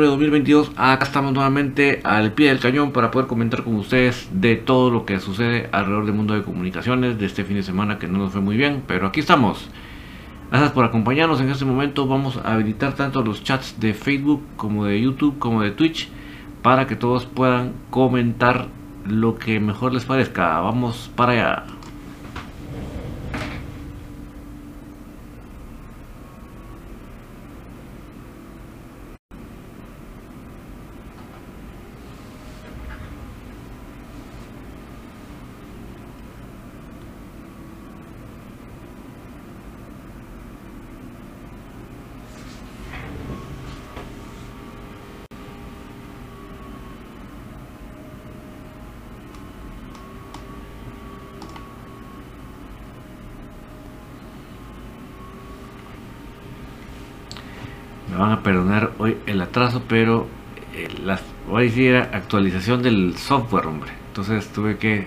2022 0.00 0.72
acá 0.76 1.04
estamos 1.04 1.32
nuevamente 1.32 2.00
al 2.04 2.32
pie 2.32 2.48
del 2.48 2.60
cañón 2.60 2.92
para 2.92 3.10
poder 3.10 3.28
comentar 3.28 3.62
con 3.62 3.74
ustedes 3.76 4.28
de 4.32 4.56
todo 4.56 4.90
lo 4.90 5.04
que 5.04 5.20
sucede 5.20 5.68
alrededor 5.70 6.06
del 6.06 6.14
mundo 6.14 6.34
de 6.34 6.42
comunicaciones 6.42 7.18
de 7.18 7.26
este 7.26 7.44
fin 7.44 7.56
de 7.56 7.62
semana 7.62 7.98
que 7.98 8.08
no 8.08 8.18
nos 8.18 8.32
fue 8.32 8.40
muy 8.40 8.56
bien 8.56 8.82
pero 8.86 9.06
aquí 9.06 9.20
estamos. 9.20 9.68
Gracias 10.50 10.72
por 10.72 10.84
acompañarnos. 10.84 11.40
En 11.40 11.48
este 11.48 11.64
momento 11.64 12.06
vamos 12.06 12.36
a 12.36 12.52
habilitar 12.52 12.94
tanto 12.94 13.22
los 13.22 13.42
chats 13.42 13.80
de 13.80 13.94
Facebook 13.94 14.42
como 14.56 14.84
de 14.84 15.00
YouTube 15.00 15.38
como 15.38 15.62
de 15.62 15.70
Twitch 15.70 16.08
para 16.62 16.86
que 16.86 16.96
todos 16.96 17.26
puedan 17.26 17.72
comentar 17.90 18.68
lo 19.06 19.36
que 19.36 19.60
mejor 19.60 19.92
les 19.94 20.04
parezca. 20.04 20.60
Vamos 20.60 21.10
para 21.16 21.32
allá 21.32 21.64
me 58.12 58.18
van 58.18 58.31
perdonar 58.42 58.92
hoy 58.98 59.16
el 59.26 59.40
atraso, 59.40 59.82
pero 59.88 60.26
eh, 60.74 60.88
las, 61.04 61.22
hoy 61.50 61.70
sí 61.70 61.86
era 61.86 62.10
actualización 62.12 62.82
del 62.82 63.16
software, 63.16 63.66
hombre. 63.66 63.92
Entonces 64.08 64.48
tuve 64.52 64.78
que, 64.78 65.06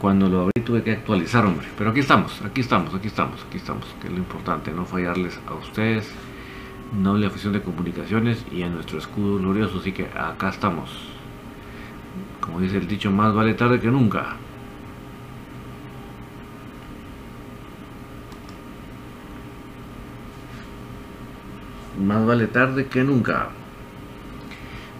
cuando 0.00 0.28
lo 0.28 0.42
abrí, 0.42 0.62
tuve 0.64 0.82
que 0.82 0.92
actualizar, 0.92 1.44
hombre. 1.44 1.66
Pero 1.76 1.90
aquí 1.90 2.00
estamos, 2.00 2.40
aquí 2.42 2.60
estamos, 2.60 2.94
aquí 2.94 3.08
estamos, 3.08 3.44
aquí 3.48 3.56
estamos, 3.58 3.86
que 4.00 4.08
es 4.08 4.12
lo 4.12 4.18
importante, 4.18 4.72
no 4.72 4.84
fallarles 4.84 5.38
a 5.46 5.54
ustedes, 5.54 6.10
noble 6.92 7.26
afición 7.26 7.52
de 7.52 7.62
comunicaciones 7.62 8.44
y 8.52 8.62
a 8.62 8.68
nuestro 8.68 8.98
escudo 8.98 9.38
glorioso. 9.38 9.78
Así 9.78 9.92
que 9.92 10.04
acá 10.04 10.50
estamos. 10.50 10.90
Como 12.40 12.60
dice 12.60 12.78
el 12.78 12.88
dicho, 12.88 13.10
más 13.10 13.34
vale 13.34 13.54
tarde 13.54 13.80
que 13.80 13.88
nunca. 13.88 14.36
Más 21.98 22.24
vale 22.26 22.46
tarde 22.46 22.86
que 22.86 23.04
nunca. 23.04 23.48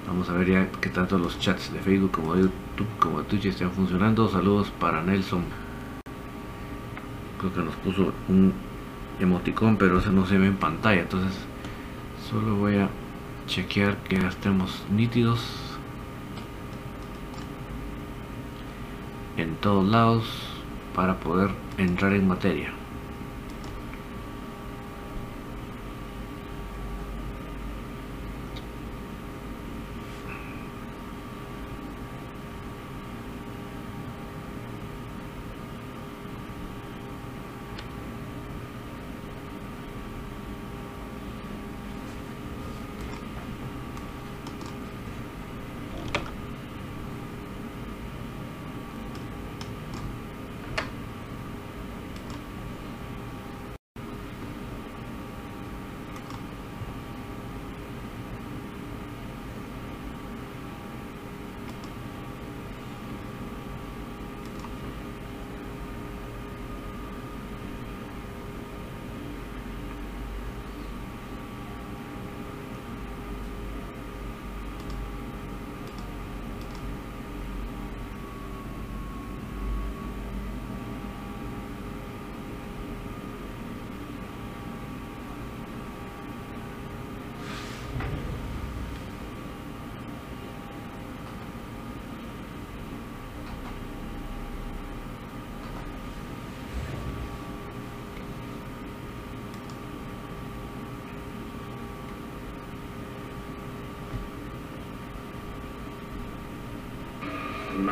Vamos 0.07 0.29
a 0.29 0.33
ver 0.35 0.49
ya 0.49 0.69
que 0.81 0.89
tanto 0.89 1.19
los 1.19 1.39
chats 1.39 1.73
de 1.73 1.79
Facebook 1.79 2.11
como 2.11 2.35
de 2.35 2.43
YouTube 2.43 2.89
como 2.99 3.23
de 3.23 3.25
Twitch 3.25 3.47
están 3.47 3.71
funcionando. 3.71 4.29
Saludos 4.29 4.71
para 4.79 5.03
Nelson. 5.03 5.45
Creo 7.39 7.53
que 7.55 7.61
nos 7.61 7.75
puso 7.77 8.13
un 8.29 8.53
emoticón, 9.21 9.77
pero 9.77 9.99
eso 9.99 10.13
no 10.13 10.27
se 10.27 10.39
ve 10.39 10.47
en 10.49 10.57
pantalla. 10.57 11.03
Entonces, 11.03 11.33
solo 12.31 12.57
voy 12.57 12.77
a 12.77 12.89
chequear 13.47 13.97
que 13.99 14.21
ya 14.21 14.29
estemos 14.29 14.85
nítidos 14.91 15.41
en 19.37 19.55
todos 19.57 19.89
lados 19.89 20.25
para 20.95 21.19
poder 21.21 21.51
entrar 21.79 22.13
en 22.13 22.29
materia. 22.29 22.82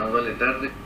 Más 0.00 0.12
vale 0.12 0.33
tarde. 0.34 0.79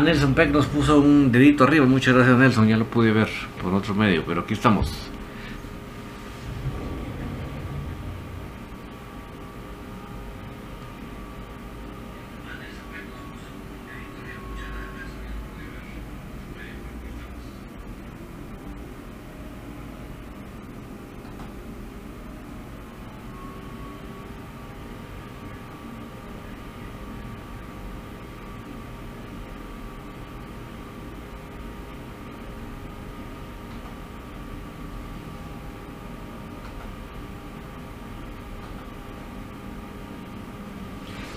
Nelson 0.00 0.34
Peck 0.34 0.50
nos 0.50 0.66
puso 0.66 1.00
un 1.00 1.32
dedito 1.32 1.64
arriba. 1.64 1.86
Muchas 1.86 2.14
gracias 2.14 2.38
Nelson, 2.38 2.68
ya 2.68 2.76
lo 2.76 2.84
pude 2.84 3.12
ver 3.12 3.28
por 3.62 3.74
otro 3.74 3.94
medio, 3.94 4.22
pero 4.26 4.42
aquí 4.42 4.54
estamos. 4.54 5.07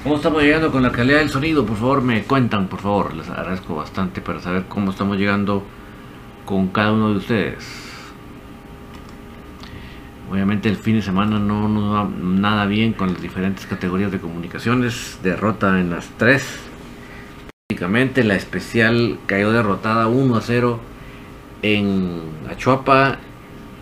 ¿Cómo 0.04 0.16
estamos 0.16 0.42
llegando 0.42 0.72
con 0.72 0.82
la 0.82 0.92
calidad 0.92 1.20
del 1.20 1.30
sonido? 1.30 1.64
Por 1.64 1.78
favor 1.78 2.02
me 2.02 2.24
cuentan, 2.24 2.68
por 2.68 2.80
favor. 2.80 3.14
Les 3.14 3.30
agradezco 3.30 3.76
bastante 3.76 4.20
para 4.20 4.40
saber 4.40 4.64
cómo 4.68 4.90
estamos 4.90 5.16
llegando 5.16 5.64
con 6.44 6.70
cada 6.70 6.92
uno 6.92 7.12
de 7.12 7.18
ustedes. 7.18 7.68
Obviamente 10.32 10.70
el 10.70 10.78
fin 10.78 10.96
de 10.96 11.04
semana 11.04 11.38
no 11.38 11.70
nos 11.70 11.94
va 11.94 12.10
nada 12.20 12.66
bien 12.66 12.94
con 12.94 13.14
las 13.14 13.22
diferentes 13.22 13.68
categorías 13.68 14.12
de 14.12 14.20
comunicaciones. 14.20 15.20
Derrota 15.22 15.80
en 15.80 15.92
las 15.92 16.08
tres 16.18 16.60
Básicamente 17.70 18.24
la 18.24 18.36
especial 18.36 19.20
cayó 19.28 19.52
derrotada 19.52 20.08
1 20.08 20.36
a 20.36 20.42
0 20.42 20.80
en 21.62 22.22
Achuapa. 22.50 23.20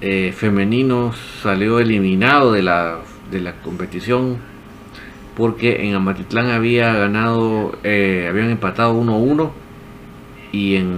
Eh, 0.02 0.34
femenino 0.36 1.14
salió 1.42 1.80
eliminado 1.80 2.52
de 2.52 2.62
la, 2.62 3.00
de 3.32 3.40
la 3.40 3.54
competición 3.62 4.38
porque 5.40 5.88
en 5.88 5.96
Amatitlán 5.96 6.50
había 6.50 6.94
ganado, 6.94 7.72
eh, 7.86 8.28
habían 8.30 8.50
empatado 8.50 8.94
1-1 8.94 9.52
y 10.52 10.76
en 10.76 10.90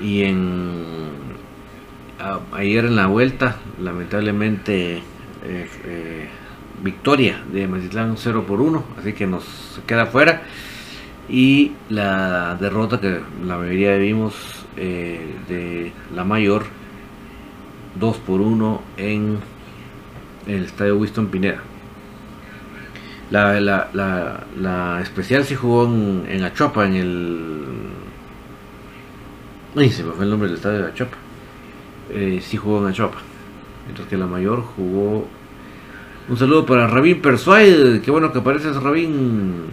y 0.00 0.22
en 0.22 1.10
ayer 2.52 2.86
en 2.86 2.96
la 2.96 3.06
vuelta 3.06 3.58
lamentablemente 3.80 5.02
eh, 5.44 6.28
victoria 6.82 7.44
de 7.52 7.64
Amatitlán 7.64 8.16
0 8.16 8.44
por 8.48 8.60
1 8.60 8.84
así 8.98 9.12
que 9.12 9.28
nos 9.28 9.80
queda 9.86 10.06
fuera. 10.06 10.42
Y 11.28 11.74
la 11.90 12.56
derrota 12.56 13.00
que 13.00 13.20
la 13.46 13.56
mayoría 13.56 13.94
vimos 13.98 14.34
de 14.74 15.92
la 16.12 16.24
mayor 16.24 16.64
2 18.00 18.16
por 18.16 18.40
1 18.40 18.82
en 18.96 19.38
el 20.46 20.64
estadio 20.64 20.96
Winston 20.96 21.28
Pineda. 21.28 21.60
La, 23.30 23.60
la, 23.60 25.00
especial 25.00 25.44
sí 25.44 25.54
jugó 25.54 25.84
en, 25.84 26.24
en 26.28 26.42
Achopa, 26.42 26.86
en 26.86 26.94
el. 26.94 27.66
Ay, 29.76 29.90
se 29.90 30.02
me 30.02 30.12
fue 30.12 30.24
el 30.24 30.30
nombre 30.30 30.48
del 30.48 30.56
estadio 30.56 30.80
de 30.80 30.88
Achopa. 30.88 31.16
Eh, 32.10 32.40
sí 32.42 32.56
jugó 32.56 32.80
en 32.80 32.88
Achopa. 32.88 33.18
Mientras 33.84 34.08
que 34.08 34.16
la 34.16 34.26
mayor 34.26 34.62
jugó. 34.62 35.28
Un 36.28 36.36
saludo 36.36 36.66
para 36.66 36.86
Rabin 36.88 37.22
Persuade. 37.22 38.00
Qué 38.02 38.10
bueno 38.10 38.32
que 38.32 38.40
apareces, 38.40 38.76
Rabin. 38.76 39.66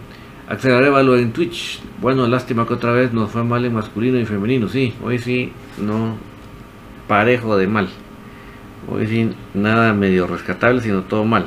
Axel 0.48 0.72
en 0.72 1.32
Twitch. 1.32 1.80
Bueno, 2.00 2.26
lástima 2.26 2.66
que 2.66 2.74
otra 2.74 2.92
vez 2.92 3.12
nos 3.12 3.30
fue 3.30 3.44
mal 3.44 3.64
en 3.64 3.74
masculino 3.74 4.18
y 4.18 4.24
femenino. 4.24 4.66
Sí, 4.68 4.94
hoy 5.04 5.18
sí, 5.18 5.52
no. 5.78 6.16
Parejo 7.06 7.56
de 7.56 7.66
mal. 7.66 7.88
Hoy 8.90 9.06
sí, 9.06 9.30
nada 9.54 9.92
medio 9.92 10.26
rescatable, 10.26 10.80
sino 10.80 11.02
todo 11.02 11.24
mal. 11.24 11.46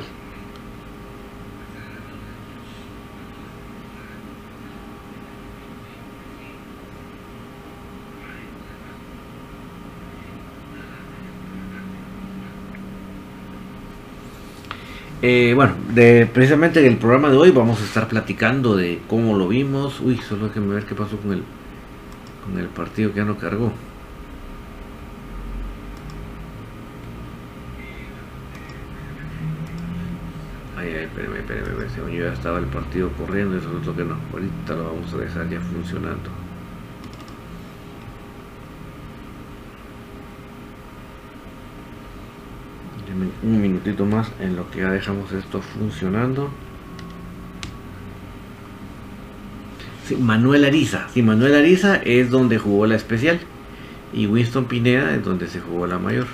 Eh, 15.20 15.52
bueno, 15.54 15.74
de, 15.94 16.26
precisamente 16.26 16.80
en 16.80 16.86
el 16.86 16.98
programa 16.98 17.30
de 17.30 17.36
hoy 17.36 17.50
vamos 17.50 17.80
a 17.80 17.84
estar 17.84 18.08
platicando 18.08 18.76
de 18.76 19.00
cómo 19.08 19.36
lo 19.36 19.48
vimos. 19.48 20.00
Uy, 20.00 20.16
solo 20.18 20.46
hay 20.46 20.50
que 20.52 20.60
ver 20.60 20.84
qué 20.84 20.94
pasó 20.94 21.16
con 21.16 21.32
el, 21.32 21.42
con 22.44 22.58
el 22.58 22.66
partido 22.66 23.12
que 23.12 23.18
ya 23.18 23.24
no 23.24 23.36
cargó. 23.36 23.72
Según 31.94 32.10
yo 32.12 32.24
ya 32.24 32.32
estaba 32.32 32.58
el 32.58 32.66
partido 32.66 33.10
corriendo, 33.12 33.56
es 33.56 33.64
lo 33.64 33.96
que 33.96 34.04
no, 34.04 34.16
ahorita 34.32 34.74
lo 34.74 34.84
vamos 34.84 35.12
a 35.14 35.18
dejar 35.18 35.48
ya 35.48 35.60
funcionando. 35.60 36.30
un 43.42 43.60
minutito 43.60 44.06
más 44.06 44.30
en 44.40 44.56
lo 44.56 44.70
que 44.70 44.80
ya 44.80 44.90
dejamos 44.90 45.32
esto 45.32 45.60
funcionando. 45.60 46.50
Sí, 50.06 50.16
Manuel 50.16 50.64
Ariza, 50.64 51.08
sí, 51.12 51.22
Manuel 51.22 51.54
Ariza 51.54 51.96
es 51.96 52.30
donde 52.30 52.58
jugó 52.58 52.86
la 52.86 52.96
especial 52.96 53.40
y 54.12 54.26
Winston 54.26 54.64
Pineda 54.64 55.14
es 55.14 55.24
donde 55.24 55.46
se 55.46 55.60
jugó 55.60 55.86
la 55.86 55.98
mayor. 55.98 56.26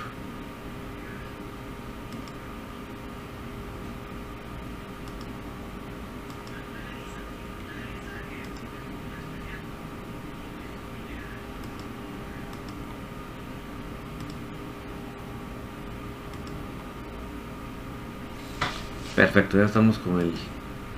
Perfecto, 19.19 19.57
ya 19.57 19.65
estamos 19.65 19.97
con 19.97 20.21
el 20.21 20.31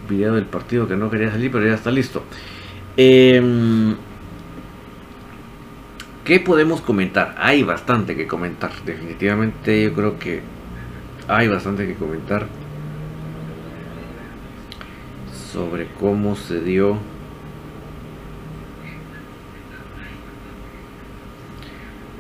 video 0.08 0.36
del 0.36 0.46
partido 0.46 0.88
que 0.88 0.96
no 0.96 1.10
quería 1.10 1.32
salir, 1.32 1.52
pero 1.52 1.66
ya 1.66 1.74
está 1.74 1.90
listo. 1.90 2.24
Em, 2.96 3.96
¿Qué 6.24 6.40
podemos 6.40 6.82
comentar? 6.82 7.34
Hay 7.40 7.64
bastante 7.64 8.16
que 8.16 8.28
comentar. 8.28 8.70
Definitivamente 8.86 9.86
yo 9.86 9.94
creo 9.94 10.20
que 10.20 10.44
hay 11.28 11.48
bastante 11.48 11.88
que 11.88 11.96
comentar 11.96 12.46
sobre 15.52 15.88
cómo 16.00 16.36
se 16.36 16.62
dio 16.62 17.00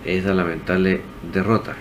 esa 0.03 0.33
lamentable 0.33 1.01
derrota. 1.31 1.75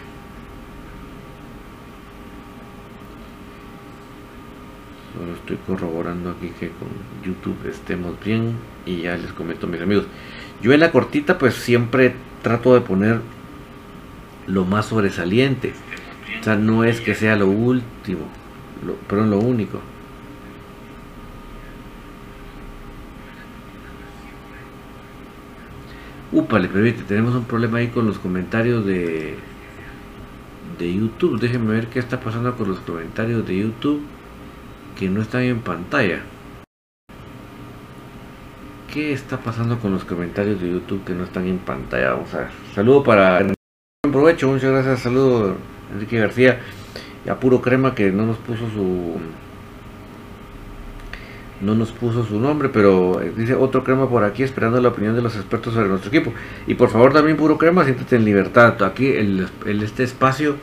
Estoy 5.35 5.59
corroborando 5.67 6.31
aquí 6.31 6.53
que 6.59 6.69
con 6.71 6.89
YouTube 7.25 7.69
estemos 7.69 8.15
bien 8.25 8.57
y 8.87 9.03
ya 9.03 9.17
les 9.17 9.33
comento 9.33 9.67
mis 9.67 9.81
amigos. 9.81 10.07
Yo 10.63 10.73
en 10.73 10.81
la 10.81 10.91
cortita 10.91 11.39
pues 11.39 11.55
siempre 11.55 12.15
trato 12.43 12.75
de 12.75 12.81
poner 12.81 13.21
lo 14.47 14.65
más 14.65 14.87
sobresaliente. 14.87 15.73
O 16.41 16.45
sea, 16.45 16.57
no 16.57 16.85
es 16.85 17.01
que 17.01 17.15
sea 17.15 17.37
lo 17.37 17.49
último, 17.49 18.27
pero 19.09 19.27
lo 19.27 19.39
único. 19.39 19.81
Upa, 26.33 26.59
le 26.59 26.69
permite, 26.69 27.03
tenemos 27.03 27.35
un 27.35 27.45
problema 27.45 27.79
ahí 27.79 27.89
con 27.89 28.07
los 28.07 28.19
comentarios 28.19 28.87
de, 28.87 29.35
de 30.79 30.95
YouTube. 30.95 31.41
Déjenme 31.41 31.73
ver 31.73 31.89
qué 31.89 31.99
está 31.99 32.21
pasando 32.21 32.57
con 32.57 32.69
los 32.69 32.79
comentarios 32.81 33.47
de 33.47 33.59
YouTube 33.59 34.03
que 35.01 35.09
no 35.09 35.23
están 35.23 35.41
en 35.45 35.61
pantalla. 35.61 36.21
¿Qué 38.93 39.15
está 39.15 39.39
pasando 39.39 39.79
con 39.79 39.93
los 39.93 40.05
comentarios 40.05 40.61
de 40.61 40.71
YouTube 40.71 41.05
que 41.05 41.15
no 41.15 41.25
están 41.25 41.47
en 41.47 41.57
pantalla? 41.57 42.11
Vamos 42.11 42.35
a 42.35 42.41
ver. 42.41 42.49
Saludo 42.75 43.03
para 43.03 43.39
buen 43.39 44.13
provecho, 44.13 44.49
muchas 44.49 44.71
gracias. 44.71 45.01
Saludo 45.01 45.57
Enrique 45.95 46.19
García 46.19 46.61
y 47.25 47.31
a 47.31 47.41
puro 47.41 47.63
crema 47.63 47.95
que 47.95 48.13
no 48.13 48.27
nos 48.27 48.37
puso 48.37 48.69
su 48.69 49.17
no 51.63 51.75
nos 51.75 51.93
puso 51.93 52.27
su 52.27 52.39
nombre, 52.39 52.69
pero 52.69 53.23
eh, 53.23 53.33
dice 53.35 53.55
otro 53.55 53.83
crema 53.83 54.07
por 54.07 54.23
aquí 54.23 54.43
esperando 54.43 54.83
la 54.83 54.89
opinión 54.89 55.17
de 55.17 55.23
los 55.23 55.35
expertos 55.35 55.73
sobre 55.73 55.89
nuestro 55.89 56.11
equipo. 56.11 56.35
Y 56.67 56.75
por 56.75 56.91
favor 56.91 57.15
también 57.15 57.39
puro 57.39 57.57
crema, 57.57 57.85
siéntate 57.85 58.17
en 58.17 58.27
libertad. 58.27 58.83
Aquí 58.83 59.07
el, 59.07 59.49
este 59.65 60.03
espacio 60.03 60.57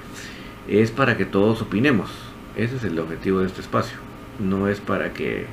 es 0.68 0.92
para 0.92 1.18
que 1.18 1.26
todos 1.26 1.64
opinemos. 1.64 2.12
Ese 2.56 2.76
es 2.76 2.84
el 2.84 3.00
objetivo 3.00 3.40
de 3.40 3.48
este 3.48 3.62
espacio 3.62 4.07
no 4.40 4.68
es 4.68 4.80
para 4.80 5.14
que 5.14 5.46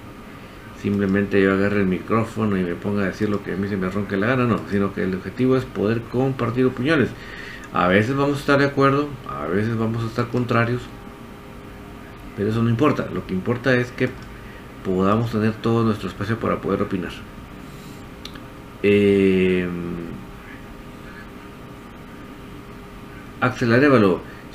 simplemente 0.81 1.41
yo 1.41 1.55
agarre 1.55 1.81
el 1.81 1.87
micrófono 1.87 2.59
y 2.59 2.63
me 2.63 2.75
ponga 2.75 3.05
a 3.05 3.07
decir 3.07 3.29
lo 3.29 3.43
que 3.43 3.53
a 3.53 3.57
mí 3.57 3.69
se 3.69 3.77
me 3.77 3.89
ronque 3.89 4.17
la 4.17 4.27
gana, 4.27 4.45
no, 4.45 4.61
sino 4.71 4.93
que 4.93 5.03
el 5.03 5.15
objetivo 5.15 5.57
es 5.57 5.65
poder 5.65 6.03
compartir 6.03 6.67
opiniones. 6.67 7.09
A 7.73 7.89
veces 7.89 8.15
vamos 8.15 8.37
a 8.37 8.41
estar 8.41 8.59
de 8.59 8.67
acuerdo, 8.67 9.09
a 9.29 9.47
veces 9.47 9.77
vamos 9.77 10.05
a 10.05 10.07
estar 10.07 10.29
contrarios, 10.29 10.83
pero 12.37 12.51
eso 12.51 12.63
no 12.63 12.71
importa, 12.71 13.09
lo 13.13 13.27
que 13.27 13.35
importa 13.35 13.75
es 13.75 13.91
que 13.93 14.11
podamos 14.85 15.33
tener 15.33 15.53
todo 15.55 15.85
nuestro 15.85 16.09
espacio 16.09 16.39
para 16.39 16.61
poder 16.61 16.83
opinar. 16.83 17.13
Eh, 18.83 19.67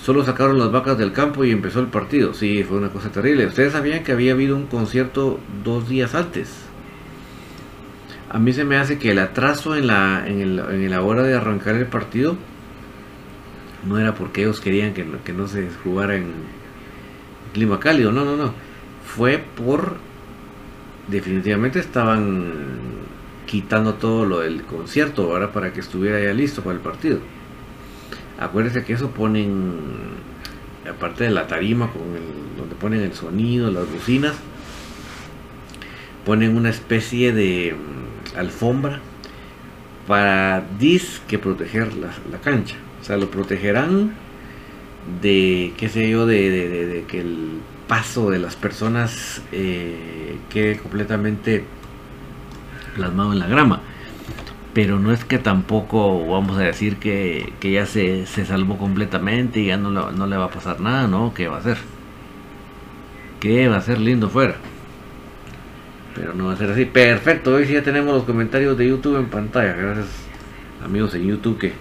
solo 0.01 0.23
sacaron 0.23 0.57
las 0.57 0.71
vacas 0.71 0.97
del 0.97 1.11
campo 1.11 1.43
y 1.43 1.51
empezó 1.51 1.79
el 1.79 1.87
partido. 1.87 2.33
Sí, 2.33 2.63
fue 2.63 2.77
una 2.77 2.89
cosa 2.89 3.11
terrible. 3.11 3.45
Ustedes 3.45 3.73
sabían 3.73 4.03
que 4.03 4.11
había 4.11 4.33
habido 4.33 4.55
un 4.55 4.67
concierto 4.67 5.39
dos 5.63 5.89
días 5.89 6.15
antes. 6.15 6.65
A 8.29 8.39
mí 8.39 8.53
se 8.53 8.63
me 8.63 8.77
hace 8.77 8.99
que 8.99 9.11
el 9.11 9.19
atraso 9.19 9.75
en 9.75 9.87
la, 9.87 10.23
en, 10.27 10.89
la 10.89 11.01
hora 11.01 11.23
de 11.23 11.35
arrancar 11.35 11.75
el 11.75 11.87
partido 11.87 12.37
no 13.87 13.97
era 13.97 14.13
porque 14.13 14.41
ellos 14.41 14.59
querían 14.59 14.93
que, 14.93 15.05
que 15.23 15.33
no 15.33 15.47
se 15.47 15.67
jugara 15.83 16.15
en 16.15 16.33
clima 17.53 17.79
cálido. 17.79 18.11
No, 18.11 18.23
no, 18.25 18.37
no. 18.37 18.53
Fue 19.05 19.37
por... 19.37 19.97
Definitivamente 21.07 21.79
estaban 21.79 22.53
quitando 23.47 23.95
todo 23.95 24.25
lo 24.25 24.41
del 24.41 24.61
concierto 24.61 25.23
ahora 25.23 25.51
para 25.51 25.73
que 25.73 25.79
estuviera 25.79 26.19
ya 26.19 26.33
listo 26.33 26.61
para 26.61 26.75
el 26.75 26.81
partido. 26.81 27.19
Acuérdense 28.39 28.85
que 28.85 28.93
eso 28.93 29.11
ponen, 29.11 29.73
aparte 30.89 31.25
de 31.25 31.29
la 31.29 31.47
tarima, 31.47 31.91
con 31.91 32.01
el, 32.15 32.57
donde 32.57 32.75
ponen 32.75 33.01
el 33.01 33.13
sonido, 33.13 33.69
las 33.69 33.91
bocinas, 33.91 34.35
ponen 36.25 36.55
una 36.55 36.69
especie 36.69 37.33
de 37.33 37.75
mm, 37.75 38.37
alfombra 38.37 39.01
para 40.07 40.63
que 41.27 41.37
proteger 41.37 41.93
la, 41.95 42.39
cancha. 42.41 42.77
O 43.01 43.03
sea, 43.03 43.17
lo 43.17 43.29
protegerán 43.29 44.13
de, 45.21 45.73
qué 45.77 45.89
sé 45.89 46.09
yo, 46.09 46.25
de, 46.25 47.03
que 47.07 47.19
el 47.21 47.59
paso 47.87 48.31
de 48.31 48.39
las 48.39 48.55
personas 48.55 49.41
eh, 49.51 50.37
quede 50.49 50.77
completamente 50.77 51.63
plasmado 52.95 53.33
en 53.33 53.39
la 53.39 53.47
grama. 53.47 53.81
Pero 54.73 54.99
no 54.99 55.11
es 55.11 55.25
que 55.25 55.39
tampoco 55.39 56.27
vamos 56.27 56.57
a 56.57 56.61
decir 56.61 56.97
que, 56.97 57.53
ya 57.61 57.85
se, 57.85 58.25
se, 58.25 58.45
salvó 58.45 58.77
completamente 58.77 59.59
y 59.61 59.67
ya 59.67 59.77
no, 59.77 59.89
no 59.89 60.27
le 60.27 60.37
va 60.37 60.45
a 60.45 60.51
pasar 60.51 60.79
nada, 60.79 61.07
¿no? 61.07 61.33
¿Qué 61.33 61.47
va 61.47 61.57
a 61.57 61.59
hacer? 61.59 61.77
¿Qué 63.39 63.67
va 63.67 63.77
a 63.77 63.81
ser 63.81 63.99
lindo 63.99 64.29
fuera? 64.29 64.55
Pero 66.13 66.33
no 66.33 66.47
va 66.47 66.53
a 66.53 66.57
ser 66.57 66.71
así. 66.71 66.85
Perfecto, 66.85 67.53
hoy 67.53 67.65
sí 67.65 67.73
ya 67.73 67.83
tenemos 67.83 68.13
los 68.13 68.23
comentarios 68.23 68.77
de 68.77 68.87
YouTube 68.87 69.17
en 69.17 69.27
pantalla. 69.27 69.73
Gracias 69.73 70.07
amigos 70.83 71.15
en 71.15 71.27
YouTube 71.27 71.57
que, 71.57 71.73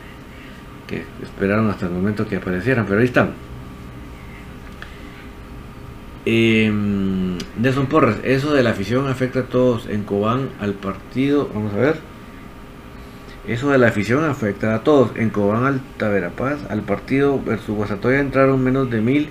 que 0.87 1.05
esperaron 1.23 1.69
hasta 1.71 1.87
el 1.87 1.93
momento 1.93 2.27
que 2.27 2.37
aparecieran. 2.37 2.87
Pero 2.87 3.01
ahí 3.01 3.07
están. 3.07 3.31
Eh, 6.27 6.71
Nelson 7.59 7.87
Porras, 7.87 8.19
eso 8.23 8.53
de 8.53 8.63
la 8.63 8.71
afición 8.71 9.09
afecta 9.09 9.41
a 9.41 9.45
todos 9.45 9.89
en 9.89 10.05
Cobán 10.05 10.51
al 10.61 10.75
partido. 10.75 11.51
Vamos 11.53 11.73
a 11.75 11.79
ver. 11.79 12.18
Eso 13.49 13.71
de 13.71 13.79
la 13.79 13.89
afición 13.89 14.25
afecta 14.25 14.75
a 14.75 14.85
todos. 14.85 15.13
En 15.17 15.31
Cobán, 15.31 15.65
Alta 15.65 16.11
Verapaz, 16.11 16.59
al 16.69 16.83
partido 16.83 17.43
versus 17.43 17.75
Guasatoya 17.75 18.21
entraron 18.21 18.63
menos 18.63 18.91
de 18.91 19.01
mil 19.01 19.31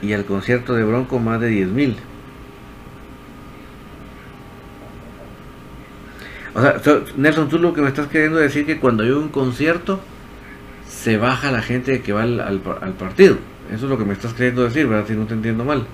y 0.00 0.12
al 0.12 0.24
concierto 0.24 0.74
de 0.74 0.84
Bronco 0.84 1.18
más 1.18 1.40
de 1.40 1.48
diez 1.48 1.68
mil. 1.68 1.96
O 6.54 6.62
sea, 6.62 6.76
Nelson, 7.16 7.48
tú 7.48 7.58
lo 7.58 7.74
que 7.74 7.82
me 7.82 7.88
estás 7.88 8.06
queriendo 8.06 8.38
decir 8.38 8.64
que 8.64 8.78
cuando 8.78 9.02
hay 9.02 9.10
un 9.10 9.28
concierto 9.28 10.00
se 10.88 11.18
baja 11.18 11.50
la 11.50 11.62
gente 11.62 12.00
que 12.02 12.12
va 12.12 12.22
al, 12.22 12.60
partido. 12.98 13.36
Eso 13.72 13.86
es 13.86 13.90
lo 13.90 13.98
que 13.98 14.04
me 14.04 14.12
estás 14.12 14.34
queriendo 14.34 14.62
decir, 14.62 14.86
¿verdad? 14.86 15.06
Si 15.08 15.14
no 15.14 15.26
te 15.26 15.34
entiendo 15.34 15.64
mal. 15.64 15.84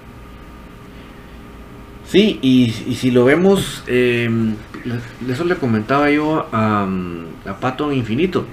Sí, 2.12 2.38
y, 2.42 2.72
si 2.72 3.10
lo 3.10 3.24
vemos, 3.24 3.84
em, 3.86 4.54
eso 5.30 5.44
le 5.44 5.56
comentaba 5.56 6.10
yo 6.10 6.46
a, 6.52 6.86
a 7.46 7.56
Pato 7.58 7.90
Infinito. 7.90 8.44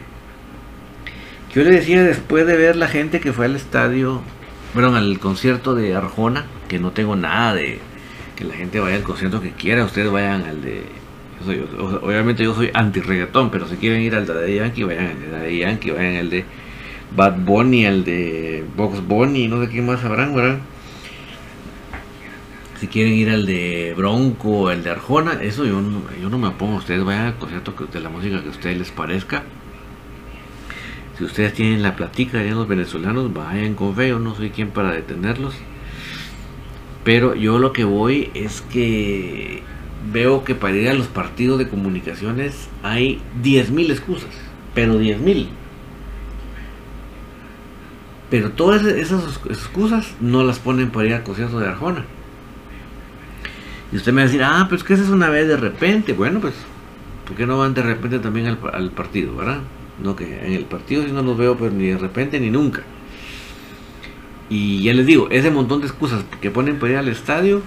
Yo 1.54 1.64
le 1.66 1.72
decía 1.72 2.02
después 2.02 2.48
de 2.48 2.56
ver 2.56 2.78
la 2.78 2.88
gente 2.88 3.20
que 3.20 3.34
fue 3.34 3.48
al 3.48 3.58
estadio, 3.58 4.22
bueno, 4.74 4.96
al 4.96 5.20
concierto 5.20 5.76
de 5.76 5.94
Arjona, 5.94 6.46
que 6.70 6.80
no 6.80 6.92
tengo 6.92 7.18
nada 7.18 7.54
de 7.54 7.80
que 8.38 8.46
la 8.46 8.54
gente 8.54 8.80
vaya 8.80 8.96
al 8.96 9.04
concierto 9.04 9.42
que 9.42 9.52
quiera, 9.52 9.84
ustedes 9.84 10.10
vayan 10.10 10.44
al 10.44 10.62
de 10.62 10.84
obviamente 12.02 12.46
yo 12.46 12.56
soy 12.56 12.72
anti 12.74 13.02
reggaetón, 13.02 13.50
pero 13.50 13.68
si 13.68 13.76
quieren 13.76 14.02
ir 14.02 14.16
al 14.16 14.26
de 14.26 14.56
Yankee, 14.56 14.84
vayan 14.84 15.08
al 15.08 15.20
de 15.20 15.30
Daddy 15.30 15.60
Yankee, 15.60 15.92
vayan 15.92 16.16
al 16.16 16.30
de 16.30 16.46
Bad 17.14 17.40
Bunny, 17.40 17.86
al 17.86 18.06
de 18.06 18.64
Box 18.78 19.06
Bunny, 19.06 19.50
no 19.50 19.62
sé 19.62 19.70
quién 19.70 19.86
más 19.86 20.00
sabrán, 20.00 20.34
¿verdad? 20.34 20.60
Si 22.80 22.88
quieren 22.88 23.14
ir 23.14 23.30
al 23.30 23.46
de 23.46 23.94
Bronco, 23.98 24.72
el 24.72 24.84
de 24.84 24.92
Arjona, 24.92 25.34
eso 25.42 25.66
yo 25.66 25.82
no, 25.82 26.02
yo 26.22 26.30
no 26.30 26.38
me 26.38 26.52
pongo. 26.52 26.78
Ustedes 26.78 27.04
vayan 27.04 27.26
al 27.26 27.36
concierto 27.36 27.74
de 27.92 28.00
la 28.00 28.08
música 28.08 28.42
que 28.42 28.48
a 28.48 28.52
ustedes 28.52 28.78
les 28.78 28.92
parezca. 28.92 29.44
Si 31.18 31.26
ustedes 31.26 31.54
tienen 31.54 31.82
la 31.82 31.98
platica 31.98 32.38
de 32.38 32.52
los 32.52 32.70
venezolanos, 32.70 33.34
vayan 33.34 33.76
con 33.76 33.94
fe. 33.94 34.08
Yo 34.08 34.20
no 34.20 34.34
soy 34.34 34.52
quien 34.52 34.70
para 34.70 34.94
detenerlos. 34.94 35.56
Pero 37.04 37.36
yo 37.36 37.60
lo 37.60 37.74
que 37.74 37.84
voy 37.84 38.32
es 38.34 38.62
que 38.62 39.62
veo 40.14 40.46
que 40.46 40.56
para 40.56 40.78
ir 40.78 40.88
a 40.88 40.94
los 40.94 41.08
partidos 41.08 41.60
de 41.60 41.68
comunicaciones 41.68 42.70
hay 42.82 43.22
10.000 43.44 43.92
excusas, 43.92 44.30
pero 44.74 45.02
10.000. 45.02 45.50
Pero 48.30 48.52
todas 48.52 48.86
esas 48.86 49.42
excusas 49.50 50.16
no 50.22 50.44
las 50.46 50.60
ponen 50.60 50.92
para 50.92 51.08
ir 51.08 51.14
al 51.16 51.24
concierto 51.24 51.60
de 51.60 51.68
Arjona. 51.68 52.06
Y 53.92 53.96
usted 53.96 54.14
me 54.14 54.22
va 54.22 54.24
a 54.24 54.28
decir, 54.28 54.44
ah, 54.44 54.66
pues 54.70 54.84
que 54.84 54.94
esa 54.94 55.04
es 55.04 55.10
una 55.10 55.30
vez 55.30 55.48
de 55.48 55.58
repente. 55.58 56.14
Bueno, 56.14 56.40
pues, 56.40 56.54
¿por 57.28 57.36
qué 57.36 57.46
no 57.46 57.58
van 57.58 57.74
de 57.74 57.82
repente 57.82 58.20
también 58.20 58.48
al, 58.48 58.92
partido, 58.92 59.36
verdad? 59.36 59.60
No, 60.04 60.16
que 60.16 60.46
en 60.46 60.54
el 60.54 60.66
partido 60.66 61.04
si 61.04 61.12
no 61.12 61.22
los 61.22 61.38
veo, 61.38 61.58
pero 61.58 61.72
ni 61.72 61.88
de 61.88 61.98
repente 61.98 62.40
ni 62.40 62.50
nunca. 62.50 62.84
Y 64.50 64.84
ya 64.84 64.94
les 64.94 65.06
digo, 65.06 65.28
ese 65.30 65.52
montón 65.52 65.82
de 65.82 65.88
excusas 65.88 66.24
que 66.42 66.52
ponen 66.52 66.80
para 66.80 66.94
ir 66.94 66.98
al 66.98 67.08
estadio, 67.08 67.62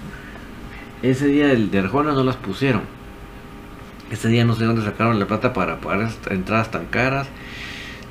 ese 1.01 1.27
día 1.27 1.51
el 1.51 1.71
de 1.71 1.79
Arjona 1.79 2.13
no 2.13 2.23
las 2.23 2.37
pusieron. 2.37 2.81
Ese 4.11 4.27
día 4.29 4.45
no 4.45 4.55
sé 4.55 4.65
dónde 4.65 4.83
sacaron 4.83 5.19
la 5.19 5.27
plata 5.27 5.53
para 5.53 5.79
pagar 5.79 6.09
entradas 6.29 6.71
tan 6.71 6.85
caras. 6.85 7.27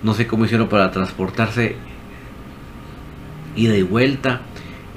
No 0.02 0.14
sé 0.14 0.26
cómo 0.26 0.44
hicieron 0.44 0.68
para 0.68 0.90
transportarse 0.90 1.76
ida 3.56 3.76
y 3.76 3.82
vuelta. 3.82 4.40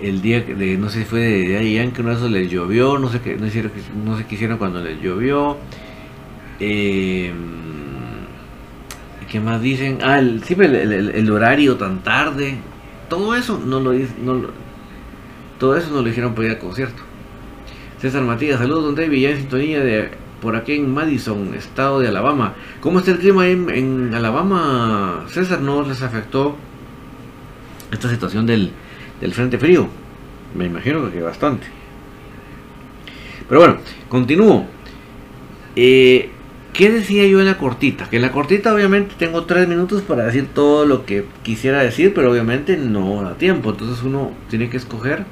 El 0.02 0.22
día 0.22 0.42
de, 0.42 0.78
no 0.78 0.90
sé 0.90 1.00
si 1.00 1.06
fue 1.06 1.20
de 1.22 1.58
ahí 1.58 1.92
que 1.92 2.02
uno 2.02 2.10
de 2.10 2.18
esos 2.18 2.30
les 2.30 2.52
llovió, 2.52 3.00
no 3.00 3.10
sé 3.10 3.22
qué, 3.22 3.38
no, 3.38 3.48
hicieron, 3.48 3.72
no 4.04 4.18
sé 4.18 4.26
qué 4.26 4.36
hicieron 4.36 4.58
cuando 4.58 4.82
les 4.82 5.02
llovió. 5.02 5.58
Eh, 6.60 7.32
¿Qué 9.30 9.40
más 9.40 9.62
dicen? 9.62 10.00
Ah, 10.02 10.20
el, 10.20 10.42
el, 10.48 11.32
horario 11.32 11.76
tan 11.78 12.04
tarde. 12.04 12.56
Todo 13.10 13.36
eso 13.36 13.62
no 13.66 13.80
lo, 13.80 13.94
no 13.94 14.48
todo 15.60 15.78
eso 15.78 15.90
no 15.90 15.98
lo 15.98 16.04
dijeron 16.04 16.36
para 16.36 16.48
ir 16.48 16.54
al 16.54 16.60
concierto. 16.60 17.02
César 18.00 18.24
Matías, 18.24 18.60
saludos 18.60 18.84
don 18.86 18.96
David, 18.96 19.22
ya 19.22 19.30
en 19.32 19.38
sintonía 19.38 19.80
de 19.80 20.10
por 20.42 20.56
aquí 20.56 20.74
en 20.74 20.94
Madison, 20.94 21.54
estado 21.56 22.00
de 22.00 22.10
Alabama. 22.10 22.54
¿Cómo 22.82 23.00
está 23.00 23.12
el 23.12 23.20
clima 23.20 23.48
en, 23.48 23.70
en 23.70 24.14
Alabama? 24.14 25.26
César, 25.28 25.62
¿no 25.62 25.82
les 25.82 26.02
afectó 26.02 26.56
esta 27.92 28.10
situación 28.10 28.46
del, 28.46 28.72
del 29.22 29.34
frente 29.34 29.58
frío? 29.58 29.88
Me 30.56 30.66
imagino 30.66 31.12
que 31.12 31.22
bastante. 31.22 31.68
Pero 33.48 33.62
bueno, 33.62 33.78
continúo. 34.10 34.66
Eh, 35.76 36.30
¿Qué 36.74 36.92
decía 36.92 37.26
yo 37.26 37.40
en 37.40 37.46
la 37.46 37.58
cortita? 37.58 38.10
Que 38.10 38.18
en 38.18 38.22
la 38.22 38.32
cortita 38.32 38.74
obviamente 38.74 39.16
tengo 39.18 39.46
tres 39.46 39.68
minutos 39.68 40.02
para 40.02 40.26
decir 40.26 40.48
todo 40.54 40.86
lo 40.86 41.06
que 41.06 41.26
quisiera 41.44 41.82
decir, 41.82 42.14
pero 42.14 42.32
obviamente 42.32 42.76
no 42.76 43.22
da 43.22 43.38
tiempo. 43.38 43.70
Entonces 43.70 44.04
uno 44.04 44.32
tiene 44.50 44.70
que 44.70 44.78
escoger 44.78 45.26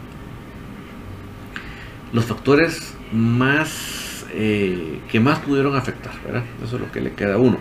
los 2.13 2.23
factores 2.25 2.95
más 3.11 4.25
eh, 4.35 4.99
que 5.11 5.19
más 5.19 5.39
pudieron 5.39 5.75
afectar, 5.75 6.13
¿verdad? 6.23 6.43
Eso 6.63 6.77
es 6.77 6.81
lo 6.81 6.91
que 6.91 7.01
le 7.01 7.11
queda 7.11 7.35
a 7.35 7.37
uno. 7.37 7.57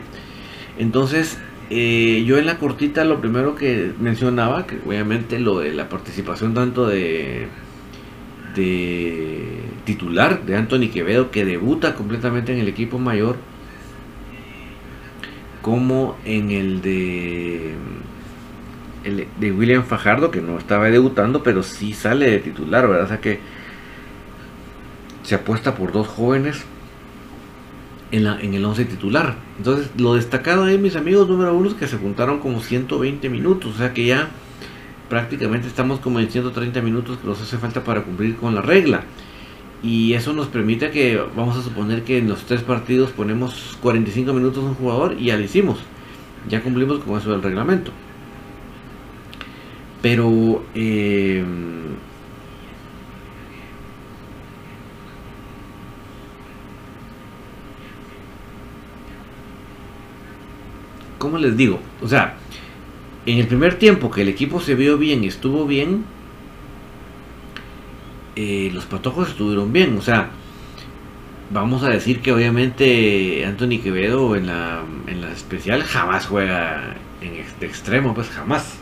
Entonces, 0.78 1.38
eh, 1.74 2.24
yo 2.26 2.36
en 2.36 2.44
la 2.44 2.58
cortita 2.58 3.02
lo 3.02 3.18
primero 3.18 3.54
que 3.54 3.92
mencionaba, 3.98 4.66
que 4.66 4.78
obviamente 4.86 5.40
lo 5.40 5.60
de 5.60 5.72
la 5.72 5.88
participación 5.88 6.52
tanto 6.52 6.86
de, 6.86 7.46
de 8.54 9.58
titular 9.86 10.44
de 10.44 10.54
Anthony 10.54 10.90
Quevedo, 10.92 11.30
que 11.30 11.46
debuta 11.46 11.94
completamente 11.94 12.52
en 12.52 12.58
el 12.58 12.68
equipo 12.68 12.98
mayor, 12.98 13.36
como 15.62 16.18
en 16.26 16.50
el 16.50 16.82
de 16.82 17.74
el 19.04 19.26
de 19.40 19.52
William 19.52 19.84
Fajardo, 19.84 20.30
que 20.30 20.42
no 20.42 20.58
estaba 20.58 20.90
debutando, 20.90 21.42
pero 21.42 21.62
sí 21.62 21.94
sale 21.94 22.30
de 22.30 22.38
titular, 22.40 22.86
¿verdad? 22.86 23.04
O 23.04 23.08
sea 23.08 23.20
que 23.22 23.40
se 25.22 25.36
apuesta 25.36 25.74
por 25.74 25.90
dos 25.90 26.06
jóvenes 26.06 26.66
en, 28.12 28.54
el 28.54 28.64
11 28.64 28.84
titular. 28.84 29.36
Entonces, 29.56 29.90
lo 29.96 30.14
destacado 30.14 30.64
ahí, 30.64 30.78
mis 30.78 30.96
amigos 30.96 31.28
número 31.28 31.54
uno, 31.54 31.70
es 31.70 31.74
que 31.74 31.88
se 31.88 31.96
juntaron 31.96 32.38
como 32.38 32.60
120 32.60 33.28
minutos, 33.30 33.74
o 33.74 33.78
sea 33.78 33.92
que 33.92 34.06
ya 34.06 34.28
prácticamente 35.08 35.66
estamos 35.66 35.98
como 36.00 36.20
en 36.20 36.30
130 36.30 36.80
minutos 36.82 37.18
que 37.18 37.26
nos 37.26 37.40
hace 37.40 37.58
falta 37.58 37.82
para 37.82 38.02
cumplir 38.02 38.36
con 38.36 38.54
la 38.54 38.62
regla. 38.62 39.04
Y 39.82 40.12
eso 40.12 40.32
nos 40.32 40.46
permite 40.46 40.90
que, 40.90 41.20
vamos 41.34 41.56
a 41.56 41.62
suponer 41.62 42.04
que 42.04 42.18
en 42.18 42.28
los 42.28 42.44
tres 42.44 42.62
partidos 42.62 43.10
ponemos 43.10 43.76
45 43.82 44.32
minutos 44.32 44.62
un 44.62 44.74
jugador 44.74 45.16
y 45.18 45.26
ya 45.26 45.36
lo 45.36 45.42
hicimos. 45.42 45.78
Ya 46.48 46.62
cumplimos 46.62 47.00
con 47.00 47.18
eso 47.18 47.32
del 47.32 47.42
reglamento. 47.42 47.90
Pero 50.00 50.64
eh, 50.74 51.44
¿cómo 61.22 61.38
les 61.38 61.56
digo? 61.56 61.78
O 62.02 62.08
sea, 62.08 62.34
en 63.26 63.38
el 63.38 63.46
primer 63.46 63.78
tiempo 63.78 64.10
que 64.10 64.22
el 64.22 64.28
equipo 64.28 64.58
se 64.58 64.74
vio 64.74 64.98
bien 64.98 65.22
y 65.22 65.28
estuvo 65.28 65.66
bien, 65.66 66.04
eh, 68.34 68.72
los 68.74 68.86
patojos 68.86 69.28
estuvieron 69.28 69.72
bien. 69.72 69.96
O 69.96 70.02
sea, 70.02 70.30
vamos 71.52 71.84
a 71.84 71.90
decir 71.90 72.22
que 72.22 72.32
obviamente 72.32 73.46
Anthony 73.46 73.80
Quevedo 73.80 74.34
en 74.34 74.48
la, 74.48 74.82
en 75.06 75.20
la 75.20 75.30
especial 75.30 75.84
jamás 75.84 76.26
juega 76.26 76.96
en 77.20 77.34
este 77.36 77.66
extremo, 77.66 78.14
pues 78.14 78.28
jamás. 78.28 78.78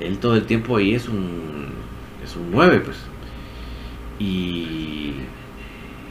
Él 0.00 0.16
todo 0.20 0.36
el 0.36 0.46
tiempo 0.46 0.78
ahí 0.78 0.94
es 0.94 1.10
un, 1.10 1.66
es 2.24 2.36
un 2.36 2.52
9, 2.52 2.80
pues. 2.80 2.96
Y 4.18 5.12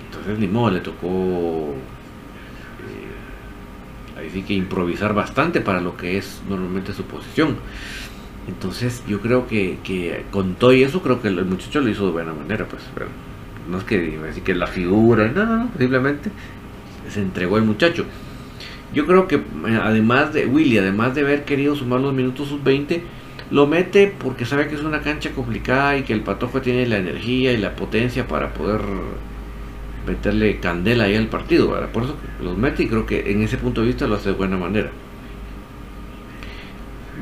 entonces 0.06 0.38
ni 0.38 0.48
modo, 0.48 0.70
le 0.70 0.82
tocó 0.82 1.74
eh, 4.24 4.26
ahí 4.26 4.30
sí 4.34 4.44
que 4.44 4.54
improvisar 4.54 5.14
bastante 5.14 5.62
para 5.62 5.82
lo 5.82 5.98
que 5.98 6.18
es 6.18 6.42
normalmente 6.50 6.94
su 6.94 7.04
posición. 7.04 7.58
Entonces 8.48 9.04
yo 9.08 9.22
creo 9.22 9.48
que, 9.48 9.78
que 9.84 10.26
con 10.32 10.56
todo 10.56 10.74
y 10.74 10.84
eso 10.84 11.02
creo 11.02 11.22
que 11.22 11.30
el 11.30 11.46
muchacho 11.46 11.80
lo 11.80 11.90
hizo 11.90 12.06
de 12.06 12.12
buena 12.12 12.34
manera, 12.34 12.68
pues 12.68 12.84
no 13.70 13.78
es 13.78 13.84
que 13.86 14.20
así 14.30 14.42
que 14.42 14.54
la 14.54 14.68
figura, 14.68 15.30
no, 15.30 15.46
no, 15.46 15.70
simplemente 15.78 16.30
se 17.10 17.22
entregó 17.22 17.58
el 17.58 17.64
muchacho. 17.64 18.06
Yo 18.94 19.08
creo 19.08 19.28
que 19.28 19.36
eh, 19.36 19.80
además 19.82 20.34
de 20.34 20.46
Willy, 20.46 20.78
además 20.78 21.16
de 21.16 21.22
haber 21.22 21.46
querido 21.46 21.76
sumar 21.76 22.02
los 22.02 22.14
minutos 22.14 22.50
sub-20, 22.50 23.02
lo 23.50 23.68
mete 23.68 24.14
porque 24.18 24.46
sabe 24.46 24.68
que 24.68 24.76
es 24.76 24.82
una 24.82 25.02
cancha 25.02 25.32
complicada 25.32 25.98
y 25.98 26.04
que 26.04 26.14
el 26.14 26.22
Patojo 26.22 26.62
tiene 26.62 26.88
la 26.88 26.98
energía 26.98 27.52
y 27.54 27.58
la 27.58 27.76
potencia 27.76 28.28
para 28.28 28.54
poder 28.54 28.82
meterle 30.08 30.60
candela 30.60 31.06
ahí 31.06 31.16
al 31.16 31.28
partido. 31.28 31.70
Por 31.92 32.04
eso 32.04 32.16
los 32.42 32.58
mete 32.58 32.84
y 32.84 32.88
creo 32.88 33.06
que 33.06 33.32
en 33.32 33.42
ese 33.42 33.58
punto 33.58 33.82
de 33.82 33.88
vista 33.88 34.08
lo 34.08 34.16
hace 34.16 34.30
de 34.30 34.36
buena 34.36 34.58
manera. 34.58 34.92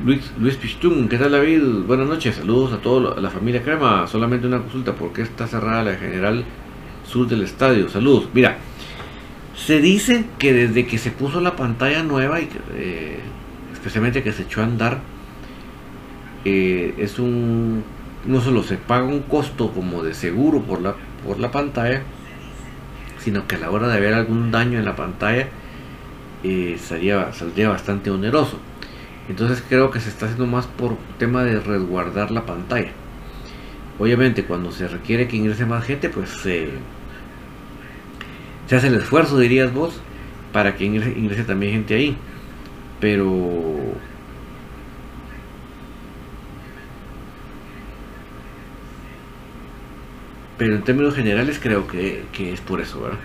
Luis, 0.04 0.32
Luis 0.40 0.58
¿qué 1.10 1.18
tal 1.18 1.32
David? 1.32 1.62
Buenas 1.86 2.08
noches, 2.08 2.36
saludos 2.36 2.74
a 2.74 2.78
toda 2.78 3.22
la 3.22 3.30
familia 3.30 3.62
Crema. 3.62 4.08
Solamente 4.08 4.48
una 4.48 4.60
consulta, 4.60 4.96
¿por 4.96 5.14
qué 5.14 5.22
está 5.22 5.48
cerrada 5.48 5.84
la 5.84 5.96
general 5.96 6.44
sur 7.06 7.28
del 7.28 7.44
estadio? 7.44 7.88
Saludos. 7.88 8.28
Mira, 8.34 8.58
se 9.56 9.80
dice 9.80 10.26
que 10.40 10.54
desde 10.54 10.88
que 10.88 10.98
se 10.98 11.12
puso 11.12 11.40
la 11.40 11.56
pantalla 11.56 12.02
nueva 12.02 12.42
y 12.42 12.50
eh, 12.76 13.20
especialmente 13.74 14.24
que 14.24 14.32
se 14.32 14.44
echó 14.44 14.62
a 14.62 14.64
andar, 14.64 15.02
eh, 16.46 16.96
es 16.98 17.20
un 17.20 17.84
no 18.26 18.42
solo 18.42 18.64
se 18.64 18.78
paga 18.78 19.06
un 19.06 19.22
costo 19.22 19.72
como 19.72 20.04
de 20.04 20.14
seguro 20.14 20.62
por 20.62 20.82
la 20.82 20.96
por 21.26 21.40
la 21.40 21.52
pantalla, 21.52 22.02
sino 23.24 23.48
que 23.48 23.56
a 23.56 23.60
la 23.60 23.72
hora 23.72 23.88
de 23.88 23.98
haber 23.98 24.14
algún 24.14 24.52
daño 24.52 24.80
en 24.80 24.86
la 24.86 24.96
pantalla 24.96 25.48
eh, 26.44 26.78
saldría 26.80 27.70
bastante 27.70 28.10
oneroso. 28.10 28.60
Entonces 29.30 29.64
creo 29.68 29.92
que 29.92 30.00
se 30.00 30.10
está 30.10 30.26
haciendo 30.26 30.48
más 30.48 30.66
por 30.66 30.98
tema 31.18 31.44
de 31.44 31.60
resguardar 31.60 32.32
la 32.32 32.46
pantalla. 32.46 32.92
Obviamente 34.00 34.46
cuando 34.46 34.72
se 34.72 34.88
requiere 34.88 35.28
que 35.28 35.38
ingrese 35.38 35.66
más 35.66 35.86
gente, 35.86 36.10
pues 36.10 36.30
se 36.32 36.70
hace 38.76 38.88
el 38.88 38.96
esfuerzo, 38.96 39.38
dirías 39.38 39.74
vos, 39.74 40.02
para 40.52 40.76
que 40.76 40.86
ingrese, 40.86 41.44
también 41.44 41.74
gente 41.74 41.94
ahí. 41.94 42.18
Pero 43.00 43.78
pero 50.62 50.76
en 50.76 50.84
términos 50.84 51.16
generales 51.16 51.60
creo 51.60 51.88
que, 51.88 52.22
que, 52.32 52.54
es 52.54 52.62
por 52.62 52.82
eso, 52.82 53.02
¿verdad? 53.02 53.18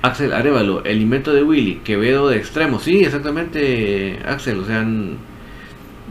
Axel 0.00 0.32
Arevalo, 0.32 0.84
el 0.84 1.02
invento 1.02 1.34
de 1.34 1.42
Willy, 1.42 1.80
Quevedo 1.82 2.28
de 2.28 2.36
extremo. 2.36 2.78
Sí, 2.78 3.02
exactamente, 3.02 4.20
Axel. 4.24 4.60
O 4.60 4.64
sea, 4.64 4.86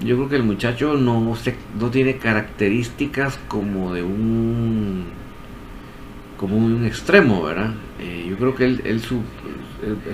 yo 0.03 0.17
creo 0.17 0.27
que 0.27 0.35
el 0.35 0.43
muchacho 0.43 0.95
no, 0.97 1.37
no 1.79 1.89
tiene 1.89 2.17
características 2.17 3.39
como 3.47 3.93
de 3.93 4.03
un 4.03 5.05
como 6.35 6.57
un 6.57 6.85
extremo, 6.85 7.41
¿verdad? 7.41 7.73
Eh, 8.01 8.25
yo 8.29 8.35
creo 8.35 8.55
que 8.55 8.65
él, 8.65 8.99
su, 8.99 9.21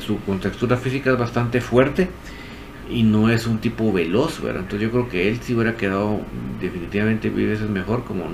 su 0.06 0.20
contextura 0.20 0.78
física 0.78 1.14
es 1.14 1.18
bastante 1.18 1.62
fuerte 1.62 2.10
y 2.92 3.02
no 3.02 3.32
es 3.32 3.48
un 3.48 3.58
tipo 3.58 3.92
veloz, 3.92 4.40
¿verdad? 4.40 4.62
Entonces 4.62 4.88
yo 4.88 4.92
creo 4.92 5.10
que 5.10 5.30
él 5.30 5.40
sí 5.42 5.56
hubiera 5.56 5.76
quedado 5.76 6.22
definitivamente 6.62 7.32
mil 7.32 7.48
veces 7.48 7.68
mejor 7.68 8.04
como 8.04 8.30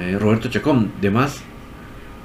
nueve. 0.00 0.18
Roberto 0.18 0.48
Chacón, 0.48 0.90
de 1.00 1.10
más, 1.10 1.42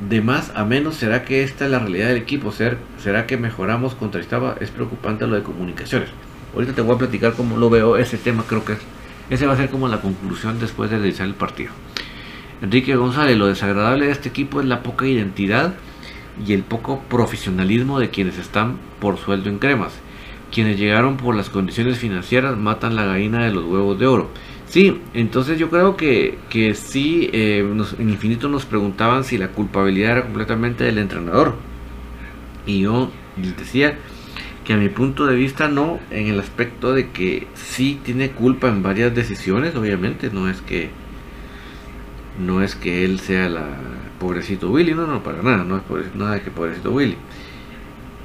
de 0.10 0.22
más 0.22 0.52
a 0.56 0.66
menos, 0.66 0.96
¿será 0.96 1.24
que 1.24 1.44
esta 1.44 1.66
es 1.66 1.72
la 1.72 1.80
realidad 1.80 2.08
del 2.08 2.18
equipo? 2.18 2.52
¿Será 2.52 3.28
que 3.28 3.38
mejoramos 3.38 3.96
contra 3.96 4.22
estaba? 4.22 4.56
Es 4.60 4.72
preocupante 4.72 5.28
lo 5.28 5.36
de 5.36 5.44
comunicaciones. 5.44 6.10
Ahorita 6.54 6.74
te 6.74 6.82
voy 6.82 6.96
a 6.96 7.00
platicar 7.00 7.34
cómo 7.34 7.58
lo 7.58 7.70
veo 7.70 7.98
ese 7.98 8.18
tema, 8.18 8.44
creo 8.48 8.64
que 8.64 8.78
ese 9.30 9.46
va 9.46 9.54
a 9.54 9.58
ser 9.58 9.70
como 9.70 9.88
la 9.88 10.02
conclusión 10.02 10.60
después 10.60 10.90
de 10.90 10.98
realizar 10.98 11.28
el 11.28 11.34
partido. 11.34 11.72
Enrique 12.62 12.96
González, 12.96 13.38
lo 13.38 13.48
desagradable 13.48 14.06
de 14.06 14.12
este 14.12 14.30
equipo 14.30 14.62
es 14.62 14.66
la 14.66 14.82
poca 14.82 15.06
identidad 15.06 15.74
y 16.46 16.54
el 16.54 16.64
poco 16.64 17.02
profesionalismo 17.10 18.00
de 18.00 18.10
quienes 18.10 18.38
están 18.38 18.78
por 19.00 19.18
sueldo 19.18 19.50
en 19.50 19.60
cremas. 19.60 19.94
Quienes 20.52 20.80
llegaron 20.80 21.18
por 21.18 21.36
las 21.36 21.50
condiciones 21.50 21.98
financieras 21.98 22.56
matan 22.56 22.96
la 22.96 23.04
gallina 23.04 23.44
de 23.44 23.52
los 23.52 23.66
huevos 23.66 24.00
de 24.00 24.08
oro. 24.08 24.30
Sí, 24.76 25.00
entonces 25.14 25.58
yo 25.58 25.70
creo 25.70 25.96
que, 25.96 26.38
que 26.50 26.74
sí, 26.76 27.30
eh, 27.32 27.60
en 27.98 28.10
Infinito 28.10 28.50
nos 28.50 28.66
preguntaban 28.66 29.24
si 29.24 29.38
la 29.38 29.48
culpabilidad 29.48 30.12
era 30.12 30.24
completamente 30.24 30.84
del 30.84 30.98
entrenador. 30.98 31.56
Y 32.66 32.82
yo 32.82 33.10
les 33.42 33.56
decía 33.56 33.98
que 34.66 34.74
a 34.74 34.76
mi 34.76 34.90
punto 34.90 35.28
de 35.28 35.38
vista 35.38 35.70
no, 35.70 36.02
en 36.12 36.28
el 36.28 36.42
aspecto 36.42 36.94
de 36.94 37.12
que 37.12 37.48
sí 37.54 38.02
tiene 38.04 38.32
culpa 38.32 38.68
en 38.68 38.84
varias 38.84 39.16
decisiones, 39.16 39.78
obviamente, 39.78 40.30
no 40.30 40.50
es 40.50 40.60
que 40.60 40.90
no 42.46 42.62
es 42.62 42.76
que 42.76 43.06
él 43.06 43.22
sea 43.22 43.48
la 43.48 43.78
pobrecito 44.20 44.72
Willy, 44.72 44.94
no, 44.94 45.08
no, 45.08 45.24
para 45.24 45.42
nada, 45.42 45.64
no 45.64 45.78
es 45.78 46.16
nada 46.16 46.44
que 46.44 46.52
pobrecito 46.52 46.92
Willy. 46.92 47.16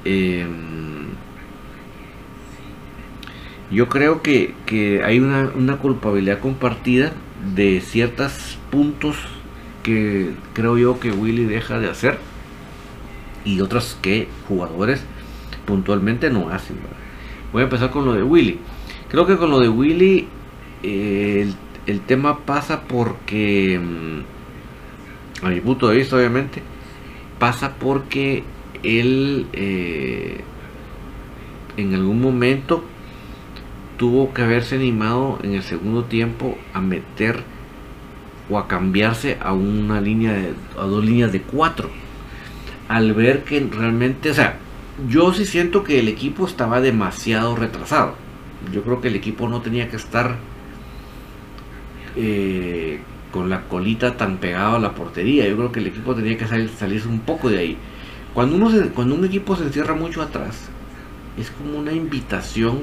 Eh, 0.03 0.45
yo 3.71 3.87
creo 3.87 4.21
que, 4.21 4.53
hay 5.03 5.19
una, 5.19 5.77
culpabilidad 5.77 6.39
compartida 6.39 7.13
de 7.55 7.81
ciertos 7.81 8.59
puntos 8.69 9.15
que 9.81 10.31
creo 10.53 10.77
yo 10.77 10.99
que 10.99 11.11
Willy 11.11 11.45
deja 11.45 11.79
de 11.79 11.89
hacer 11.89 12.19
y 13.45 13.61
otras 13.61 13.97
que 14.01 14.27
jugadores 14.47 15.03
puntualmente 15.65 16.29
no 16.29 16.49
hacen. 16.49 16.77
Voy 17.53 17.61
a 17.61 17.63
empezar 17.63 17.91
con 17.91 18.05
lo 18.05 18.13
de 18.13 18.23
Willy. 18.23 18.59
Creo 19.09 19.25
que 19.25 19.37
con 19.37 19.49
lo 19.49 19.59
de 19.59 19.69
Willy 19.69 20.27
eh, 20.83 21.51
el, 21.85 22.01
tema 22.01 22.39
pasa 22.39 22.83
porque, 22.83 23.79
mm, 23.81 25.45
a 25.45 25.49
mi 25.49 25.61
punto 25.61 25.87
de 25.87 25.95
vista 25.95 26.17
obviamente, 26.17 26.61
pasa 27.39 27.75
porque 27.79 28.43
él 28.83 29.47
eh, 29.53 30.41
en 31.77 31.95
algún 31.95 32.21
momento 32.21 32.83
tuvo 34.01 34.33
que 34.33 34.41
haberse 34.41 34.77
animado 34.77 35.37
en 35.43 35.53
el 35.53 35.61
segundo 35.61 36.05
tiempo 36.05 36.57
a 36.73 36.81
meter 36.81 37.43
o 38.49 38.57
a 38.57 38.67
cambiarse 38.67 39.37
a 39.39 39.53
una 39.53 40.01
línea 40.01 40.33
de, 40.33 40.53
a 40.75 40.85
dos 40.85 41.05
líneas 41.05 41.31
de 41.31 41.43
cuatro. 41.43 41.91
Al 42.87 43.13
ver 43.13 43.43
que 43.43 43.59
realmente 43.59 44.31
o 44.31 44.33
sea 44.33 44.57
yo 45.07 45.31
sí 45.35 45.45
siento 45.45 45.83
que 45.83 45.99
el 45.99 46.07
equipo 46.07 46.47
estaba 46.47 46.81
demasiado 46.81 47.55
retrasado. 47.55 48.15
Yo 48.73 48.81
creo 48.81 49.01
que 49.01 49.09
el 49.09 49.15
equipo 49.15 49.47
no 49.47 49.61
tenía 49.61 49.87
que 49.87 49.97
estar 49.97 50.37
eh, 52.15 53.01
con 53.31 53.51
la 53.51 53.67
colita 53.67 54.17
tan 54.17 54.37
pegado 54.37 54.77
a 54.77 54.79
la 54.79 54.95
portería. 54.95 55.47
Yo 55.47 55.55
creo 55.57 55.71
que 55.71 55.79
el 55.79 55.85
equipo 55.85 56.15
tenía 56.15 56.39
que 56.39 56.47
salir, 56.47 56.69
salirse 56.69 57.07
un 57.07 57.19
poco 57.19 57.51
de 57.51 57.59
ahí. 57.59 57.77
Cuando 58.33 58.55
uno 58.55 58.71
cuando 58.95 59.13
un 59.13 59.25
equipo 59.25 59.55
se 59.55 59.65
encierra 59.65 59.93
mucho 59.93 60.23
atrás 60.23 60.69
es 61.37 61.51
como 61.51 61.77
una 61.77 61.91
invitación 61.91 62.79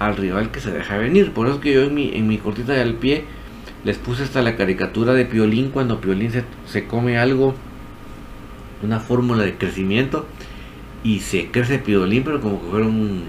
al 0.00 0.16
rival 0.16 0.50
que 0.50 0.60
se 0.60 0.72
deja 0.72 0.96
venir. 0.96 1.32
Por 1.32 1.46
eso 1.46 1.56
es 1.56 1.62
que 1.62 1.72
yo 1.72 1.82
en 1.84 1.94
mi, 1.94 2.10
en 2.14 2.26
mi 2.26 2.38
cortita 2.38 2.72
del 2.72 2.94
pie 2.94 3.24
les 3.84 3.98
puse 3.98 4.24
hasta 4.24 4.42
la 4.42 4.56
caricatura 4.56 5.12
de 5.12 5.26
Piolín 5.26 5.70
cuando 5.70 6.00
Piolín 6.00 6.32
se, 6.32 6.42
se 6.66 6.86
come 6.86 7.18
algo, 7.18 7.54
una 8.82 8.98
fórmula 8.98 9.44
de 9.44 9.54
crecimiento 9.54 10.26
y 11.04 11.20
se 11.20 11.50
crece 11.50 11.78
Piolín, 11.78 12.24
pero 12.24 12.40
como 12.40 12.60
que 12.60 12.68
fuera 12.68 12.86
un 12.86 13.24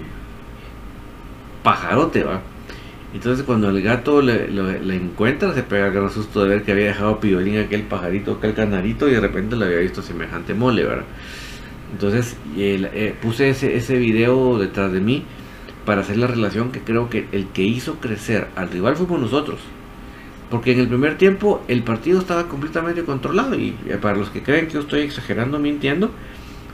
pajarote, 1.62 2.24
va. 2.24 2.40
Entonces 3.14 3.44
cuando 3.44 3.68
el 3.68 3.82
gato 3.82 4.22
le, 4.22 4.46
encuentra, 4.96 5.52
se 5.52 5.62
pega 5.62 5.88
el 5.88 5.92
gran 5.92 6.10
susto 6.10 6.42
de 6.42 6.48
ver 6.48 6.62
que 6.62 6.72
había 6.72 6.86
dejado 6.86 7.20
Piolín 7.20 7.58
aquel 7.58 7.82
pajarito, 7.82 8.32
aquel 8.32 8.54
canarito, 8.54 9.08
y 9.08 9.12
de 9.12 9.20
repente 9.20 9.56
le 9.56 9.66
había 9.66 9.78
visto 9.78 10.00
semejante 10.00 10.54
mole, 10.54 10.84
¿verdad? 10.84 11.04
Entonces 11.92 12.38
eh, 12.56 13.14
puse 13.20 13.50
ese, 13.50 13.76
ese 13.76 13.98
video 13.98 14.58
detrás 14.58 14.90
de 14.90 15.00
mí 15.00 15.26
para 15.84 16.02
hacer 16.02 16.16
la 16.18 16.26
relación 16.26 16.70
que 16.72 16.80
creo 16.80 17.10
que 17.10 17.26
el 17.32 17.46
que 17.48 17.62
hizo 17.62 17.96
crecer 17.96 18.48
al 18.56 18.70
rival 18.70 18.96
fuimos 18.96 19.20
nosotros. 19.20 19.60
Porque 20.50 20.72
en 20.72 20.80
el 20.80 20.88
primer 20.88 21.16
tiempo 21.16 21.64
el 21.68 21.82
partido 21.82 22.20
estaba 22.20 22.46
completamente 22.46 23.04
controlado 23.04 23.54
y 23.54 23.72
para 24.00 24.16
los 24.16 24.30
que 24.30 24.42
creen 24.42 24.66
que 24.66 24.74
yo 24.74 24.80
estoy 24.80 25.00
exagerando, 25.00 25.58
mintiendo, 25.58 26.10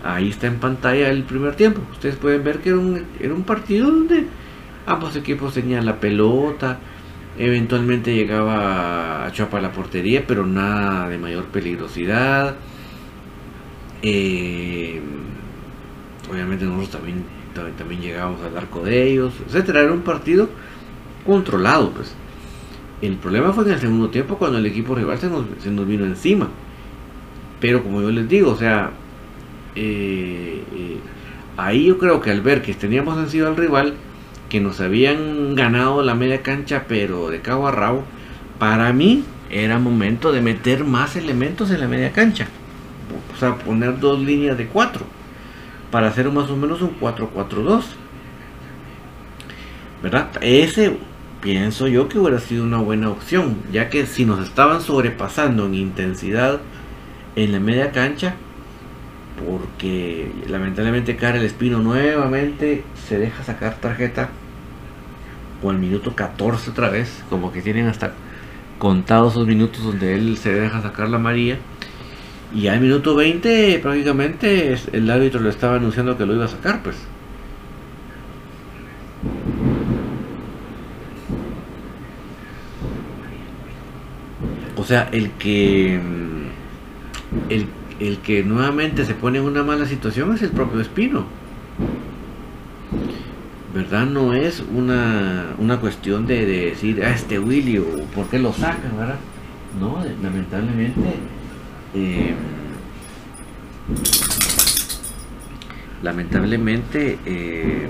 ahí 0.05 0.31
está 0.31 0.47
en 0.47 0.57
pantalla 0.57 1.09
el 1.11 1.23
primer 1.23 1.55
tiempo. 1.55 1.81
Ustedes 1.93 2.17
pueden 2.17 2.43
ver 2.45 2.59
que 2.59 2.71
era 2.71 2.79
un, 2.79 3.05
era 3.21 3.35
un 3.35 3.45
partido 3.45 3.91
donde 3.91 4.27
ambos 4.87 5.15
equipos 5.17 5.55
tenían 5.55 5.87
la 5.87 6.01
pelota, 6.01 6.79
eventualmente 7.39 8.15
llegaba 8.15 9.27
a 9.27 9.33
chapa 9.33 9.61
la 9.61 9.71
portería, 9.73 10.25
pero 10.27 10.47
nada 10.47 11.09
de 11.09 11.19
mayor 11.19 11.45
peligrosidad. 11.45 12.57
Eh, 14.03 15.01
obviamente 16.31 16.65
nosotros 16.65 16.91
también 16.91 17.38
también 17.77 18.01
llegábamos 18.01 18.41
al 18.43 18.57
arco 18.57 18.83
de 18.85 19.11
ellos, 19.11 19.35
etcétera. 19.47 19.83
Era 19.83 19.93
un 19.93 20.03
partido 20.03 20.49
controlado, 21.27 21.91
pues. 21.91 22.15
El 23.01 23.17
problema 23.17 23.53
fue 23.53 23.65
en 23.65 23.73
el 23.73 23.81
segundo 23.81 24.11
tiempo 24.11 24.39
cuando 24.39 24.59
el 24.59 24.67
equipo 24.67 24.95
rival 24.95 25.19
se 25.19 25.29
nos, 25.29 25.45
se 25.63 25.71
nos 25.71 25.87
vino 25.87 26.05
encima. 26.05 26.49
Pero 27.61 27.83
como 27.83 28.03
yo 28.03 28.11
les 28.11 28.29
digo, 28.29 28.53
o 28.53 28.57
sea, 28.57 28.91
eh, 29.75 30.63
eh, 30.75 30.97
ahí 31.57 31.87
yo 31.87 31.99
creo 31.99 32.21
que 32.21 32.31
al 32.31 32.41
ver 32.41 32.63
que 32.63 32.75
teníamos 32.75 33.17
encima 33.19 33.49
al 33.49 33.57
rival, 33.57 33.95
que 34.49 34.61
nos 34.61 34.81
habían 34.81 35.55
ganado 35.55 36.03
la 36.03 36.15
media 36.15 36.43
cancha, 36.43 36.85
pero 36.89 37.31
de 37.31 37.41
cabo 37.41 37.69
a 37.69 37.73
rabo, 37.73 38.05
para 38.59 38.93
mí 38.93 39.25
era 39.51 39.79
momento 39.79 40.33
de 40.33 40.41
meter 40.41 40.85
más 40.85 41.17
elementos 41.17 41.71
en 41.71 41.81
la 41.81 41.89
media 41.89 42.13
cancha. 42.13 42.49
O 43.35 43.39
sea, 43.39 43.57
poner 43.57 44.01
dos 44.01 44.19
líneas 44.21 44.59
de 44.59 44.67
cuatro 44.67 45.18
para 45.91 46.09
hacer 46.09 46.31
más 46.31 46.51
o 46.51 46.57
menos 46.57 46.83
un 46.83 46.99
4-4-2. 47.01 47.85
¿Verdad? 50.03 50.31
Ese 50.41 50.97
pienso 51.41 51.89
yo 51.89 52.09
que 52.09 52.19
hubiera 52.19 52.39
sido 52.39 52.65
una 52.65 52.79
buena 52.79 53.11
opción, 53.11 53.57
ya 53.73 53.89
que 53.89 54.07
si 54.07 54.25
nos 54.25 54.47
estaban 54.47 54.81
sobrepasando 54.81 55.67
en 55.67 55.75
intensidad 55.75 56.61
en 57.37 57.53
la 57.53 57.61
media 57.61 57.93
cancha, 57.93 58.35
porque 59.47 60.33
lamentablemente 60.49 61.17
Karel 61.17 61.45
Espino 61.45 61.79
nuevamente 61.79 62.85
se 63.09 63.19
deja 63.19 63.45
sacar 63.45 63.77
tarjeta 63.77 64.31
o 65.63 65.71
al 65.71 65.79
minuto 65.79 66.15
14 66.15 66.71
otra 66.71 66.91
vez, 66.91 67.23
como 67.31 67.53
que 67.53 67.63
tienen 67.63 67.87
hasta 67.87 68.13
contados 68.79 69.33
esos 69.33 69.47
minutos 69.47 69.83
donde 69.83 70.15
él 70.15 70.39
se 70.39 70.53
deja 70.53 70.83
sacar 70.83 71.09
la 71.09 71.19
María. 71.19 71.59
Y 72.55 72.67
al 72.69 72.81
minuto 72.81 73.15
20 73.15 73.79
prácticamente 73.81 74.77
el 74.93 75.11
árbitro 75.11 75.41
le 75.41 75.51
estaba 75.51 75.77
anunciando 75.77 76.17
que 76.17 76.27
lo 76.27 76.35
iba 76.35 76.47
a 76.47 76.49
sacar, 76.49 76.83
pues. 76.83 76.97
O 84.77 84.85
sea, 84.85 85.09
el 85.13 85.31
que 85.33 86.01
el, 87.51 87.67
el 88.01 88.19
que 88.19 88.43
nuevamente 88.45 89.05
se 89.05 89.15
pone 89.15 89.39
en 89.39 89.45
una 89.45 89.63
mala 89.63 89.87
situación 89.87 90.35
es 90.35 90.43
el 90.43 90.51
propio 90.51 90.81
Espino. 90.81 91.27
¿verdad? 93.75 94.07
No 94.07 94.33
es 94.33 94.63
una, 94.75 95.55
una 95.59 95.81
cuestión 95.81 96.27
de, 96.27 96.45
decir, 96.47 97.05
a 97.05 97.09
ah, 97.09 97.11
este 97.11 97.39
Willy, 97.39 97.79
o 97.79 97.85
por 98.15 98.27
qué 98.29 98.39
lo 98.39 98.53
sacan, 98.53 98.97
¿verdad? 98.97 99.19
No, 99.79 100.03
lamentablemente, 100.23 101.15
eh, 101.95 102.35
lamentablemente, 106.03 107.19
eh, 107.25 107.89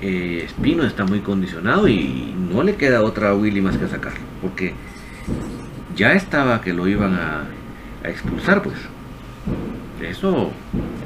eh, 0.00 0.42
Espino 0.44 0.84
está 0.84 1.04
muy 1.04 1.20
condicionado 1.20 1.88
y 1.88 2.34
no 2.52 2.62
le 2.62 2.76
queda 2.76 3.02
otra 3.02 3.30
a 3.30 3.34
Willy 3.34 3.60
más 3.60 3.76
que 3.76 3.88
sacarlo, 3.88 4.20
porque 4.40 4.74
ya 5.96 6.12
estaba 6.12 6.60
que 6.60 6.72
lo 6.72 6.86
iban 6.86 7.14
a, 7.14 7.44
a 8.04 8.08
expulsar, 8.08 8.62
pues. 8.62 8.76
Eso, 10.00 10.52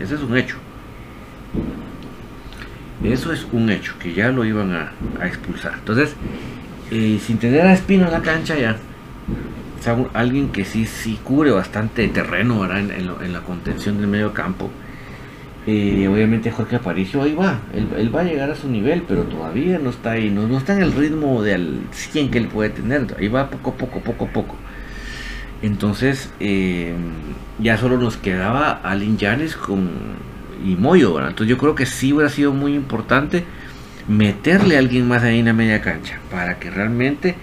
ese 0.01 0.15
es 0.15 0.21
un 0.21 0.37
hecho. 0.37 0.57
Eso 3.03 3.33
es 3.33 3.47
un 3.51 3.69
hecho, 3.71 3.95
que 3.99 4.13
ya 4.13 4.31
lo 4.31 4.45
iban 4.45 4.73
a, 4.73 4.93
expulsar. 5.27 5.75
Entonces, 5.75 6.15
eh, 6.91 7.19
sin 7.25 7.39
tener 7.39 7.63
a 7.63 7.73
Espino 7.73 8.07
en 8.07 8.13
la 8.13 8.23
cancha 8.23 8.57
ya, 8.57 8.77
alguien 9.89 10.51
que 10.51 10.65
sí, 10.65 10.87
sí 10.87 11.19
cubre 11.23 11.51
bastante 11.51 12.07
terreno 12.09 12.65
En, 12.77 13.33
la 13.33 13.41
contención 13.41 13.99
del 13.99 14.09
medio 14.09 14.33
campo. 14.33 14.71
Eh, 15.67 16.09
obviamente 16.09 16.51
Jorge 16.51 16.75
Aparicio 16.75 17.23
ahí 17.23 17.35
va, 17.35 17.61
él, 17.73 18.13
va 18.13 18.23
a 18.23 18.25
llegar 18.25 18.51
a 18.51 18.57
su 18.57 18.69
nivel, 18.69 19.05
pero 19.07 19.23
todavía 19.23 19.79
no 19.79 19.91
está 19.91 20.13
ahí, 20.13 20.29
no, 20.29 20.59
está 20.59 20.73
en 20.73 20.83
el 20.83 20.93
ritmo 20.93 21.41
del 21.41 21.83
100 21.93 22.31
que 22.33 22.39
él 22.39 22.49
puede 22.49 22.71
tener, 22.71 23.15
ahí 23.17 23.29
va 23.29 23.49
poco 23.49 23.71
a 23.71 23.75
poco, 23.75 24.01
poco 24.01 24.25
a 24.25 24.29
poco. 24.29 24.57
Entonces, 25.63 26.33
eh, 26.41 26.93
ya 27.61 27.77
solo 27.77 27.97
nos 27.97 28.17
quedaba 28.17 28.73
Alin 28.83 29.17
Yanes 29.19 29.55
con 29.55 29.89
y 30.65 30.77
Moyo, 30.77 31.19
Entonces 31.19 31.49
yo 31.49 31.59
creo 31.59 31.75
que 31.75 31.87
sí 31.87 32.13
hubiera 32.13 32.31
sido 32.31 32.53
muy 32.53 32.75
importante 32.75 33.45
meterle 34.09 34.77
a 34.77 34.79
alguien 34.79 35.07
más 35.09 35.23
ahí 35.23 35.39
en 35.39 35.47
la 35.47 35.53
media 35.53 35.81
cancha 35.81 36.19
para 36.31 36.59
que 36.59 36.71
realmente 36.71 37.37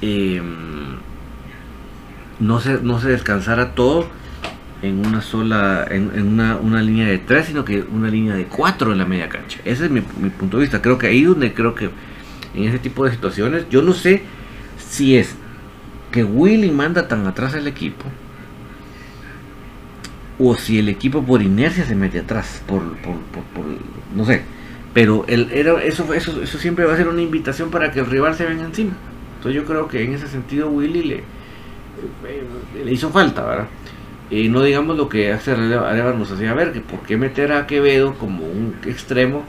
em, 0.00 0.96
no, 2.42 2.60
se, 2.60 2.82
no 2.82 3.00
se 3.00 3.08
descansara 3.08 3.74
todo 3.74 4.08
en 4.82 5.06
una 5.06 5.22
sola, 5.22 5.86
en, 5.88 6.10
una, 6.40 6.82
línea 6.82 7.06
de 7.06 7.18
tres, 7.18 7.46
sino 7.46 7.64
que 7.64 7.82
una 7.82 8.08
línea 8.08 8.34
de 8.34 8.46
cuatro 8.46 8.90
en 8.90 8.98
la 8.98 9.04
media 9.04 9.28
cancha. 9.28 9.60
Ese 9.64 9.84
es 9.84 9.90
mi, 9.90 10.00
punto 10.00 10.56
de 10.56 10.62
vista. 10.62 10.82
Creo 10.82 10.98
que 10.98 11.06
ahí 11.06 11.22
donde 11.22 11.54
creo 11.54 11.74
que 11.74 11.90
en 12.54 12.64
ese 12.64 12.80
tipo 12.80 13.04
de 13.04 13.12
situaciones, 13.12 13.66
yo 13.70 13.80
no 13.80 13.92
sé 13.92 14.22
si 14.78 15.16
es 15.16 15.36
que 16.10 16.24
Willy 16.24 16.70
manda 16.72 17.06
tan 17.06 17.26
atrás 17.26 17.54
al 17.54 17.66
equipo 17.68 18.04
o 20.38 20.56
si 20.56 20.80
el 20.80 20.88
equipo 20.88 21.22
por 21.22 21.42
inercia 21.42 21.86
se 21.86 21.94
mete 21.94 22.18
atrás, 22.18 22.60
por, 22.66 22.82
por, 22.98 23.14
por, 23.14 23.64
no 24.16 24.24
sé. 24.24 24.42
Pero 24.92 25.24
el, 25.28 25.50
era, 25.52 25.80
eso, 25.82 26.12
eso, 26.12 26.42
eso 26.42 26.58
siempre 26.58 26.84
va 26.84 26.94
a 26.94 26.96
ser 26.96 27.06
una 27.06 27.22
invitación 27.22 27.70
para 27.70 27.92
que 27.92 28.00
el 28.00 28.06
rival 28.06 28.34
se 28.34 28.44
venga 28.44 28.64
encima. 28.64 28.92
Entonces 29.36 29.62
yo 29.62 29.64
creo 29.64 29.86
que 29.86 30.02
en 30.02 30.12
ese 30.12 30.26
sentido 30.26 30.68
Willy 30.68 31.02
le, 31.04 31.24
le 32.84 32.92
hizo 32.92 33.10
falta, 33.10 33.44
¿verdad? 33.44 33.68
Y 34.30 34.48
no 34.48 34.62
digamos 34.62 34.96
lo 34.96 35.08
que 35.08 35.32
hace 35.32 35.52
Areva 35.52 36.14
nos 36.14 36.30
hacía 36.30 36.54
ver, 36.54 36.72
que 36.72 36.80
por 36.80 37.00
qué 37.00 37.16
meter 37.16 37.52
a 37.52 37.66
Quevedo 37.66 38.14
como 38.14 38.44
un 38.44 38.76
extremo 38.86 39.44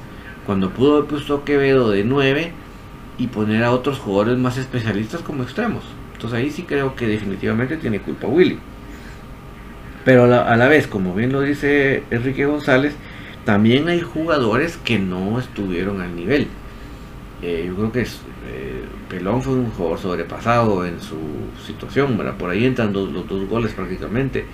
cuando 0.46 0.72
pudo 0.72 0.98
haber 0.98 1.10
puesto 1.10 1.36
a 1.36 1.46
Quevedo 1.46 1.90
de 1.90 2.04
9 2.04 2.52
y 3.18 3.28
poner 3.28 3.64
a 3.64 3.72
otros 3.72 4.00
jugadores 4.00 4.38
más 4.38 4.58
especialistas 4.58 5.22
como 5.22 5.44
extremos. 5.44 5.84
Entonces 6.14 6.40
ahí 6.40 6.52
sí 6.52 6.64
creo 6.64 6.96
que 6.96 7.08
definitivamente 7.08 7.78
tiene 7.78 8.00
culpa 8.00 8.28
Willy. 8.28 8.60
Pero 10.06 10.26
a 10.26 10.56
la, 10.58 10.68
vez, 10.68 10.88
como 10.88 11.14
bien 11.14 11.32
lo 11.32 11.42
dice 11.42 12.04
Enrique 12.12 12.46
González, 12.46 12.94
también 13.46 13.88
hay 13.88 14.02
jugadores 14.02 14.78
que 14.78 15.00
no 15.00 15.40
estuvieron 15.40 16.02
al 16.02 16.16
nivel. 16.16 16.48
Eh, 17.46 17.66
yo 17.68 17.76
creo 17.76 17.92
que 17.92 18.02
es, 18.02 18.22
eh, 18.48 18.86
Pelón 19.10 19.42
fue 19.42 19.54
un 19.56 19.70
jugador 19.72 20.00
sobrepasado 20.00 20.86
en 20.86 21.02
su 21.02 21.18
situación, 21.68 22.18
por 22.40 22.50
ahí 22.50 22.66
entran 22.66 22.94
los 22.94 23.28
dos 23.28 23.50
goles 23.50 23.74
prácticamente. 23.74 24.46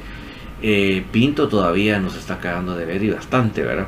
Eh, 0.63 1.05
Pinto 1.11 1.47
todavía 1.47 1.99
nos 1.99 2.15
está 2.15 2.39
cagando 2.39 2.75
de 2.75 2.85
ver 2.85 3.03
y 3.03 3.11
bastante, 3.11 3.61
¿verdad? 3.61 3.85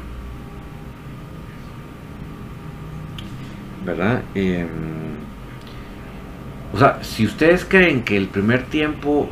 ¿Verdad? 3.84 4.22
Em, 4.36 4.68
o 6.74 6.78
sea, 6.78 7.04
si 7.04 7.26
ustedes 7.26 7.66
creen 7.66 8.04
que 8.04 8.16
el 8.18 8.28
primer 8.28 8.66
tiempo 8.66 9.30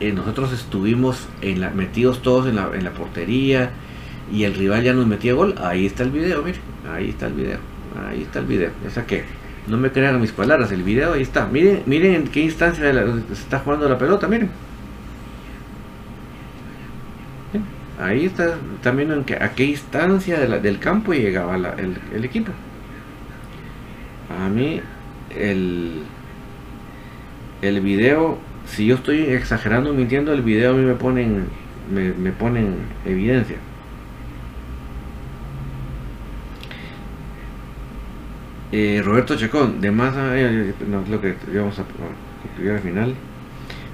nosotros 0.00 0.52
estuvimos 0.52 1.28
metidos 1.74 2.20
todos 2.22 2.48
en 2.48 2.56
la, 2.56 2.70
en 2.74 2.82
la 2.84 2.90
portería 2.92 3.70
y 4.32 4.44
el 4.44 4.54
rival 4.54 4.82
ya 4.82 4.92
nos 4.92 5.06
metía 5.06 5.34
gol, 5.34 5.54
ahí 5.62 5.86
está 5.86 6.02
el 6.02 6.10
video, 6.10 6.42
miren, 6.42 6.60
ahí 6.92 7.10
está 7.10 7.26
el 7.26 7.34
video, 7.34 7.58
ahí 8.08 8.22
está 8.22 8.38
el 8.40 8.46
video, 8.46 8.70
o 8.86 8.90
sea 8.90 9.06
que 9.06 9.24
no 9.66 9.76
me 9.76 9.90
crean 9.90 10.20
mis 10.20 10.32
palabras, 10.32 10.72
el 10.72 10.82
video 10.82 11.12
ahí 11.14 11.22
está, 11.22 11.46
miren, 11.46 11.82
miren 11.86 12.14
en 12.14 12.28
qué 12.28 12.40
instancia 12.40 12.92
se 12.92 13.32
está 13.32 13.60
jugando 13.60 13.88
la 13.88 13.98
pelota, 13.98 14.26
miren. 14.28 14.50
Ahí 18.00 18.24
está 18.24 18.56
también 18.82 19.12
en 19.12 19.24
que, 19.24 19.34
a 19.34 19.50
qué 19.50 19.64
instancia 19.64 20.38
del 20.38 20.78
campo 20.78 21.12
llegaba 21.12 21.56
el, 21.56 22.24
equipo. 22.24 22.50
A 24.30 24.48
mí 24.48 24.80
el, 25.36 26.02
el 27.60 27.80
video 27.82 28.38
si 28.66 28.86
yo 28.86 28.94
estoy 28.94 29.20
exagerando, 29.24 29.92
mintiendo, 29.92 30.32
el 30.32 30.42
video 30.42 30.70
a 30.70 30.74
mí 30.74 30.84
me 30.84 30.94
ponen, 30.94 31.44
me 31.90 32.32
ponen 32.32 32.76
evidencia. 33.04 33.56
Eh, 38.72 39.02
Roberto 39.04 39.36
Chacón, 39.36 39.80
de 39.80 39.90
más 39.90 40.14
eh, 40.16 40.74
no 40.88 41.02
es 41.02 41.08
lo 41.08 41.20
que 41.20 41.34
íbamos 41.52 41.78
a 41.78 41.84
concluir 42.42 42.72
al 42.72 42.80
final. 42.80 43.14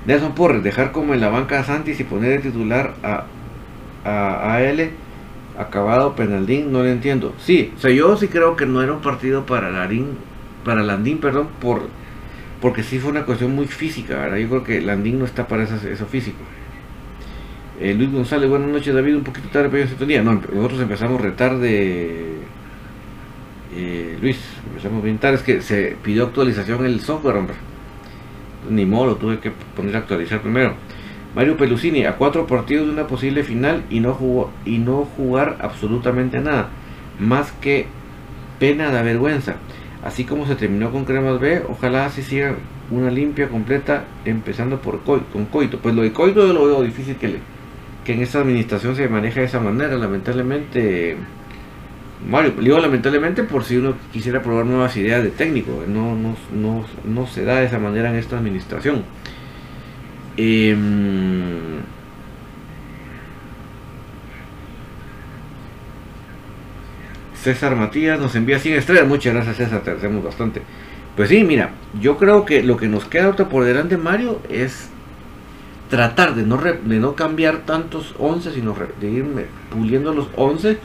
Nelson 0.07 0.35
Porres, 0.35 0.62
dejar 0.62 0.93
como 0.93 1.15
en 1.15 1.21
la 1.21 1.29
banca 1.29 1.59
a 1.59 1.65
Santis 1.65 1.99
y 1.99 2.05
poner 2.05 2.43
de 2.43 2.51
titular 2.51 2.95
a, 3.03 3.25
a 4.05 4.55
AL 4.55 4.91
acabado 5.59 6.15
Penaldín, 6.15 6.71
no 6.73 6.81
lo 6.81 6.89
entiendo. 6.89 7.35
Sí, 7.39 7.73
o 7.77 7.81
sea, 7.81 7.91
yo 7.91 8.17
sí 8.17 8.29
creo 8.29 8.57
que 8.57 8.67
no 8.67 8.83
era 8.83 8.93
un 8.93 9.01
partido 9.01 9.47
para 9.47 9.71
Larín, 9.71 10.09
para 10.65 10.83
Landín, 10.83 11.19
perdón, 11.19 11.49
por 11.61 11.83
porque 12.61 12.83
sí 12.83 12.99
fue 12.99 13.11
una 13.11 13.25
cuestión 13.25 13.55
muy 13.55 13.67
física, 13.67 14.17
¿verdad? 14.17 14.39
Yo 14.39 14.49
creo 14.49 14.65
que 14.65 14.81
Landín 14.81 15.19
no 15.19 15.25
está 15.25 15.47
para 15.47 15.65
eso, 15.65 16.07
físico. 16.07 16.39
Eh, 17.79 17.95
Luis 17.95 18.11
González, 18.11 18.49
buenas 18.49 18.71
noches 18.71 18.95
David, 18.95 19.17
un 19.17 19.25
poquito 19.25 19.49
tarde 19.49 19.69
pero 19.71 19.87
yo 19.87 20.07
día. 20.07 20.23
No, 20.23 20.35
nosotros 20.35 20.81
empezamos 20.81 21.21
retarde. 21.21 22.37
Eh, 23.74 24.16
Luis, 24.20 24.38
empezamos 24.68 25.02
bien 25.02 25.18
tarde, 25.18 25.37
es 25.37 25.42
que 25.42 25.61
se 25.61 25.96
pidió 26.02 26.24
actualización 26.24 26.87
el 26.87 27.00
software, 27.00 27.37
hombre. 27.37 27.57
Ni 28.70 28.85
modo, 28.85 29.16
tuve 29.16 29.38
que 29.38 29.52
poner 29.74 29.96
a 29.96 30.00
actualizar 30.00 30.40
primero. 30.40 30.74
Mario 31.35 31.57
Pelusini, 31.57 32.05
a 32.05 32.16
cuatro 32.16 32.46
partidos 32.46 32.87
de 32.87 32.92
una 32.92 33.07
posible 33.07 33.44
final 33.44 33.83
y 33.90 34.00
no, 34.00 34.14
jugó, 34.14 34.50
y 34.64 34.79
no 34.79 35.05
jugar 35.16 35.59
absolutamente 35.61 36.40
nada. 36.40 36.70
Más 37.18 37.52
que 37.52 37.87
pena 38.59 38.90
da 38.90 39.02
vergüenza. 39.02 39.57
Así 40.02 40.24
como 40.24 40.46
se 40.46 40.55
terminó 40.55 40.90
con 40.90 41.05
Cremas 41.05 41.40
B, 41.40 41.62
ojalá 41.68 42.07
así 42.07 42.22
siga 42.22 42.55
una 42.90 43.11
limpia 43.11 43.48
completa, 43.48 44.05
empezando 44.24 44.81
por 44.81 45.00
con 45.00 45.46
Coito. 45.46 45.79
Pues 45.79 45.94
lo 45.94 46.02
de 46.02 46.12
Coito 46.12 46.46
yo 46.46 46.52
lo 46.52 46.66
veo 46.66 46.83
difícil 46.83 47.16
que, 47.16 47.37
que 48.05 48.14
en 48.14 48.22
esta 48.22 48.40
administración 48.40 48.96
se 48.96 49.09
maneje 49.09 49.40
de 49.40 49.46
esa 49.46 49.61
manera. 49.61 49.96
Lamentablemente, 49.96 51.16
Mario, 52.24 52.55
digo 52.61 52.79
lamentablemente 52.79 53.42
por 53.42 53.64
si 53.64 53.76
uno 53.76 53.94
quisiera 54.12 54.42
probar 54.42 54.64
nuevas 54.64 54.96
ideas 54.96 55.22
de 55.22 55.31
técnico. 55.31 55.85
No, 55.87 56.14
no, 56.14 56.37
no, 56.52 56.85
no 57.05 57.26
se 57.26 57.44
da 57.44 57.61
de 57.61 57.66
esa 57.66 57.79
manera 57.79 58.11
en 58.11 58.16
esta 58.16 58.38
administración. 58.38 59.05
Eh, 60.37 60.76
César 67.35 67.76
Matías 67.76 68.18
nos 68.18 68.35
envía 68.35 68.59
100 68.59 68.74
estrellas. 68.76 69.07
Muchas 69.07 69.35
gracias 69.35 69.57
César, 69.57 69.83
te 69.83 69.90
agradecemos 69.90 70.24
bastante. 70.24 70.62
Pues 71.14 71.29
sí, 71.29 71.44
mira, 71.44 71.70
yo 72.00 72.18
creo 72.18 72.44
que 72.44 72.62
lo 72.62 72.76
que 72.76 72.88
nos 72.88 73.05
queda 73.05 73.35
por 73.35 73.64
delante, 73.64 73.96
Mario, 73.96 74.40
es 74.50 74.90
tratar 75.88 76.35
de 76.35 76.42
no, 76.42 76.57
de 76.59 76.98
no 76.98 77.14
cambiar 77.14 77.59
tantos 77.59 78.14
11, 78.18 78.52
sino 78.52 78.74
de 79.00 79.11
ir 79.11 79.24
puliendo 79.70 80.12
los 80.12 80.29
11 80.37 80.79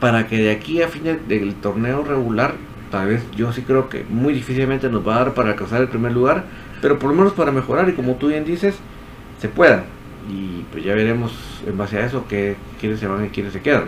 para 0.00 0.26
que 0.26 0.38
de 0.38 0.50
aquí 0.50 0.82
a 0.82 0.88
fin 0.88 1.02
del 1.04 1.54
torneo 1.54 2.04
regular, 2.04 2.54
tal 2.90 3.08
vez 3.08 3.22
yo 3.36 3.52
sí 3.52 3.62
creo 3.62 3.88
que 3.88 4.04
muy 4.08 4.34
difícilmente 4.34 4.88
nos 4.88 5.06
va 5.06 5.16
a 5.16 5.18
dar 5.18 5.34
para 5.34 5.50
alcanzar 5.50 5.80
el 5.80 5.88
primer 5.88 6.12
lugar, 6.12 6.44
pero 6.82 6.98
por 6.98 7.10
lo 7.10 7.16
menos 7.16 7.32
para 7.32 7.52
mejorar 7.52 7.88
y 7.88 7.92
como 7.92 8.14
tú 8.14 8.28
bien 8.28 8.44
dices, 8.44 8.76
se 9.40 9.48
pueda. 9.48 9.84
Y 10.30 10.64
pues 10.72 10.84
ya 10.84 10.94
veremos 10.94 11.32
en 11.66 11.76
base 11.78 11.98
a 11.98 12.06
eso 12.06 12.26
que 12.28 12.56
quiénes 12.80 13.00
se 13.00 13.06
van 13.06 13.24
y 13.24 13.28
quiénes 13.28 13.52
se 13.52 13.62
quedan. 13.62 13.84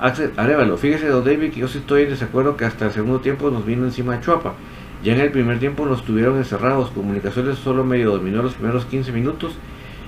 Axel 0.00 0.32
Arevalo, 0.36 0.76
fíjese 0.76 1.08
don 1.08 1.24
David 1.24 1.52
que 1.52 1.60
yo 1.60 1.68
sí 1.68 1.78
estoy 1.78 2.02
en 2.02 2.10
desacuerdo 2.10 2.56
que 2.56 2.64
hasta 2.64 2.86
el 2.86 2.92
segundo 2.92 3.20
tiempo 3.20 3.50
nos 3.50 3.66
vino 3.66 3.84
encima 3.84 4.16
de 4.16 4.20
Chuapa. 4.22 4.54
Ya 5.02 5.14
en 5.14 5.20
el 5.20 5.30
primer 5.30 5.58
tiempo 5.58 5.86
nos 5.86 6.04
tuvieron 6.04 6.36
encerrados, 6.38 6.90
comunicaciones 6.90 7.58
solo 7.58 7.84
medio 7.84 8.10
dominó 8.10 8.42
los 8.42 8.54
primeros 8.54 8.84
15 8.84 9.12
minutos, 9.12 9.54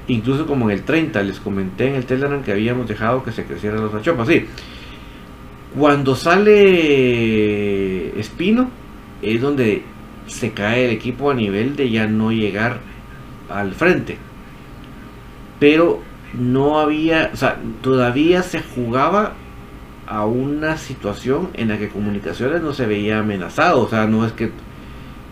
incluso 0.08 0.46
como 0.46 0.70
en 0.70 0.78
el 0.78 0.84
30, 0.84 1.22
les 1.22 1.38
comenté 1.38 1.88
en 1.88 1.94
el 1.94 2.06
Telegram 2.06 2.42
que 2.42 2.52
habíamos 2.52 2.88
dejado 2.88 3.22
que 3.22 3.32
se 3.32 3.44
crecieran 3.44 3.80
los 3.80 3.94
achopas. 3.94 4.28
Sí, 4.28 4.46
cuando 5.76 6.16
sale 6.16 6.58
Espino 8.18 8.70
es 9.22 9.40
donde 9.40 9.84
se 10.26 10.52
cae 10.52 10.86
el 10.86 10.90
equipo 10.92 11.30
a 11.30 11.34
nivel 11.34 11.76
de 11.76 11.90
ya 11.90 12.06
no 12.06 12.32
llegar 12.32 12.80
al 13.48 13.72
frente. 13.74 14.18
Pero 15.58 16.00
no 16.34 16.78
había, 16.78 17.30
o 17.32 17.36
sea, 17.36 17.58
todavía 17.82 18.42
se 18.42 18.62
jugaba 18.62 19.34
a 20.06 20.24
una 20.26 20.76
situación 20.76 21.50
en 21.54 21.68
la 21.68 21.78
que 21.78 21.88
comunicaciones 21.88 22.62
no 22.62 22.72
se 22.72 22.86
veía 22.86 23.20
amenazado, 23.20 23.82
o 23.82 23.88
sea, 23.88 24.06
no 24.06 24.26
es 24.26 24.32
que, 24.32 24.50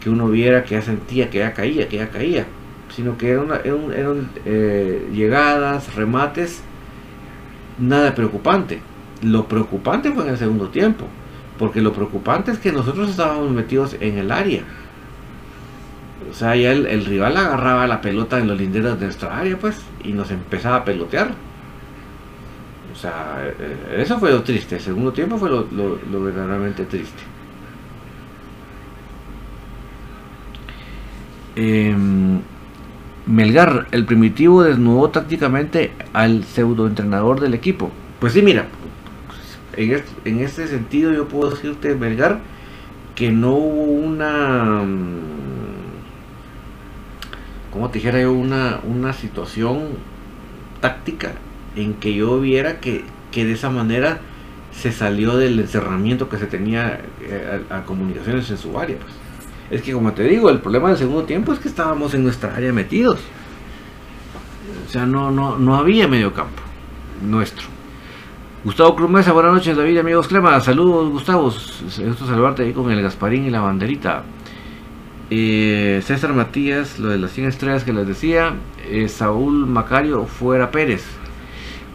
uno 0.06 0.28
viera 0.28 0.64
que 0.64 0.74
ya 0.74 0.80
sentía 0.80 1.28
que 1.28 1.40
ya 1.40 1.52
caía, 1.52 1.86
que 1.86 1.98
ya 1.98 2.08
caía, 2.08 2.46
sino 2.96 3.18
que 3.18 3.28
eran, 3.28 3.50
eran, 3.94 4.30
eh, 4.46 5.06
llegadas, 5.12 5.94
remates, 5.94 6.62
nada 7.78 8.14
preocupante. 8.14 8.80
Lo 9.22 9.46
preocupante 9.46 10.12
fue 10.12 10.24
en 10.24 10.30
el 10.30 10.38
segundo 10.38 10.68
tiempo, 10.68 11.06
porque 11.58 11.80
lo 11.80 11.92
preocupante 11.92 12.50
es 12.50 12.58
que 12.58 12.72
nosotros 12.72 13.10
estábamos 13.10 13.50
metidos 13.50 13.96
en 14.00 14.18
el 14.18 14.30
área. 14.30 14.62
O 16.30 16.34
sea, 16.34 16.54
ya 16.56 16.72
el, 16.72 17.04
rival 17.04 17.36
agarraba 17.36 17.86
la 17.86 18.00
pelota 18.00 18.38
en 18.38 18.48
los 18.48 18.58
linderos 18.58 18.98
de 18.98 19.06
nuestra 19.06 19.38
área, 19.38 19.56
pues, 19.56 19.76
y 20.04 20.12
nos 20.12 20.30
empezaba 20.30 20.76
a 20.76 20.84
pelotear 20.84 21.32
o 22.98 23.00
sea, 23.00 23.44
eh, 23.46 24.02
eso 24.02 24.18
fue 24.18 24.32
lo 24.32 24.42
triste. 24.42 24.74
El 24.74 24.80
segundo 24.80 25.12
tiempo 25.12 25.38
fue 25.38 25.48
lo, 25.48 26.20
verdaderamente 26.20 26.84
triste. 26.84 27.22
Em, 31.54 32.40
Melgar, 33.26 33.86
el 33.92 34.04
primitivo 34.04 34.64
desnudó 34.64 35.10
tácticamente 35.10 35.92
al 36.12 36.42
pseudoentrenador 36.42 37.38
del 37.38 37.54
equipo. 37.54 37.90
Pues 38.18 38.32
sí, 38.32 38.42
mira, 38.42 38.66
en 39.78 40.40
este 40.40 40.66
sentido 40.66 41.12
yo 41.12 41.28
puedo 41.28 41.50
decirte, 41.50 41.94
Melgar, 41.94 42.40
que 43.14 43.30
no 43.30 43.52
hubo 43.52 43.82
una, 43.82 44.82
mm, 44.84 45.20
como 47.72 47.88
te 47.90 47.98
dijera 47.98 48.20
yo, 48.20 48.32
una, 48.32 48.80
una 48.84 49.12
situación 49.12 49.88
táctica 50.80 51.32
en 51.76 51.94
que 51.94 52.14
yo 52.14 52.40
viera 52.40 52.80
que, 52.80 53.04
de 53.32 53.52
esa 53.52 53.70
manera 53.70 54.18
se 54.72 54.90
salió 54.90 55.36
del 55.36 55.60
encerramiento 55.60 56.28
que 56.28 56.38
se 56.38 56.46
tenía 56.46 57.00
eh, 57.20 57.62
a, 57.70 57.82
comunicaciones 57.82 58.50
en 58.50 58.58
su 58.58 58.76
área. 58.78 58.96
Pues. 58.98 59.12
Es 59.70 59.82
que 59.82 59.92
como 59.92 60.12
te 60.12 60.24
digo, 60.24 60.50
el 60.50 60.60
problema 60.60 60.88
del 60.88 60.98
segundo 60.98 61.22
tiempo 61.22 61.52
es 61.52 61.60
que 61.60 61.68
estábamos 61.68 62.14
en 62.14 62.24
nuestra 62.24 62.56
área 62.56 62.72
metidos. 62.72 63.20
O 64.88 64.90
sea, 64.90 65.06
no, 65.06 65.30
no, 65.30 65.56
no 65.56 65.76
había 65.76 66.08
medio 66.08 66.34
campo 66.34 66.62
nuestro. 67.22 67.77
Gustavo 68.68 68.94
Cruz 68.96 69.08
Mesa, 69.08 69.32
buenas 69.32 69.54
noches 69.54 69.74
David, 69.78 69.96
amigos 69.96 70.28
Clema, 70.28 70.60
saludos 70.60 71.08
Gustavo, 71.08 71.44
gusto 71.44 72.26
saludarte 72.26 72.64
ahí 72.64 72.74
con 72.74 72.90
el 72.90 73.00
Gasparín 73.00 73.46
y 73.46 73.50
la 73.50 73.62
banderita. 73.62 74.24
Eh, 75.30 76.02
César 76.04 76.34
Matías, 76.34 76.98
lo 76.98 77.08
de 77.08 77.16
las 77.16 77.32
100 77.32 77.48
estrellas 77.48 77.82
que 77.82 77.94
les 77.94 78.06
decía, 78.06 78.56
eh, 78.86 79.08
Saúl 79.08 79.66
Macario 79.66 80.26
fuera 80.26 80.70
Pérez, 80.70 81.02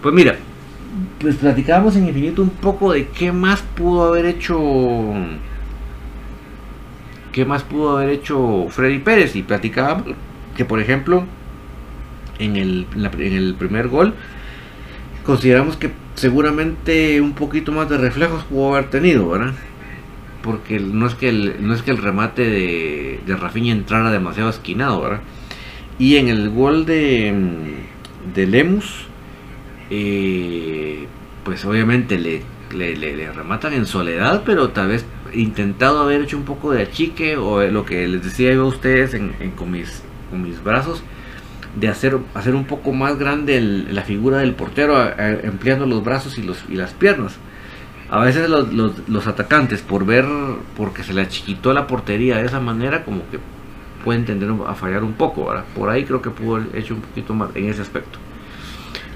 pues 0.02 0.16
mira, 0.16 0.36
pues 1.20 1.36
platicábamos 1.36 1.96
en 1.96 2.08
Infinito 2.08 2.42
un 2.42 2.50
poco 2.50 2.92
de 2.92 3.08
qué 3.08 3.32
más 3.32 3.62
pudo 3.62 4.08
haber 4.08 4.26
hecho. 4.26 4.60
¿Qué 7.32 7.46
más 7.46 7.62
pudo 7.62 7.98
haber 7.98 8.10
hecho 8.10 8.66
Freddy 8.70 8.98
Pérez? 8.98 9.36
Y 9.36 9.44
platicábamos 9.44 10.16
que, 10.58 10.66
por 10.66 10.80
ejemplo, 10.80 11.24
en 12.40 12.56
el, 12.56 12.88
en 12.96 13.34
el 13.34 13.54
primer 13.54 13.90
gol, 13.90 14.16
consideramos 15.24 15.78
que 15.78 16.02
seguramente 16.16 17.22
un 17.22 17.34
poquito 17.34 17.72
más 17.72 17.90
de 17.90 17.98
reflejos 17.98 18.44
pudo 18.44 18.74
haber 18.76 18.90
tenido, 18.90 19.30
¿verdad? 19.30 19.54
Porque 20.42 20.80
no 20.80 21.08
es 21.08 21.16
que 21.16 21.30
el, 21.30 21.66
no 21.66 21.74
es 21.74 21.82
que 21.82 21.92
el 21.92 21.98
remate 21.98 22.44
de, 22.44 23.20
de 23.26 23.36
Rafinha 23.36 23.72
entrara 23.72 24.12
demasiado 24.12 24.50
esquinado, 24.50 25.02
¿verdad? 25.02 25.22
Y 26.00 26.18
en 26.18 26.28
el 26.28 26.50
gol 26.50 26.86
de, 26.86 27.34
de 28.34 28.48
Lemus, 28.48 29.06
pues 31.44 31.64
obviamente 31.66 32.18
le, 32.18 32.42
le, 32.74 33.32
rematan 33.32 33.74
en 33.74 33.86
soledad, 33.86 34.44
pero 34.46 34.70
tal 34.70 34.90
vez 34.90 35.06
intentado 35.34 36.02
haber 36.02 36.22
hecho 36.22 36.38
un 36.38 36.46
poco 36.46 36.72
de 36.72 36.84
achique 36.84 37.38
o 37.38 37.62
lo 37.68 37.86
que 37.86 38.08
les 38.08 38.24
decía 38.24 38.54
yo 38.54 38.64
a 38.64 38.68
ustedes 38.68 39.14
en, 39.14 39.34
con, 39.56 39.72
mis, 39.72 40.04
con 40.30 40.42
mis 40.42 40.64
brazos, 40.64 41.04
de 41.76 41.88
hacer, 41.88 42.18
hacer 42.34 42.56
un 42.56 42.66
poco 42.66 42.92
más 42.92 43.18
grande 43.18 43.60
la 43.62 44.04
figura 44.04 44.40
del 44.40 44.54
portero 44.54 44.96
empleando 45.18 45.86
los 45.86 46.04
brazos 46.04 46.38
y, 46.38 46.44
los, 46.44 46.64
y 46.70 46.76
las 46.76 46.94
piernas. 46.94 47.38
A 48.10 48.20
veces 48.20 48.48
los, 48.48 48.72
los, 49.08 49.28
atacantes, 49.28 49.82
por 49.82 50.06
ver, 50.06 50.26
porque 50.78 51.04
se 51.04 51.14
le 51.14 51.22
achiquitó 51.22 51.74
la 51.74 51.88
portería 51.88 52.38
de 52.38 52.46
esa 52.46 52.60
manera, 52.60 53.04
como 53.04 53.28
que 53.32 53.40
pueden 54.04 54.26
tender 54.26 54.52
a 54.68 54.76
fallar 54.76 55.04
un 55.04 55.14
poco. 55.14 55.52
Por 55.76 55.90
ahí 55.90 56.04
creo 56.04 56.22
que 56.22 56.30
pudo 56.30 56.58
haber 56.58 56.76
hecho 56.76 56.94
un 56.94 57.02
poquito 57.02 57.34
más 57.34 57.50
en 57.56 57.70
ese 57.70 57.82
aspecto. 57.82 58.20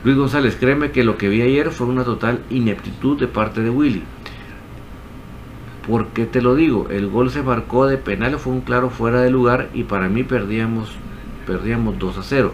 Luis 0.03 0.17
González, 0.17 0.55
créeme 0.59 0.91
que 0.91 1.03
lo 1.03 1.17
que 1.17 1.27
vi 1.27 1.41
ayer 1.41 1.69
fue 1.71 1.87
una 1.87 2.03
total 2.03 2.41
ineptitud 2.49 3.19
de 3.19 3.27
parte 3.27 3.61
de 3.61 3.69
Willy. 3.69 4.03
¿Por 5.87 6.07
qué 6.07 6.25
te 6.25 6.41
lo 6.41 6.55
digo? 6.55 6.87
El 6.89 7.07
gol 7.07 7.29
se 7.29 7.43
marcó 7.43 7.87
de 7.87 7.97
penal, 7.97 8.37
fue 8.39 8.53
un 8.53 8.61
claro 8.61 8.89
fuera 8.89 9.21
de 9.21 9.29
lugar 9.29 9.69
y 9.73 9.83
para 9.83 10.09
mí 10.09 10.23
perdíamos, 10.23 10.91
perdíamos 11.47 11.97
2 11.97 12.17
a 12.17 12.23
0. 12.23 12.53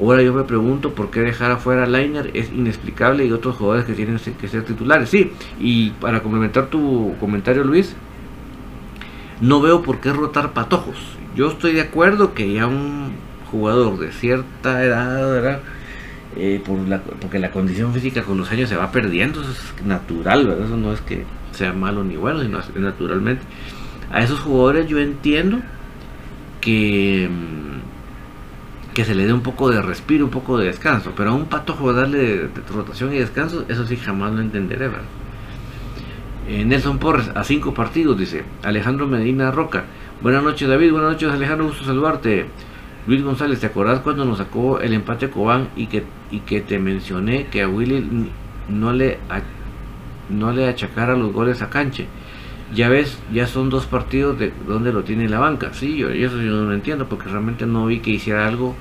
Ahora 0.00 0.22
yo 0.22 0.32
me 0.32 0.44
pregunto 0.44 0.94
por 0.94 1.10
qué 1.10 1.20
dejar 1.20 1.50
afuera 1.50 1.84
a 1.84 1.86
Leiner 1.86 2.30
es 2.34 2.50
inexplicable 2.50 3.26
y 3.26 3.32
otros 3.32 3.56
jugadores 3.56 3.84
que 3.84 3.92
tienen 3.92 4.18
que 4.18 4.48
ser 4.48 4.64
titulares. 4.64 5.10
Sí, 5.10 5.32
y 5.60 5.90
para 5.90 6.22
complementar 6.22 6.68
tu 6.68 7.14
comentario 7.20 7.62
Luis, 7.62 7.94
no 9.40 9.60
veo 9.60 9.82
por 9.82 10.00
qué 10.00 10.12
rotar 10.12 10.52
patojos. 10.52 10.96
Yo 11.36 11.48
estoy 11.50 11.72
de 11.72 11.82
acuerdo 11.82 12.32
que 12.32 12.52
ya 12.52 12.66
un 12.66 13.12
jugador 13.50 13.98
de 13.98 14.12
cierta 14.12 14.82
edad. 14.82 15.60
Eh, 16.34 16.62
por 16.64 16.78
la, 16.88 17.02
porque 17.02 17.38
la 17.38 17.50
condición 17.50 17.92
física 17.92 18.22
con 18.22 18.38
los 18.38 18.50
años 18.50 18.70
se 18.70 18.76
va 18.76 18.90
perdiendo, 18.90 19.42
eso 19.42 19.50
es 19.50 19.84
natural, 19.84 20.46
¿verdad? 20.46 20.64
eso 20.64 20.78
no 20.78 20.94
es 20.94 21.02
que 21.02 21.26
sea 21.50 21.74
malo 21.74 22.04
ni 22.04 22.16
bueno, 22.16 22.40
sino 22.40 22.60
naturalmente. 22.80 23.42
A 24.10 24.22
esos 24.22 24.40
jugadores 24.40 24.88
yo 24.88 24.98
entiendo 24.98 25.58
que, 26.62 27.28
mm, 27.30 27.61
que 28.94 29.04
se 29.04 29.14
le 29.14 29.26
dé 29.26 29.32
un 29.32 29.40
poco 29.40 29.70
de 29.70 29.80
respiro, 29.80 30.24
un 30.24 30.30
poco 30.30 30.58
de 30.58 30.66
descanso, 30.66 31.12
pero 31.16 31.30
a 31.30 31.34
un 31.34 31.46
patojo 31.46 31.92
darle 31.92 32.48
rotación 32.70 33.12
y 33.14 33.18
descanso, 33.18 33.64
eso 33.68 33.86
sí 33.86 33.96
jamás 33.96 34.32
lo 34.32 34.40
entenderé. 34.40 34.88
¿verdad? 34.88 35.04
Eh, 36.48 36.64
Nelson 36.64 36.98
Porres, 36.98 37.30
a 37.34 37.44
cinco 37.44 37.72
partidos, 37.72 38.18
dice 38.18 38.44
Alejandro 38.62 39.06
Medina 39.06 39.50
Roca. 39.50 39.84
Buenas 40.20 40.42
noches 40.42 40.68
David, 40.68 40.92
buenas 40.92 41.12
noches 41.12 41.30
Alejandro, 41.30 41.66
gusto 41.66 41.84
saludarte. 41.84 42.46
Luis 43.06 43.22
González, 43.22 43.58
¿te 43.58 43.66
acordás 43.66 44.00
cuando 44.00 44.24
nos 44.24 44.38
sacó 44.38 44.78
el 44.78 44.92
empate 44.92 45.28
Cobán 45.28 45.68
y 45.74 45.86
que, 45.86 46.04
y 46.30 46.40
que 46.40 46.60
te 46.60 46.78
mencioné 46.78 47.46
que 47.46 47.62
a 47.62 47.68
Willy 47.68 48.30
no 48.68 48.92
le, 48.92 49.18
no 50.28 50.52
le 50.52 50.68
achacara 50.68 51.16
los 51.16 51.32
goles 51.32 51.62
a 51.62 51.70
Canche? 51.70 52.06
Ya 52.74 52.88
ves, 52.88 53.18
ya 53.32 53.46
son 53.46 53.70
dos 53.70 53.86
partidos 53.86 54.38
de 54.38 54.52
donde 54.66 54.92
lo 54.92 55.04
tiene 55.04 55.28
la 55.28 55.38
banca. 55.38 55.72
Sí, 55.74 55.96
yo, 55.96 56.10
eso 56.10 56.40
yo 56.40 56.52
no 56.52 56.64
lo 56.64 56.74
entiendo 56.74 57.06
porque 57.08 57.28
realmente 57.28 57.66
no 57.66 57.86
vi 57.86 58.00
que 58.00 58.10
hiciera 58.10 58.46
algo. 58.46 58.74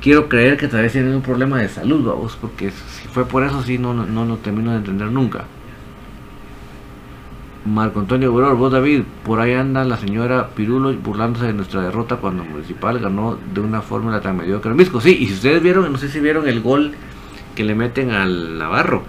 Quiero 0.00 0.28
creer 0.28 0.56
que 0.56 0.68
tal 0.68 0.82
vez 0.82 0.92
tiene 0.92 1.14
un 1.14 1.22
problema 1.22 1.60
de 1.60 1.68
salud, 1.68 2.04
vamos, 2.04 2.36
porque 2.40 2.70
si 2.70 3.08
fue 3.08 3.24
por 3.24 3.44
eso, 3.44 3.62
sí, 3.62 3.78
no, 3.78 3.94
no 3.94 4.24
lo 4.24 4.36
termino 4.38 4.72
de 4.72 4.78
entender 4.78 5.10
nunca. 5.12 5.44
Marco 7.64 8.00
Antonio 8.00 8.32
Buror, 8.32 8.56
vos 8.56 8.72
David, 8.72 9.02
por 9.24 9.38
ahí 9.38 9.52
anda 9.52 9.84
la 9.84 9.96
señora 9.96 10.48
Pirulo 10.48 10.92
burlándose 10.94 11.46
de 11.46 11.52
nuestra 11.52 11.82
derrota 11.82 12.16
cuando 12.16 12.42
Municipal 12.42 12.98
ganó 12.98 13.38
de 13.54 13.60
una 13.60 13.82
fórmula 13.82 14.20
tan 14.20 14.36
mediocre. 14.36 14.74
Misco, 14.74 15.00
sí, 15.00 15.16
y 15.20 15.26
si 15.26 15.34
ustedes 15.34 15.62
vieron, 15.62 15.90
no 15.92 15.96
sé 15.96 16.08
si 16.08 16.18
vieron 16.18 16.48
el 16.48 16.60
gol 16.60 16.92
que 17.54 17.62
le 17.62 17.76
meten 17.76 18.10
al 18.10 18.58
Navarro. 18.58 19.04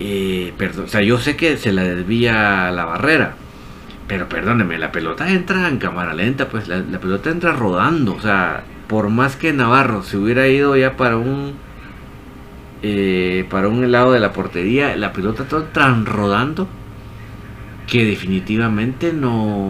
Eh, 0.00 0.52
perdón, 0.56 0.84
o 0.84 0.88
sea, 0.88 1.02
yo 1.02 1.18
sé 1.18 1.36
que 1.36 1.56
se 1.56 1.72
la 1.72 1.82
desvía 1.82 2.70
la 2.70 2.84
barrera, 2.84 3.34
pero 4.06 4.28
perdóneme, 4.28 4.78
la 4.78 4.92
pelota 4.92 5.30
entra 5.30 5.68
en 5.68 5.78
cámara 5.78 6.14
lenta, 6.14 6.48
pues 6.48 6.68
la, 6.68 6.82
pelota 7.00 7.30
entra 7.30 7.52
rodando, 7.52 8.14
o 8.14 8.20
sea, 8.20 8.62
por 8.86 9.10
más 9.10 9.36
que 9.36 9.52
Navarro 9.52 10.02
se 10.02 10.16
hubiera 10.16 10.46
ido 10.46 10.76
ya 10.76 10.96
para 10.96 11.16
un 11.16 11.54
eh, 12.82 13.44
para 13.50 13.68
un 13.68 13.90
lado 13.90 14.12
de 14.12 14.20
la 14.20 14.32
portería, 14.32 14.96
la 14.96 15.12
pelota 15.12 15.42
está 15.42 15.64
tan 15.72 16.06
rodando 16.06 16.68
que 17.88 18.04
definitivamente 18.04 19.12
no 19.12 19.68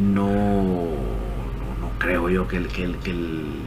no 0.00 0.26
no, 1.80 1.90
creo 1.98 2.28
yo 2.28 2.48
que 2.48 2.56
el, 2.56 2.68
que 2.68 2.84
el, 2.84 2.96
que 2.96 3.10
el 3.12 3.61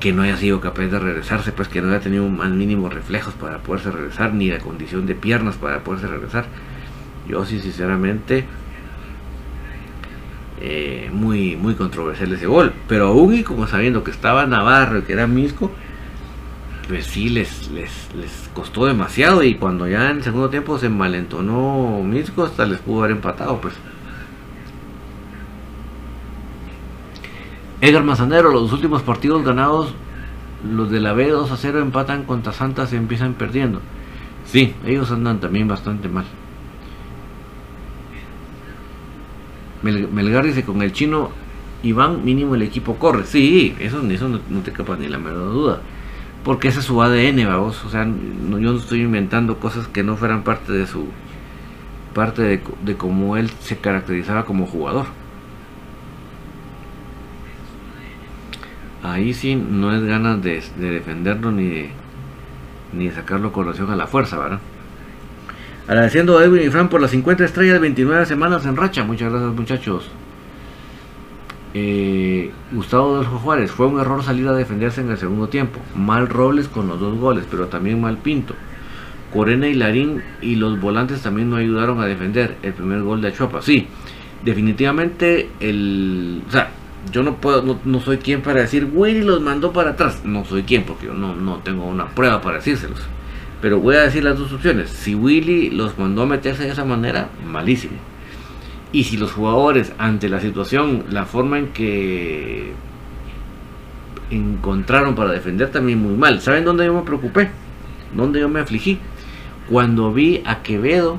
que 0.00 0.12
no 0.12 0.22
haya 0.22 0.36
sido 0.36 0.60
capaz 0.60 0.86
de 0.86 0.98
regresarse, 0.98 1.52
pues 1.52 1.68
que 1.68 1.82
no 1.82 1.90
haya 1.90 2.00
tenido 2.00 2.24
un 2.24 2.40
al 2.40 2.54
mínimo 2.54 2.88
reflejos 2.88 3.34
para 3.34 3.58
poderse 3.58 3.90
regresar, 3.90 4.32
ni 4.32 4.48
la 4.48 4.58
condición 4.58 5.06
de 5.06 5.14
piernas 5.14 5.56
para 5.56 5.84
poderse 5.84 6.06
regresar. 6.06 6.46
Yo 7.28 7.44
sí, 7.44 7.60
sinceramente, 7.60 8.46
eh, 10.60 11.10
muy, 11.12 11.56
muy 11.56 11.74
controversial 11.74 12.32
ese 12.32 12.46
gol. 12.46 12.72
Pero 12.88 13.08
aún 13.08 13.34
y 13.34 13.42
como 13.42 13.66
sabiendo 13.66 14.02
que 14.02 14.10
estaba 14.10 14.46
Navarro 14.46 14.98
y 14.98 15.02
que 15.02 15.12
era 15.12 15.26
Misco, 15.26 15.70
pues 16.88 17.06
sí 17.06 17.28
les, 17.28 17.70
les, 17.70 18.08
les 18.14 18.50
costó 18.54 18.86
demasiado. 18.86 19.42
Y 19.42 19.54
cuando 19.54 19.86
ya 19.86 20.10
en 20.10 20.18
el 20.18 20.22
segundo 20.22 20.50
tiempo 20.50 20.78
se 20.78 20.88
malentonó 20.88 22.02
Misco, 22.02 22.44
hasta 22.44 22.66
les 22.66 22.78
pudo 22.78 23.00
haber 23.00 23.12
empatado, 23.12 23.60
pues. 23.60 23.74
Edgar 27.80 28.04
Mazanero, 28.04 28.50
los 28.50 28.72
últimos 28.72 29.02
partidos 29.02 29.44
ganados, 29.44 29.94
los 30.70 30.90
de 30.90 31.00
la 31.00 31.14
B 31.14 31.30
2 31.30 31.50
a 31.50 31.56
0 31.56 31.80
empatan 31.80 32.24
contra 32.24 32.52
Santa, 32.52 32.86
se 32.86 32.96
empiezan 32.96 33.34
perdiendo. 33.34 33.80
Sí, 34.44 34.74
ellos 34.84 35.10
andan 35.10 35.40
también 35.40 35.68
bastante 35.68 36.08
mal. 36.08 36.24
Melgar 39.82 40.44
dice, 40.44 40.62
con 40.62 40.82
el 40.82 40.92
chino 40.92 41.30
Iván 41.82 42.24
mínimo 42.24 42.54
el 42.54 42.62
equipo 42.62 42.96
corre. 42.96 43.24
Sí, 43.24 43.74
eso, 43.78 44.02
eso 44.10 44.28
no, 44.28 44.60
te 44.62 44.72
capa 44.72 44.96
ni 44.96 45.08
la 45.08 45.18
menor 45.18 45.52
duda. 45.52 45.80
Porque 46.44 46.68
ese 46.68 46.80
es 46.80 46.86
su 46.86 47.00
ADN, 47.00 47.46
vamos. 47.46 47.82
O 47.84 47.90
sea, 47.90 48.04
yo 48.04 48.58
no 48.58 48.76
estoy 48.76 49.02
inventando 49.02 49.58
cosas 49.58 49.88
que 49.88 50.02
no 50.02 50.16
fueran 50.16 50.42
parte 50.42 50.72
de 50.72 50.86
su... 50.86 51.06
Parte 52.14 52.42
de, 52.42 52.60
de 52.84 52.96
cómo 52.96 53.36
él 53.36 53.50
se 53.60 53.78
caracterizaba 53.78 54.44
como 54.44 54.66
jugador. 54.66 55.06
Ahí 59.02 59.34
sí 59.34 59.54
no 59.54 59.94
es 59.94 60.02
ganas 60.04 60.42
de, 60.42 60.62
defenderlo 60.76 61.52
ni 61.52 61.68
de, 61.68 61.90
ni 62.92 63.08
de 63.08 63.14
sacarlo 63.14 63.52
con 63.52 63.64
relación 63.64 63.90
a 63.90 63.96
la 63.96 64.06
fuerza, 64.06 64.38
¿verdad? 64.38 64.60
Agradeciendo 65.86 66.38
a 66.38 66.44
Edwin 66.44 66.62
y 66.66 66.70
Fran 66.70 66.88
por 66.88 67.00
las 67.00 67.10
50 67.10 67.44
estrellas, 67.44 67.80
29 67.80 68.26
semanas 68.26 68.64
en 68.64 68.76
racha. 68.76 69.02
Muchas 69.02 69.32
gracias, 69.32 69.54
muchachos. 69.54 70.10
Eh, 71.72 72.50
Gustavo 72.72 73.18
los 73.18 73.26
Juárez, 73.26 73.70
fue 73.70 73.86
un 73.86 74.00
error 74.00 74.22
salir 74.22 74.46
a 74.48 74.52
defenderse 74.52 75.00
en 75.00 75.10
el 75.10 75.18
segundo 75.18 75.48
tiempo. 75.48 75.80
Mal 75.94 76.28
Robles 76.28 76.68
con 76.68 76.88
los 76.88 77.00
dos 77.00 77.18
goles, 77.18 77.44
pero 77.50 77.66
también 77.66 78.00
mal 78.00 78.18
Pinto. 78.18 78.54
Corena 79.32 79.68
y 79.68 79.74
Larín 79.74 80.22
y 80.42 80.56
los 80.56 80.80
volantes 80.80 81.22
también 81.22 81.50
no 81.50 81.56
ayudaron 81.56 82.00
a 82.00 82.06
defender 82.06 82.56
el 82.62 82.72
primer 82.72 83.02
gol 83.02 83.20
de 83.20 83.28
Achuapa. 83.28 83.62
Sí, 83.62 83.86
definitivamente 84.44 85.50
el. 85.60 86.42
O 86.48 86.50
sea, 86.50 86.70
yo 87.12 87.22
no 87.22 87.36
puedo, 87.36 87.78
no, 87.84 88.00
soy 88.00 88.18
quien 88.18 88.42
para 88.42 88.60
decir 88.60 88.88
Willy 88.92 89.22
los 89.22 89.40
mandó 89.40 89.72
para 89.72 89.90
atrás. 89.90 90.22
No 90.24 90.44
soy 90.44 90.62
quien 90.62 90.84
porque 90.84 91.06
yo 91.06 91.14
no, 91.14 91.34
no 91.34 91.58
tengo 91.58 91.86
una 91.86 92.06
prueba 92.08 92.40
para 92.40 92.56
decírselos. 92.56 93.00
Pero 93.60 93.80
voy 93.80 93.96
a 93.96 94.02
decir 94.02 94.24
las 94.24 94.38
dos 94.38 94.52
opciones. 94.52 94.90
Si 94.90 95.14
Willy 95.14 95.70
los 95.70 95.98
mandó 95.98 96.22
a 96.22 96.26
meterse 96.26 96.64
de 96.64 96.70
esa 96.70 96.84
manera, 96.84 97.28
malísimo. 97.46 97.96
Y 98.92 99.04
si 99.04 99.16
los 99.16 99.32
jugadores, 99.32 99.92
ante 99.98 100.28
la 100.28 100.40
situación, 100.40 101.04
la 101.10 101.24
forma 101.24 101.58
en 101.58 101.68
que 101.68 102.72
encontraron 104.30 105.14
para 105.14 105.32
defender, 105.32 105.70
también 105.70 105.98
muy 105.98 106.16
mal. 106.16 106.40
¿Saben 106.40 106.64
dónde 106.64 106.86
yo 106.86 106.94
me 106.94 107.02
preocupé? 107.02 107.50
¿Dónde 108.14 108.40
yo 108.40 108.48
me 108.48 108.60
afligí? 108.60 108.98
Cuando 109.68 110.12
vi 110.12 110.42
a 110.44 110.62
Quevedo 110.62 111.18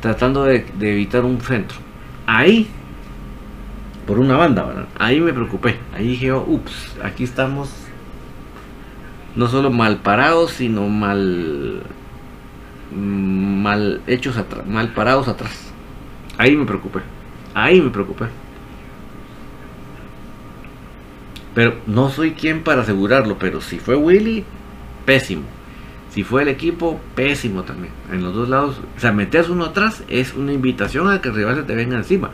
tratando 0.00 0.44
de, 0.44 0.64
de 0.78 0.92
evitar 0.92 1.24
un 1.24 1.40
centro. 1.40 1.78
Ahí 2.26 2.68
por 4.06 4.18
una 4.18 4.36
banda. 4.36 4.86
Ahí 4.98 5.20
me 5.20 5.32
preocupé. 5.32 5.78
Ahí 5.94 6.08
dije, 6.08 6.32
ups, 6.32 6.96
aquí 7.02 7.24
estamos 7.24 7.70
no 9.36 9.48
solo 9.48 9.70
mal 9.70 9.98
parados, 9.98 10.52
sino 10.52 10.88
mal 10.88 11.82
mal 12.92 14.00
hechos 14.06 14.36
atrás, 14.36 14.66
mal 14.66 14.92
parados 14.92 15.28
atrás. 15.28 15.72
Ahí 16.38 16.56
me 16.56 16.64
preocupé. 16.64 17.00
Ahí 17.54 17.80
me 17.80 17.90
preocupé. 17.90 18.26
Pero 21.54 21.76
no 21.86 22.10
soy 22.10 22.32
quien 22.32 22.62
para 22.62 22.82
asegurarlo, 22.82 23.36
pero 23.38 23.60
si 23.60 23.78
fue 23.78 23.96
Willy, 23.96 24.44
pésimo. 25.04 25.42
Si 26.10 26.24
fue 26.24 26.42
el 26.42 26.48
equipo, 26.48 27.00
pésimo 27.14 27.62
también. 27.62 27.92
En 28.10 28.22
los 28.22 28.34
dos 28.34 28.48
lados, 28.48 28.80
o 28.96 29.00
sea, 29.00 29.12
meterse 29.12 29.52
uno 29.52 29.66
atrás 29.66 30.02
es 30.08 30.34
una 30.34 30.52
invitación 30.52 31.08
a 31.08 31.20
que 31.20 31.28
el 31.28 31.34
rival 31.34 31.56
se 31.56 31.62
te 31.62 31.74
venga 31.74 31.96
encima. 31.96 32.30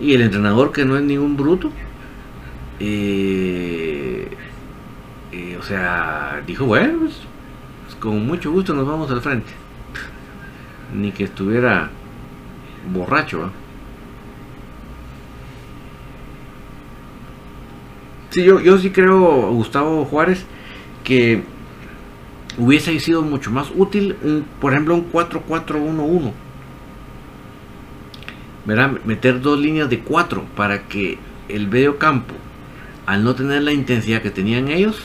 Y 0.00 0.14
el 0.14 0.22
entrenador 0.22 0.72
que 0.72 0.84
no 0.84 0.96
es 0.96 1.02
ningún 1.02 1.36
bruto, 1.36 1.70
eh, 2.80 4.28
eh, 5.32 5.56
o 5.58 5.62
sea, 5.62 6.42
dijo, 6.46 6.66
bueno, 6.66 6.98
pues, 7.00 7.20
pues, 7.84 7.94
con 7.96 8.26
mucho 8.26 8.50
gusto 8.50 8.74
nos 8.74 8.86
vamos 8.86 9.10
al 9.10 9.20
frente. 9.20 9.52
Ni 10.94 11.12
que 11.12 11.24
estuviera 11.24 11.90
borracho. 12.92 13.50
Sí, 18.30 18.42
yo, 18.42 18.60
yo 18.60 18.78
sí 18.78 18.90
creo, 18.90 19.52
Gustavo 19.52 20.04
Juárez, 20.04 20.44
que 21.04 21.44
hubiese 22.58 22.98
sido 22.98 23.22
mucho 23.22 23.50
más 23.52 23.70
útil, 23.76 24.16
un, 24.22 24.44
por 24.60 24.72
ejemplo, 24.72 24.94
un 24.94 25.10
4-4-1-1 25.12 26.32
meter 28.66 29.40
dos 29.40 29.58
líneas 29.58 29.90
de 29.90 30.00
cuatro 30.00 30.44
para 30.56 30.88
que 30.88 31.18
el 31.48 31.68
medio 31.68 31.98
campo, 31.98 32.34
al 33.06 33.24
no 33.24 33.34
tener 33.34 33.62
la 33.62 33.72
intensidad 33.72 34.22
que 34.22 34.30
tenían 34.30 34.68
ellos, 34.68 35.02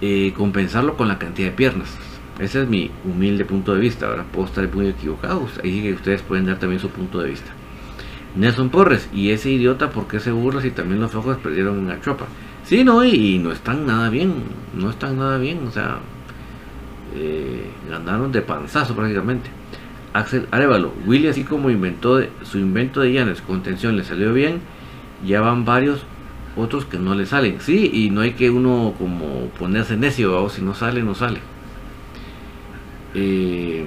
eh, 0.00 0.32
compensarlo 0.36 0.96
con 0.96 1.08
la 1.08 1.18
cantidad 1.18 1.48
de 1.48 1.54
piernas. 1.54 1.96
Ese 2.38 2.62
es 2.62 2.68
mi 2.68 2.90
humilde 3.04 3.46
punto 3.46 3.74
de 3.74 3.80
vista. 3.80 4.06
Ahora 4.06 4.24
puedo 4.24 4.46
estar 4.46 4.68
muy 4.74 4.88
equivocado. 4.88 5.48
Ahí 5.64 5.82
que 5.82 5.92
ustedes 5.94 6.22
pueden 6.22 6.44
dar 6.44 6.58
también 6.58 6.80
su 6.80 6.90
punto 6.90 7.20
de 7.20 7.30
vista. 7.30 7.50
Nelson 8.34 8.68
Porres, 8.68 9.08
y 9.14 9.30
ese 9.30 9.50
idiota, 9.50 9.88
¿por 9.90 10.06
qué 10.06 10.20
se 10.20 10.30
burla 10.30 10.60
si 10.60 10.70
también 10.70 11.00
los 11.00 11.14
ojos 11.14 11.38
perdieron 11.38 11.78
en 11.78 11.88
la 11.88 12.00
chopa? 12.02 12.26
Sí, 12.64 12.84
no, 12.84 13.02
y, 13.02 13.38
no 13.38 13.52
están 13.52 13.86
nada 13.86 14.10
bien. 14.10 14.34
No 14.74 14.90
están 14.90 15.16
nada 15.16 15.38
bien. 15.38 15.66
O 15.66 15.70
sea, 15.70 15.98
eh, 17.14 17.70
ganaron 17.88 18.30
de 18.32 18.42
panzazo 18.42 18.94
prácticamente. 18.94 19.48
Axel 20.16 20.46
Arevalo. 20.50 20.92
Willy, 21.06 21.28
así 21.28 21.44
como 21.44 21.70
inventó 21.70 22.20
su 22.42 22.58
invento 22.58 23.00
de 23.00 23.12
llanes 23.12 23.40
contención 23.42 23.96
le 23.96 24.04
salió 24.04 24.32
bien, 24.32 24.60
ya 25.26 25.40
van 25.40 25.64
varios 25.64 26.04
otros 26.56 26.86
que 26.86 26.98
no 26.98 27.14
le 27.14 27.26
salen. 27.26 27.60
Sí, 27.60 27.90
y 27.92 28.10
no 28.10 28.22
hay 28.22 28.32
que 28.32 28.50
uno 28.50 28.94
como 28.98 29.48
ponerse 29.58 29.96
necio, 29.96 30.48
si 30.48 30.62
no 30.62 30.74
sale, 30.74 31.02
no 31.02 31.14
sale. 31.14 31.40
Eh, 33.14 33.84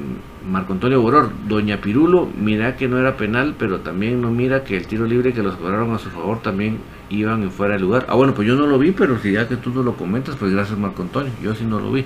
Marco 0.50 0.74
Antonio 0.74 1.02
Boror, 1.02 1.32
Doña 1.48 1.82
Pirulo, 1.82 2.28
mira 2.40 2.78
que 2.78 2.88
no 2.88 2.98
era 2.98 3.18
penal, 3.18 3.56
pero 3.58 3.80
también 3.82 4.22
no 4.22 4.32
mira 4.32 4.64
que 4.64 4.78
el 4.78 4.88
tiro 4.88 5.06
libre 5.06 5.34
que 5.34 5.44
los 5.44 5.56
cobraron 5.56 5.94
a 5.94 6.00
su 6.00 6.10
favor 6.10 6.42
también 6.42 6.80
iban 7.10 7.44
en 7.44 7.52
fuera 7.52 7.74
de 7.74 7.80
lugar. 7.80 8.06
Ah, 8.08 8.16
bueno, 8.16 8.34
pues 8.34 8.48
yo 8.48 8.56
no 8.56 8.66
lo 8.66 8.80
vi, 8.80 8.92
pero 8.92 9.20
si 9.20 9.34
ya 9.34 9.48
que 9.48 9.58
tú 9.58 9.72
no 9.72 9.84
lo 9.84 9.96
comentas, 9.96 10.36
pues 10.36 10.52
gracias 10.54 10.78
Marco 10.80 11.02
Antonio, 11.02 11.32
yo 11.44 11.54
sí 11.56 11.66
no 11.66 11.80
lo 11.80 11.92
vi. 11.92 12.06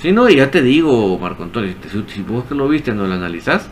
Si 0.00 0.12
no, 0.12 0.30
ya 0.30 0.50
te 0.50 0.62
digo, 0.62 1.18
Marco 1.18 1.42
Antonio, 1.42 1.74
si, 2.08 2.22
vos 2.22 2.44
que 2.46 2.54
lo 2.54 2.66
viste, 2.68 2.94
no 2.94 3.06
lo 3.06 3.12
analizás, 3.12 3.68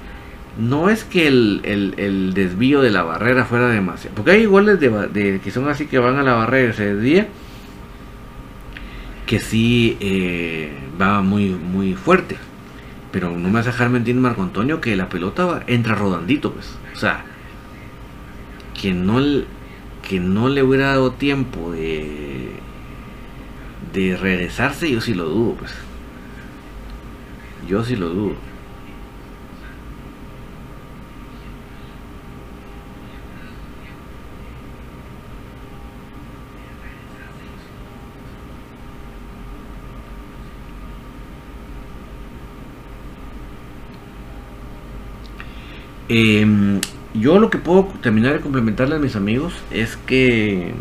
no 0.59 0.91
es 0.91 1.05
que 1.05 1.27
el, 1.27 2.33
desvío 2.35 2.83
de 2.83 2.91
la 2.91 3.03
barrera 3.03 3.47
fuera 3.47 3.69
demasiado. 3.69 4.15
Porque 4.15 4.33
hay 4.33 4.43
iguales 4.43 4.79
de, 4.79 5.41
que 5.43 5.51
son 5.51 5.69
así 5.69 5.87
que 5.87 5.99
van 5.99 6.17
a 6.17 6.23
la 6.23 6.35
barrera 6.35 6.71
ese 6.71 6.97
día, 6.97 7.29
que 9.27 9.39
sí 9.39 9.97
eh, 10.01 10.71
va 11.01 11.23
muy, 11.23 11.49
muy 11.49 11.95
fuerte. 11.95 12.37
Pero 13.11 13.31
no 13.31 13.49
me 13.49 13.55
vas 13.55 13.67
a 13.67 13.71
dejar 13.71 13.89
mentir, 13.89 14.15
Marco 14.17 14.43
Antonio, 14.43 14.83
que 14.83 14.97
la 14.97 15.09
pelota 15.09 15.63
entra 15.67 15.95
rodandito, 15.95 16.53
pues. 16.53 16.77
O 16.93 16.97
sea, 16.99 17.25
que 18.79 18.93
no, 18.93 19.19
que 20.07 20.21
no 20.21 20.51
le 20.51 20.63
hubiera 20.63 20.89
dado 20.89 21.13
tiempo 21.13 21.73
de, 21.73 22.51
de 23.95 24.15
regresarse, 24.19 24.91
yo 24.91 25.01
sí 25.01 25.15
lo 25.15 25.25
dudo, 25.25 25.55
pues. 25.55 25.88
Yo 27.67 27.85
sí 27.85 27.97
lo 27.97 28.09
dudo. 28.09 28.37
Em, 46.09 46.81
yo 47.15 47.39
lo 47.39 47.51
que 47.51 47.59
puedo 47.59 47.85
terminar 48.03 48.33
de 48.35 48.41
complementarle 48.41 48.97
a 48.97 48.99
mis 48.99 49.17
amigos 49.17 49.53
es 49.71 49.97
que 49.97 50.75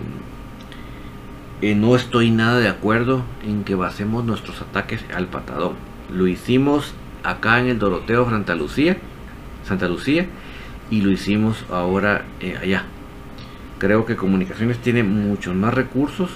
eh, 1.61 1.75
no 1.75 1.95
estoy 1.95 2.31
nada 2.31 2.59
de 2.59 2.67
acuerdo 2.67 3.23
en 3.43 3.63
que 3.63 3.75
basemos 3.75 4.23
nuestros 4.25 4.61
ataques 4.61 5.03
al 5.13 5.27
patadón. 5.27 5.75
Lo 6.13 6.27
hicimos 6.27 6.93
acá 7.23 7.59
en 7.59 7.67
el 7.67 7.79
Doroteo 7.79 8.29
Santa 8.29 8.55
Lucía, 8.55 8.97
Santa 9.63 9.87
Lucía 9.87 10.27
y 10.89 11.01
lo 11.01 11.11
hicimos 11.11 11.65
ahora 11.69 12.25
eh, 12.39 12.57
allá. 12.61 12.85
Creo 13.79 14.05
que 14.05 14.15
Comunicaciones 14.15 14.79
tiene 14.79 15.03
muchos 15.03 15.53
más 15.55 15.73
recursos 15.73 16.31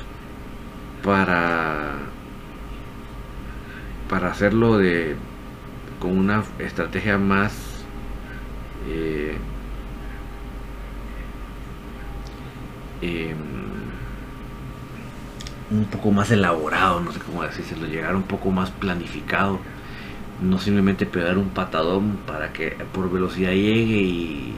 para 1.03 1.95
para 4.09 4.29
hacerlo 4.29 4.77
de 4.77 5.15
con 5.99 6.17
una 6.17 6.43
estrategia 6.59 7.17
más 7.17 7.85
eh, 8.89 9.37
em, 13.01 13.60
un 15.71 15.85
poco 15.85 16.11
más 16.11 16.29
elaborado, 16.31 16.99
no 16.99 17.11
sé 17.11 17.19
cómo 17.19 17.43
decirlo, 17.43 17.87
llegar 17.87 18.15
un 18.15 18.23
poco 18.23 18.51
más 18.51 18.69
planificado, 18.71 19.59
no 20.41 20.59
simplemente 20.59 21.05
pegar 21.05 21.37
un 21.37 21.49
patadón 21.49 22.17
para 22.27 22.51
que 22.51 22.75
por 22.91 23.09
velocidad 23.09 23.51
llegue 23.51 23.97
y, 23.97 24.53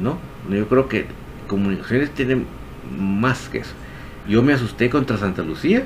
no, 0.00 0.18
yo 0.50 0.68
creo 0.68 0.88
que 0.88 1.06
comunicaciones 1.46 2.10
tienen 2.10 2.46
más 2.98 3.48
que 3.48 3.58
eso. 3.58 3.74
Yo 4.28 4.42
me 4.42 4.52
asusté 4.52 4.90
contra 4.90 5.16
Santa 5.16 5.42
Lucía, 5.42 5.84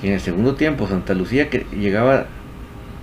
que 0.00 0.08
en 0.08 0.14
el 0.14 0.20
segundo 0.20 0.54
tiempo 0.54 0.86
Santa 0.86 1.14
Lucía 1.14 1.48
que 1.48 1.66
llegaba 1.72 2.26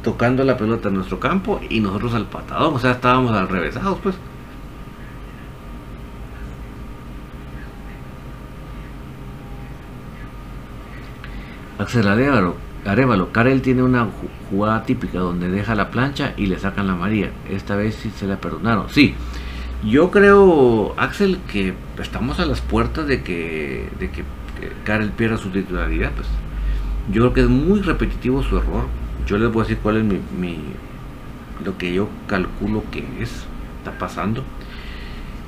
tocando 0.04 0.44
la 0.44 0.56
pelota 0.56 0.90
en 0.90 0.96
nuestro 0.96 1.20
campo 1.20 1.60
y 1.68 1.80
nosotros 1.80 2.14
al 2.14 2.28
patadón, 2.28 2.76
o 2.76 2.80
sea, 2.80 2.92
estábamos 2.92 3.32
al 3.32 3.50
revésados, 3.50 3.98
pues. 4.04 4.16
Axel 11.80 12.08
Arevalo, 12.08 12.56
Arevalo, 12.86 13.32
Karel 13.32 13.62
tiene 13.62 13.84
una 13.84 14.08
jugada 14.50 14.84
típica 14.84 15.20
donde 15.20 15.50
deja 15.50 15.76
la 15.76 15.92
plancha 15.92 16.34
y 16.38 16.48
le 16.48 16.60
sacan 16.60 16.88
la 16.88 16.96
María. 16.96 17.32
Esta 17.50 17.76
vez 17.76 17.96
sí 17.96 18.12
se 18.16 18.28
la 18.28 18.38
perdonaron. 18.38 18.90
Sí, 18.90 19.16
yo 19.86 20.12
creo, 20.12 20.94
Axel, 20.98 21.40
que 21.52 21.74
estamos 22.02 22.40
a 22.40 22.46
las 22.46 22.62
puertas 22.62 23.08
de 23.08 23.22
que, 23.22 23.90
de 24.00 24.10
que 24.10 24.24
Karel 24.84 25.12
pierda 25.12 25.38
su 25.38 25.50
titularidad. 25.50 26.12
Pues. 26.12 26.28
Yo 27.12 27.22
creo 27.22 27.34
que 27.34 27.42
es 27.42 27.50
muy 27.50 27.82
repetitivo 27.82 28.42
su 28.44 28.58
error 28.58 28.86
yo 29.28 29.38
les 29.38 29.52
voy 29.52 29.62
a 29.62 29.64
decir 29.64 29.80
cuál 29.84 29.98
es 29.98 30.04
mi, 30.06 30.58
lo 31.64 31.78
que 31.78 31.94
yo 31.94 32.08
calculo 32.28 32.84
que 32.92 33.04
es, 33.22 33.46
está 33.78 33.92
pasando. 34.00 34.44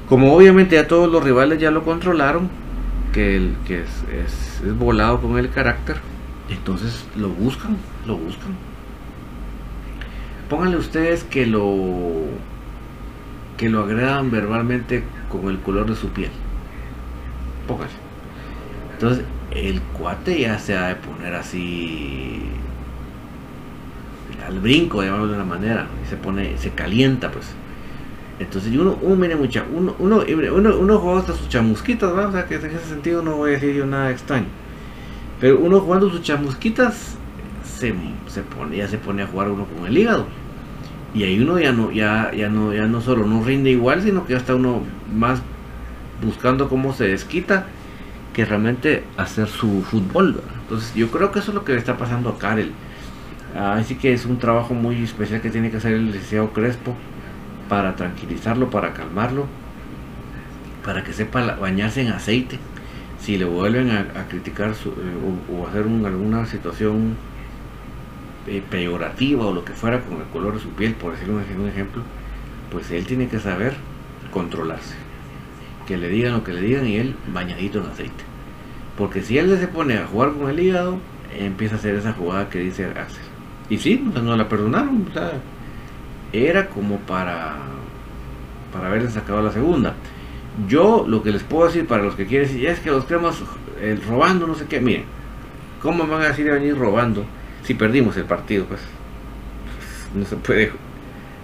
Como 0.09 0.35
obviamente 0.35 0.75
ya 0.75 0.87
todos 0.87 1.09
los 1.09 1.23
rivales 1.23 1.59
ya 1.59 1.71
lo 1.71 1.83
controlaron, 1.83 2.49
que, 3.13 3.51
que 3.65 3.83
es, 3.83 4.03
es, 4.11 4.77
volado 4.77 5.21
con 5.21 5.37
el 5.37 5.49
carácter, 5.49 5.97
entonces 6.49 7.05
lo 7.15 7.29
buscan, 7.29 7.77
lo 8.05 8.17
buscan. 8.17 8.55
Pónganle 10.49 10.77
ustedes 10.77 11.23
que 11.23 11.45
lo 11.45 12.25
que 13.57 13.69
lo 13.69 13.83
agregan 13.83 14.31
verbalmente 14.31 15.03
con 15.29 15.47
el 15.49 15.59
color 15.59 15.87
de 15.89 15.95
su 15.95 16.09
piel. 16.09 16.31
Pónganse. 17.67 17.95
Entonces 18.93 19.25
el 19.51 19.81
cuate 19.81 20.39
ya 20.39 20.59
se 20.59 20.77
ha 20.77 20.87
de 20.87 20.95
poner 20.95 21.35
así 21.35 22.43
al 24.45 24.59
brinco, 24.59 25.01
de 25.01 25.11
una 25.11 25.43
manera, 25.43 25.87
y 26.03 26.09
se 26.09 26.15
pone, 26.15 26.57
se 26.57 26.71
calienta, 26.71 27.31
pues. 27.31 27.53
Entonces, 28.39 28.73
uno, 28.75 28.97
uno 29.01 29.15
mire 29.15 29.35
mucha, 29.35 29.65
uno, 29.71 29.95
uno, 29.99 30.23
uno, 30.53 30.77
uno 30.77 30.99
juega 30.99 31.19
hasta 31.19 31.33
sus 31.33 31.49
chamusquitas, 31.49 32.09
O 32.11 32.31
sea, 32.31 32.45
que 32.45 32.55
en 32.55 32.65
ese 32.65 32.85
sentido 32.87 33.21
no 33.21 33.35
voy 33.35 33.51
a 33.51 33.53
decir 33.55 33.75
yo 33.75 33.85
nada 33.85 34.11
extraño. 34.11 34.45
Pero 35.39 35.59
uno 35.59 35.79
jugando 35.79 36.09
sus 36.09 36.21
chamusquitas, 36.21 37.17
se, 37.63 37.93
se 38.27 38.41
pone, 38.41 38.77
ya 38.77 38.87
se 38.87 38.97
pone 38.97 39.23
a 39.23 39.27
jugar 39.27 39.49
uno 39.49 39.65
con 39.65 39.87
el 39.87 39.97
hígado. 39.97 40.27
Y 41.13 41.23
ahí 41.23 41.39
uno 41.39 41.59
ya 41.59 41.71
no, 41.71 41.91
ya, 41.91 42.31
ya 42.35 42.49
no, 42.49 42.73
ya 42.73 42.87
no 42.87 43.01
solo 43.01 43.25
no 43.25 43.43
rinde 43.43 43.71
igual, 43.71 44.03
sino 44.03 44.25
que 44.25 44.33
ya 44.33 44.39
está 44.39 44.55
uno 44.55 44.81
más 45.13 45.41
buscando 46.23 46.69
cómo 46.69 46.93
se 46.93 47.07
desquita 47.07 47.65
que 48.33 48.45
realmente 48.45 49.03
hacer 49.17 49.47
su 49.47 49.81
fútbol. 49.81 50.41
Entonces, 50.61 50.93
yo 50.93 51.09
creo 51.09 51.31
que 51.31 51.39
eso 51.39 51.51
es 51.51 51.55
lo 51.55 51.63
que 51.63 51.73
le 51.73 51.79
está 51.79 51.97
pasando 51.97 52.29
a 52.29 52.37
Karel 52.37 52.71
Así 53.57 53.95
que 53.95 54.13
es 54.13 54.25
un 54.25 54.37
trabajo 54.37 54.73
muy 54.73 55.03
especial 55.03 55.41
que 55.41 55.49
tiene 55.49 55.71
que 55.71 55.77
hacer 55.77 55.93
el 55.93 56.07
licenciado 56.07 56.51
Crespo 56.53 56.95
para 57.67 57.95
tranquilizarlo, 57.95 58.69
para 58.69 58.93
calmarlo, 58.93 59.47
para 60.85 61.03
que 61.03 61.13
sepa 61.13 61.55
bañarse 61.55 62.01
en 62.01 62.09
aceite. 62.09 62.59
Si 63.21 63.37
le 63.37 63.45
vuelven 63.45 63.91
a, 63.91 64.27
criticar 64.29 64.71
eh, 64.71 65.53
o, 65.53 65.67
hacer 65.67 65.83
alguna 65.83 66.45
situación 66.45 67.15
eh, 68.47 68.63
peyorativa 68.69 69.45
o 69.45 69.53
lo 69.53 69.65
que 69.65 69.73
fuera 69.73 70.01
con 70.01 70.17
el 70.17 70.27
color 70.27 70.53
de 70.53 70.59
su 70.59 70.69
piel, 70.69 70.93
por 70.93 71.13
decir 71.13 71.29
un, 71.29 71.37
un 71.37 71.69
ejemplo, 71.69 72.01
pues 72.71 72.89
él 72.91 73.05
tiene 73.05 73.27
que 73.27 73.39
saber 73.39 73.75
controlarse. 74.31 74.95
Que 75.87 75.97
le 75.97 76.09
digan 76.09 76.33
lo 76.33 76.43
que 76.43 76.53
le 76.53 76.61
digan 76.61 76.87
y 76.87 76.97
él 76.97 77.15
bañadito 77.33 77.79
en 77.79 77.87
aceite. 77.87 78.23
Porque 78.97 79.21
si 79.21 79.37
él 79.37 79.57
se 79.57 79.67
pone 79.67 79.97
a 79.97 80.07
jugar 80.07 80.33
con 80.33 80.49
el 80.49 80.59
hígado, 80.59 80.99
empieza 81.37 81.75
a 81.75 81.77
hacer 81.77 81.95
esa 81.95 82.13
jugada 82.13 82.49
que 82.49 82.59
dice 82.59 82.85
Axel. 82.85 83.23
Y 83.69 83.77
sí, 83.77 84.03
no 84.21 84.35
la 84.35 84.49
perdonaron. 84.49 85.07
O 85.09 85.13
sea, 85.13 85.33
era 86.33 86.67
como 86.67 86.97
para, 86.97 87.57
para 88.73 88.87
haberle 88.87 89.09
sacado 89.09 89.41
la 89.41 89.51
segunda. 89.51 89.95
Yo 90.67 91.05
lo 91.07 91.23
que 91.23 91.31
les 91.31 91.43
puedo 91.43 91.67
decir 91.67 91.87
para 91.87 92.03
los 92.03 92.15
que 92.15 92.25
quieren 92.25 92.47
decir, 92.47 92.67
es 92.67 92.79
que 92.79 92.89
los 92.89 93.05
cremas 93.05 93.35
eh, 93.79 93.97
robando, 94.07 94.45
no 94.47 94.55
sé 94.55 94.65
qué, 94.65 94.81
miren, 94.81 95.05
¿cómo 95.81 96.05
van 96.05 96.21
a 96.21 96.27
decir 96.29 96.49
a 96.49 96.53
venir 96.53 96.77
robando 96.77 97.25
si 97.63 97.73
perdimos 97.73 98.17
el 98.17 98.25
partido? 98.25 98.65
Pues, 98.65 98.81
no 100.13 100.25
se 100.25 100.35
puede, 100.35 100.71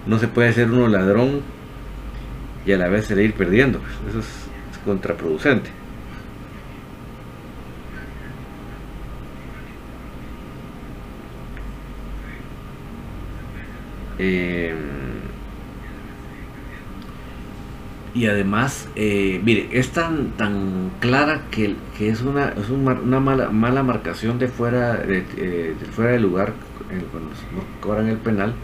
no 0.06 0.18
se 0.18 0.28
puede 0.28 0.52
ser 0.52 0.70
uno 0.70 0.88
ladrón 0.88 1.40
y 2.66 2.72
a 2.72 2.78
la 2.78 2.88
vez 2.88 3.10
ir 3.10 3.34
perdiendo. 3.34 3.78
Pues, 3.78 3.94
eso 4.10 4.18
es 4.18 4.78
contraproducente. 4.84 5.70
Eh, 14.18 14.74
y 18.16 18.26
además, 18.28 18.88
eh, 18.96 19.42
mire, 19.44 19.68
es 19.72 19.90
tan, 19.90 20.30
tan 20.38 20.90
clara 21.00 21.42
que, 21.50 21.76
es, 22.00 22.22
una, 22.22 22.48
es 22.48 22.70
una, 22.70 23.20
mala, 23.20 23.50
mala 23.50 23.82
marcación 23.82 24.38
de 24.38 24.48
fuera 24.48 24.94
de, 24.94 25.22
eh, 25.36 25.74
fuera 25.92 26.12
del 26.12 26.22
lugar 26.22 26.54
cuando 27.12 27.30
cobran 27.82 28.08
el 28.08 28.16
penal, 28.16 28.54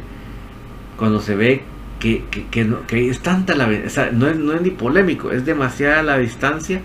cuando 0.96 1.20
se 1.20 1.36
ve 1.36 1.61
que, 2.00 2.24
que, 2.50 3.11
es 3.11 3.20
tanta 3.20 3.55
la 3.55 3.66
no 3.66 4.26
es, 4.26 4.38
no 4.38 4.55
es 4.55 4.62
ni 4.62 4.70
polémico, 4.70 5.30
es 5.30 5.44
demasiada 5.44 6.03
la 6.03 6.16
distancia 6.16 6.80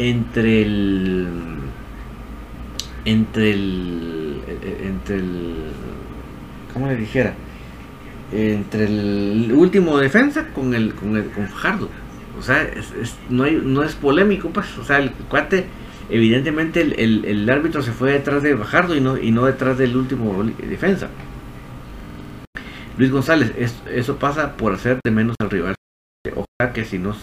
entre 0.00 0.62
el 0.62 1.28
entre 3.04 3.52
el 3.52 4.40
entre 4.82 5.16
el 5.16 5.54
¿cómo 6.74 6.88
le 6.88 6.96
dijera? 6.96 7.34
Entre 8.36 8.84
el 8.84 9.52
último 9.54 9.98
defensa 9.98 10.48
con 10.54 10.74
el 10.74 10.94
con 10.94 11.16
el 11.16 11.30
con 11.30 11.48
Fajardo. 11.48 11.88
O 12.38 12.42
sea, 12.42 12.68
no, 13.30 13.44
hay, 13.44 13.60
no 13.62 13.82
es 13.82 13.94
polémico, 13.94 14.50
pues. 14.50 14.76
O 14.78 14.84
sea, 14.84 14.98
el 14.98 15.10
cuate, 15.10 15.66
evidentemente 16.10 16.82
el, 16.82 17.48
árbitro 17.48 17.82
se 17.82 17.92
fue 17.92 18.12
detrás 18.12 18.42
de 18.42 18.56
Fajardo 18.56 18.94
y 18.94 19.00
no, 19.00 19.16
y 19.16 19.30
no 19.30 19.46
detrás 19.46 19.78
del 19.78 19.96
último 19.96 20.44
defensa. 20.44 21.08
Luis 22.98 23.10
González, 23.10 23.52
eso 23.90 24.16
pasa 24.16 24.56
por 24.56 24.74
hacer 24.74 24.98
de 25.04 25.10
menos 25.10 25.36
al 25.40 25.50
rival. 25.50 25.74
Ojalá 26.34 26.72
que 26.72 26.84
si 26.84 26.98
no 26.98 27.14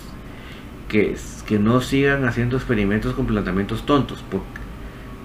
que, 0.88 1.16
que 1.48 1.58
no 1.60 1.82
sigan 1.82 2.26
haciendo 2.26 2.56
experimentos 2.58 3.14
con 3.14 3.26
planteamientos 3.26 3.86
tontos. 3.86 4.24
Porque, 4.30 4.48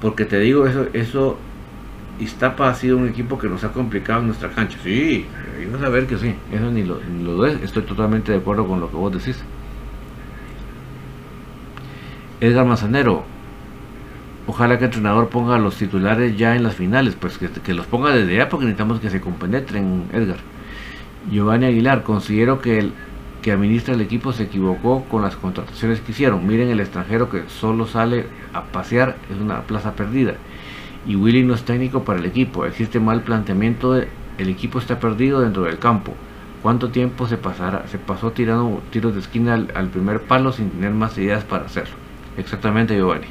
porque 0.01 0.25
te 0.25 0.39
digo, 0.39 0.67
eso, 0.67 0.89
eso 0.93 1.39
Iztapa 2.21 2.69
ha 2.69 2.75
sido 2.75 2.97
un 2.97 3.09
equipo 3.09 3.39
que 3.39 3.49
nos 3.49 3.65
ha 3.65 3.73
complicado 3.73 4.21
en 4.21 4.27
nuestra 4.27 4.51
cancha. 4.51 4.79
Sí, 4.83 5.27
vas 5.73 5.83
a 5.83 5.89
ver 5.89 6.07
que 6.07 6.19
sí, 6.19 6.35
eso 6.53 6.71
ni 6.71 6.85
lo, 6.85 7.01
ni 7.01 7.25
lo 7.25 7.47
es. 7.47 7.61
Estoy 7.63 7.83
totalmente 7.83 8.33
de 8.33 8.39
acuerdo 8.39 8.67
con 8.67 8.81
lo 8.81 8.91
que 8.91 8.97
vos 8.97 9.13
decís. 9.13 9.43
Edgar 12.41 12.67
Mazanero, 12.67 13.25
ojalá 14.47 14.79
que 14.79 14.85
el 14.85 14.91
entrenador 14.91 15.29
ponga 15.29 15.57
a 15.57 15.59
los 15.59 15.77
titulares 15.77 16.37
ya 16.37 16.55
en 16.57 16.63
las 16.63 16.75
finales, 16.75 17.17
pues 17.19 17.39
que, 17.39 17.49
que 17.49 17.75
los 17.75 17.87
ponga 17.87 18.11
desde 18.11 18.37
ya 18.37 18.49
porque 18.49 18.67
necesitamos 18.67 19.01
que 19.01 19.11
se 19.11 19.21
compenetren, 19.21 20.05
Edgar. 20.13 20.39
Giovanni 21.31 21.67
Aguilar, 21.67 22.05
considero 22.05 22.61
que 22.61 22.79
el 22.79 22.93
que 23.43 23.53
administra 23.53 23.95
el 23.95 24.01
equipo 24.01 24.33
se 24.33 24.45
equivocó 24.45 25.05
con 25.05 25.23
las 25.23 25.37
contrataciones 25.37 26.01
que 26.01 26.13
hicieron. 26.13 26.47
Miren 26.47 26.71
el 26.71 26.81
extranjero 26.81 27.31
que 27.31 27.45
solo 27.49 27.87
sale 27.87 28.27
a 28.53 28.65
pasear, 28.65 29.17
es 29.31 29.41
una 29.41 29.63
plaza 29.63 29.93
perdida. 29.93 30.35
Y 31.07 31.17
Willy 31.17 31.43
no 31.43 31.55
es 31.55 31.65
técnico 31.65 32.05
para 32.05 32.19
el 32.19 32.27
equipo. 32.27 32.65
Existe 32.65 33.01
mal 33.01 33.23
planteamiento, 33.23 33.95
el 33.97 34.49
equipo 34.49 34.79
está 34.79 34.99
perdido 35.01 35.41
dentro 35.41 35.63
del 35.65 35.79
campo. 35.79 36.15
¿Cuánto 36.63 36.91
tiempo 36.91 37.27
se, 37.29 37.37
pasará, 37.37 37.87
se 37.87 37.99
pasó 37.99 38.33
tirando 38.33 38.83
tiros 38.91 39.15
de 39.15 39.21
esquina 39.21 39.55
al, 39.55 39.69
al 39.75 39.89
primer 39.89 40.23
palo 40.23 40.53
sin 40.53 40.71
tener 40.71 40.91
más 40.91 41.17
ideas 41.17 41.45
para 41.45 41.67
hacerlo? 41.67 41.95
Exactamente, 42.37 42.97
Giovanni. 42.97 43.27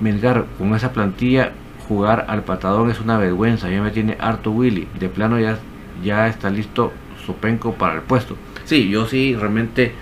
Melgar, 0.00 0.46
con 0.58 0.74
esa 0.74 0.92
plantilla, 0.92 1.52
jugar 1.88 2.26
al 2.28 2.42
patadón 2.42 2.90
es 2.90 3.00
una 3.00 3.18
vergüenza. 3.18 3.70
Ya 3.70 3.82
me 3.82 3.90
tiene 3.90 4.16
harto 4.20 4.50
Willy. 4.50 4.88
De 4.98 5.08
plano 5.08 5.38
ya, 5.38 5.58
ya 6.04 6.26
está 6.28 6.50
listo 6.50 6.92
Sopenco 7.24 7.74
para 7.74 7.94
el 7.94 8.02
puesto. 8.02 8.36
Sí, 8.64 8.88
yo 8.88 9.06
sí 9.06 9.34
realmente 9.34 9.92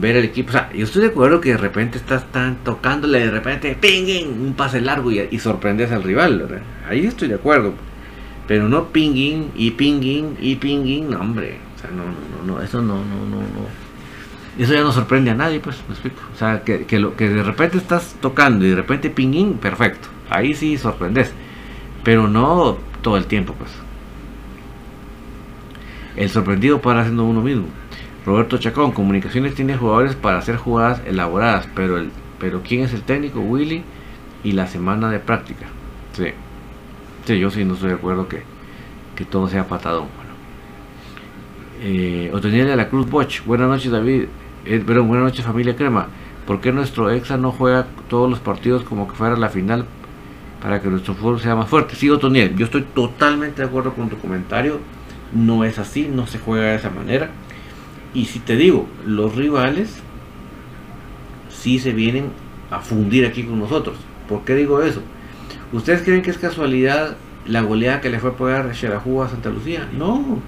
ver 0.00 0.16
el 0.16 0.24
equipo. 0.24 0.50
O 0.50 0.52
sea, 0.52 0.72
yo 0.72 0.84
estoy 0.84 1.02
de 1.02 1.08
acuerdo 1.08 1.40
que 1.40 1.50
de 1.50 1.56
repente 1.56 1.98
estás 1.98 2.30
tan 2.32 2.56
tocándole, 2.64 3.20
de 3.20 3.30
repente, 3.30 3.76
pinging, 3.80 4.28
un 4.40 4.54
pase 4.54 4.80
largo 4.80 5.10
y, 5.10 5.38
sorprendes 5.38 5.92
al 5.92 6.02
rival. 6.02 6.40
¿verdad? 6.40 6.62
Ahí 6.88 7.06
estoy 7.06 7.28
de 7.28 7.36
acuerdo. 7.36 7.74
Pero 8.46 8.68
no 8.68 8.88
pinging 8.88 9.52
y 9.56 9.70
pinging 9.70 10.36
y 10.40 10.56
pinging, 10.56 11.10
no, 11.10 11.20
hombre. 11.20 11.58
O 11.76 11.80
sea, 11.80 11.90
no, 11.90 12.04
no, 12.04 12.12
no, 12.46 12.54
no, 12.54 12.62
eso 12.62 12.82
no, 12.82 12.96
no, 12.96 13.26
no, 13.30 13.40
no. 13.40 13.84
Eso 14.58 14.72
ya 14.72 14.82
no 14.82 14.92
sorprende 14.92 15.30
a 15.30 15.34
nadie, 15.34 15.60
pues, 15.60 15.82
me 15.88 15.94
explico. 15.94 16.20
O 16.32 16.38
sea, 16.38 16.62
que, 16.62 16.98
lo, 16.98 17.16
que 17.16 17.28
de 17.28 17.42
repente 17.42 17.78
estás 17.78 18.14
tocando 18.20 18.64
y 18.64 18.70
de 18.70 18.76
repente 18.76 19.10
pinging, 19.10 19.54
perfecto. 19.54 20.08
Ahí 20.30 20.54
sí 20.54 20.76
sorprendes. 20.78 21.32
Pero 22.04 22.28
no 22.28 22.78
todo 23.02 23.16
el 23.16 23.26
tiempo, 23.26 23.54
pues. 23.54 23.70
El 26.16 26.30
sorprendido 26.30 26.80
para 26.80 27.00
haciendo 27.00 27.24
uno 27.24 27.40
mismo. 27.40 27.66
Roberto 28.24 28.56
Chacón, 28.56 28.92
Comunicaciones 28.92 29.54
tiene 29.54 29.76
jugadores 29.76 30.14
para 30.14 30.38
hacer 30.38 30.56
jugadas 30.56 31.02
elaboradas, 31.06 31.68
pero, 31.74 31.98
el, 31.98 32.10
pero 32.38 32.62
¿quién 32.62 32.82
es 32.82 32.94
el 32.94 33.02
técnico? 33.02 33.40
Willy 33.40 33.82
y 34.42 34.52
la 34.52 34.66
semana 34.66 35.10
de 35.10 35.18
práctica. 35.18 35.66
Sí, 36.12 36.28
sí 37.26 37.38
yo 37.38 37.50
sí 37.50 37.64
no 37.64 37.74
estoy 37.74 37.90
de 37.90 37.96
acuerdo 37.96 38.26
que, 38.28 38.42
que 39.14 39.24
todo 39.24 39.48
sea 39.48 39.68
patadón. 39.68 40.06
Bueno. 40.16 40.32
Eh, 41.82 42.30
Otoniel 42.32 42.66
de 42.66 42.76
la 42.76 42.88
Cruz 42.88 43.08
Boch, 43.10 43.44
buenas 43.44 43.68
noches 43.68 43.90
David, 43.90 44.24
eh, 44.64 44.82
pero 44.86 45.04
buenas 45.04 45.24
noches 45.24 45.44
familia 45.44 45.76
Crema. 45.76 46.06
¿Por 46.46 46.60
qué 46.60 46.72
nuestro 46.72 47.10
EXA 47.10 47.36
no 47.36 47.52
juega 47.52 47.86
todos 48.08 48.28
los 48.28 48.38
partidos 48.38 48.84
como 48.84 49.08
que 49.08 49.14
fuera 49.14 49.36
la 49.36 49.48
final 49.48 49.86
para 50.62 50.80
que 50.80 50.88
nuestro 50.88 51.14
fútbol 51.14 51.40
sea 51.40 51.54
más 51.54 51.68
fuerte? 51.68 51.94
Sí, 51.94 52.08
Otoniel, 52.08 52.56
yo 52.56 52.64
estoy 52.64 52.82
totalmente 52.82 53.60
de 53.60 53.68
acuerdo 53.68 53.92
con 53.92 54.08
tu 54.08 54.16
comentario. 54.16 54.78
No 55.32 55.64
es 55.64 55.78
así, 55.78 56.08
no 56.10 56.26
se 56.26 56.38
juega 56.38 56.66
de 56.66 56.76
esa 56.76 56.90
manera. 56.90 57.30
Y 58.14 58.26
si 58.26 58.38
te 58.38 58.56
digo, 58.56 58.86
los 59.04 59.34
rivales 59.34 59.90
sí 61.50 61.80
se 61.80 61.92
vienen 61.92 62.30
a 62.70 62.80
fundir 62.80 63.26
aquí 63.26 63.42
con 63.42 63.58
nosotros. 63.58 63.96
¿Por 64.28 64.44
qué 64.44 64.54
digo 64.54 64.82
eso? 64.82 65.02
¿Ustedes 65.72 66.02
creen 66.02 66.22
que 66.22 66.30
es 66.30 66.38
casualidad 66.38 67.16
la 67.46 67.62
goleada 67.62 68.00
que 68.00 68.10
le 68.10 68.20
fue 68.20 68.30
a 68.30 68.36
pegar 68.36 68.74
Xelajú 68.74 69.22
a 69.22 69.28
Santa 69.28 69.50
Lucía? 69.50 69.88
No. 69.92 70.40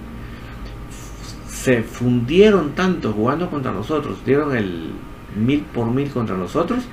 Se 1.49 1.83
fundieron 1.83 2.73
tanto 2.77 3.13
jugando 3.13 3.51
contra 3.51 3.73
nosotros, 3.73 4.19
dieron 4.25 4.57
el 4.57 4.93
mil 5.35 5.61
por 5.63 5.91
mil 5.91 6.09
contra 6.11 6.37
nosotros, 6.37 6.85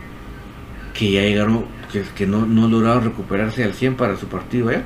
que 0.94 1.12
ya 1.12 1.22
llegaron, 1.22 1.66
que, 1.92 2.04
que 2.16 2.26
no, 2.26 2.46
no 2.48 2.68
lograron 2.68 3.04
recuperarse 3.04 3.64
al 3.64 3.74
100 3.74 3.96
para 3.96 4.18
su 4.18 4.28
partido 4.28 4.72
¿eh? 4.72 4.84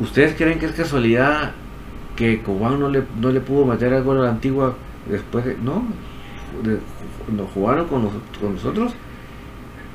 ¿Ustedes 0.00 0.34
creen 0.36 0.58
que 0.58 0.66
es 0.66 0.72
casualidad 0.72 1.52
que 2.20 2.42
Cobán 2.42 2.78
no 2.78 2.90
le, 2.90 3.02
no 3.18 3.30
le 3.30 3.40
pudo 3.40 3.64
meter 3.64 3.94
el 3.94 4.02
gol 4.02 4.18
a 4.18 4.24
la 4.24 4.28
antigua 4.28 4.76
después 5.08 5.42
de, 5.42 5.56
no, 5.56 5.84
de, 6.62 6.78
no 7.34 7.46
jugaron 7.46 7.88
con, 7.88 8.02
los, 8.02 8.12
con, 8.38 8.56
nosotros 8.56 8.92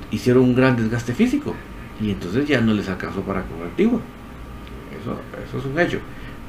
hicieron 0.10 0.42
un 0.46 0.56
gran 0.56 0.76
desgaste 0.76 1.14
físico 1.14 1.54
y 2.02 2.10
entonces 2.10 2.48
ya 2.48 2.62
no 2.62 2.74
les 2.74 2.90
alcanzó 2.90 3.22
para 3.22 3.44
con 3.44 3.60
la 3.60 3.66
antigua 3.66 4.00
eso, 5.00 5.20
eso 5.48 5.60
es 5.60 5.66
un 5.66 5.80
hecho. 5.80 6.00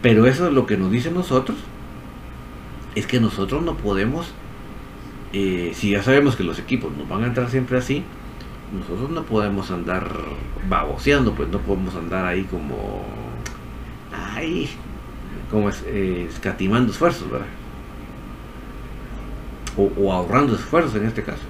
Pero 0.01 0.27
eso 0.27 0.47
es 0.47 0.55
lo 0.55 0.65
que 0.65 0.79
nos 0.79 0.91
dicen 0.91 1.13
nosotros 1.13 1.59
es 2.95 3.07
que 3.07 3.21
nosotros 3.21 3.63
no 3.63 3.77
podemos 3.77 4.33
eh, 5.35 5.73
si 5.75 5.91
ya 5.91 6.03
sabemos 6.03 6.37
que 6.37 6.45
los 6.45 6.59
equipos 6.59 6.97
nos 6.97 7.07
van 7.07 7.25
a 7.25 7.27
entrar 7.27 7.51
siempre 7.51 7.77
así 7.77 8.03
nosotros 8.73 9.11
no 9.11 9.25
podemos 9.25 9.71
andar 9.71 10.11
baboseando 10.71 11.35
pues 11.35 11.51
no 11.51 11.59
podemos 11.59 11.95
andar 11.97 12.25
ahí 12.25 12.45
como 12.45 13.05
ay 14.35 14.71
como 15.51 15.69
es, 15.69 15.83
eh, 15.87 16.27
escatimando 16.31 16.93
esfuerzos, 16.93 17.31
¿verdad? 17.31 17.47
O, 19.77 20.13
ahorrando 20.13 20.55
esfuerzos 20.55 20.95
en 20.95 21.07
este 21.07 21.23
caso. 21.23 21.43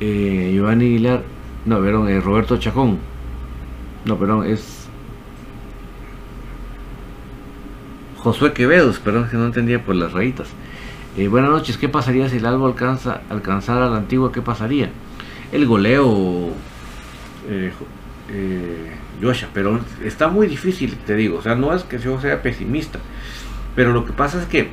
Eh, 0.00 0.52
Giovanni 0.54 0.86
Aguilar, 0.86 1.22
no, 1.64 1.80
perdón, 1.80 2.08
eh, 2.08 2.20
Roberto 2.20 2.56
Chacón, 2.58 2.98
no, 4.04 4.18
perdón, 4.18 4.46
es 4.46 4.86
Josué 8.18 8.52
Quevedo, 8.52 8.92
perdón 9.04 9.28
que 9.30 9.36
no 9.36 9.46
entendía 9.46 9.84
por 9.84 9.94
las 9.94 10.12
rayitas. 10.12 10.48
Eh, 11.16 11.28
buenas 11.28 11.50
noches, 11.50 11.78
¿qué 11.78 11.88
pasaría 11.88 12.28
si 12.28 12.36
el 12.36 12.44
algo 12.44 12.66
alcanza 12.66 13.22
alcanzara 13.30 13.86
a 13.86 13.88
la 13.88 13.96
antigua? 13.96 14.32
¿Qué 14.32 14.42
pasaría? 14.42 14.90
El 15.50 15.64
goleo, 15.64 16.50
eh, 17.48 17.72
eh, 18.28 18.90
Joshua, 19.20 19.48
pero 19.52 19.80
está 20.04 20.28
muy 20.28 20.46
difícil, 20.46 20.96
te 21.06 21.14
digo, 21.14 21.38
o 21.38 21.42
sea, 21.42 21.54
no 21.54 21.74
es 21.74 21.82
que 21.84 21.98
yo 21.98 22.20
sea 22.20 22.42
pesimista, 22.42 22.98
pero 23.74 23.92
lo 23.92 24.04
que 24.04 24.12
pasa 24.12 24.40
es 24.40 24.46
que, 24.46 24.68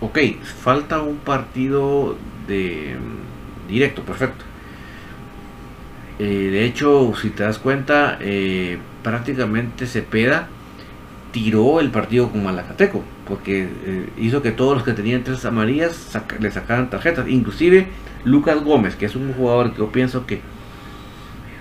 ok, 0.00 0.18
falta 0.60 1.00
un 1.00 1.16
partido 1.16 2.16
de 2.46 2.96
directo, 3.68 4.02
perfecto. 4.02 4.44
Eh, 6.18 6.50
de 6.52 6.64
hecho, 6.64 7.12
si 7.20 7.30
te 7.30 7.42
das 7.42 7.58
cuenta, 7.58 8.18
eh, 8.20 8.78
prácticamente 9.02 9.86
Cepeda 9.86 10.48
tiró 11.32 11.80
el 11.80 11.90
partido 11.90 12.30
con 12.30 12.44
Malacateco, 12.44 13.02
porque 13.26 13.68
eh, 13.84 14.08
hizo 14.18 14.42
que 14.42 14.52
todos 14.52 14.74
los 14.74 14.84
que 14.84 14.92
tenían 14.92 15.24
tres 15.24 15.44
amarillas 15.44 16.16
le 16.38 16.50
sacaran 16.50 16.90
tarjetas, 16.90 17.28
inclusive 17.28 17.88
Lucas 18.24 18.62
Gómez, 18.62 18.94
que 18.94 19.06
es 19.06 19.16
un 19.16 19.32
jugador 19.32 19.72
que 19.72 19.78
yo 19.78 19.90
pienso 19.90 20.26
que 20.26 20.40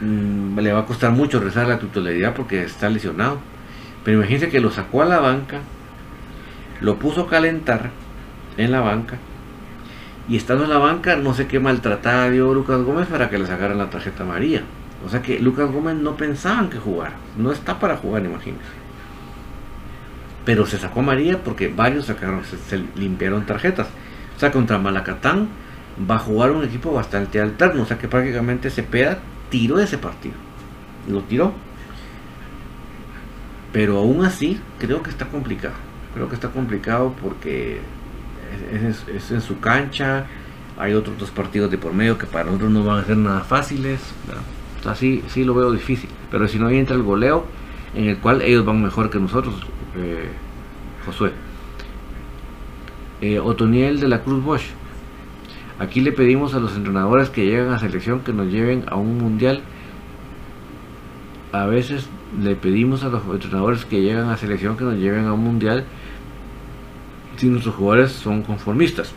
mmm, 0.01 0.59
le 0.59 0.73
va 0.73 0.81
a 0.81 0.85
costar 0.85 1.11
mucho 1.11 1.39
rezar 1.39 1.67
la 1.67 1.79
titularidad 1.79 2.33
porque 2.33 2.63
está 2.63 2.89
lesionado. 2.89 3.39
Pero 4.03 4.17
imagínense 4.17 4.49
que 4.49 4.59
lo 4.59 4.71
sacó 4.71 5.03
a 5.03 5.05
la 5.05 5.19
banca, 5.19 5.59
lo 6.81 6.97
puso 6.97 7.21
a 7.21 7.29
calentar 7.29 7.91
en 8.57 8.71
la 8.71 8.81
banca 8.81 9.17
y 10.27 10.37
estando 10.37 10.63
en 10.63 10.69
la 10.69 10.77
banca 10.77 11.15
no 11.15 11.33
sé 11.33 11.47
qué 11.47 11.59
maltratada 11.59 12.29
dio 12.29 12.53
Lucas 12.53 12.81
Gómez 12.81 13.07
para 13.07 13.29
que 13.29 13.37
le 13.37 13.45
sacaran 13.45 13.77
la 13.77 13.89
tarjeta 13.89 14.23
amarilla. 14.23 14.63
O 15.05 15.09
sea 15.09 15.21
que 15.21 15.39
Lucas 15.39 15.71
Gómez 15.71 15.95
no 15.95 16.15
pensaban 16.15 16.69
que 16.69 16.77
jugar, 16.77 17.13
no 17.37 17.51
está 17.51 17.79
para 17.79 17.97
jugar, 17.97 18.23
imagínense. 18.23 18.69
Pero 20.45 20.65
se 20.65 20.77
sacó 20.77 21.01
amarilla 21.01 21.39
porque 21.39 21.67
varios 21.67 22.05
sacaron, 22.05 22.43
se, 22.43 22.57
se 22.57 22.83
limpiaron 22.95 23.45
tarjetas. 23.45 23.87
O 24.35 24.39
sea, 24.39 24.51
contra 24.51 24.77
Malacatán 24.77 25.49
va 26.09 26.15
a 26.15 26.19
jugar 26.19 26.51
un 26.51 26.63
equipo 26.63 26.93
bastante 26.93 27.39
alterno. 27.41 27.83
O 27.83 27.85
sea 27.85 27.97
que 27.97 28.07
prácticamente 28.07 28.69
se 28.69 28.83
peda 28.83 29.19
tiró 29.51 29.79
ese 29.79 29.99
partido. 29.99 30.33
Lo 31.07 31.21
tiró. 31.21 31.53
Pero 33.71 33.99
aún 33.99 34.25
así, 34.25 34.59
creo 34.79 35.03
que 35.03 35.11
está 35.11 35.27
complicado. 35.27 35.75
Creo 36.15 36.27
que 36.27 36.35
está 36.35 36.49
complicado 36.49 37.13
porque 37.21 37.81
es, 38.71 39.31
en 39.31 39.41
su 39.41 39.59
cancha. 39.59 40.25
Hay 40.77 40.93
otros 40.93 41.19
dos 41.19 41.29
partidos 41.29 41.69
de 41.69 41.77
por 41.77 41.93
medio 41.93 42.17
que 42.17 42.25
para 42.25 42.45
nosotros 42.45 42.71
no 42.71 42.83
van 42.83 43.03
a 43.03 43.05
ser 43.05 43.17
nada 43.17 43.41
fáciles. 43.41 43.99
Así 44.85 45.23
sí 45.27 45.43
lo 45.43 45.53
veo 45.53 45.71
difícil. 45.71 46.09
Pero 46.31 46.47
si 46.47 46.57
no 46.57 46.67
ahí 46.67 46.77
entra 46.77 46.95
el 46.95 47.03
goleo, 47.03 47.45
en 47.93 48.05
el 48.05 48.17
cual 48.17 48.41
ellos 48.41 48.65
van 48.65 48.81
mejor 48.81 49.09
que 49.09 49.19
nosotros, 49.19 49.55
eh, 49.95 50.29
Josué. 51.05 51.31
Eh, 53.21 53.39
Otoniel 53.39 53.99
de 53.99 54.07
la 54.07 54.21
Cruz 54.23 54.43
Bosch. 54.43 54.80
Aquí 55.81 55.99
le 55.99 56.11
pedimos 56.11 56.53
a 56.53 56.59
los 56.59 56.75
entrenadores 56.75 57.31
que 57.31 57.43
llegan 57.43 57.73
a 57.73 57.79
selección 57.79 58.19
que 58.19 58.33
nos 58.33 58.51
lleven 58.51 58.83
a 58.85 58.97
un 58.97 59.17
mundial. 59.17 59.63
A 61.51 61.65
veces 61.65 62.07
le 62.39 62.55
pedimos 62.55 63.03
a 63.03 63.09
los 63.09 63.23
entrenadores 63.25 63.83
que 63.85 63.99
llegan 63.99 64.29
a 64.29 64.37
selección 64.37 64.77
que 64.77 64.83
nos 64.83 64.97
lleven 64.97 65.25
a 65.25 65.33
un 65.33 65.43
mundial 65.43 65.85
si 67.37 67.47
nuestros 67.47 67.73
jugadores 67.73 68.11
son 68.11 68.43
conformistas. 68.43 69.11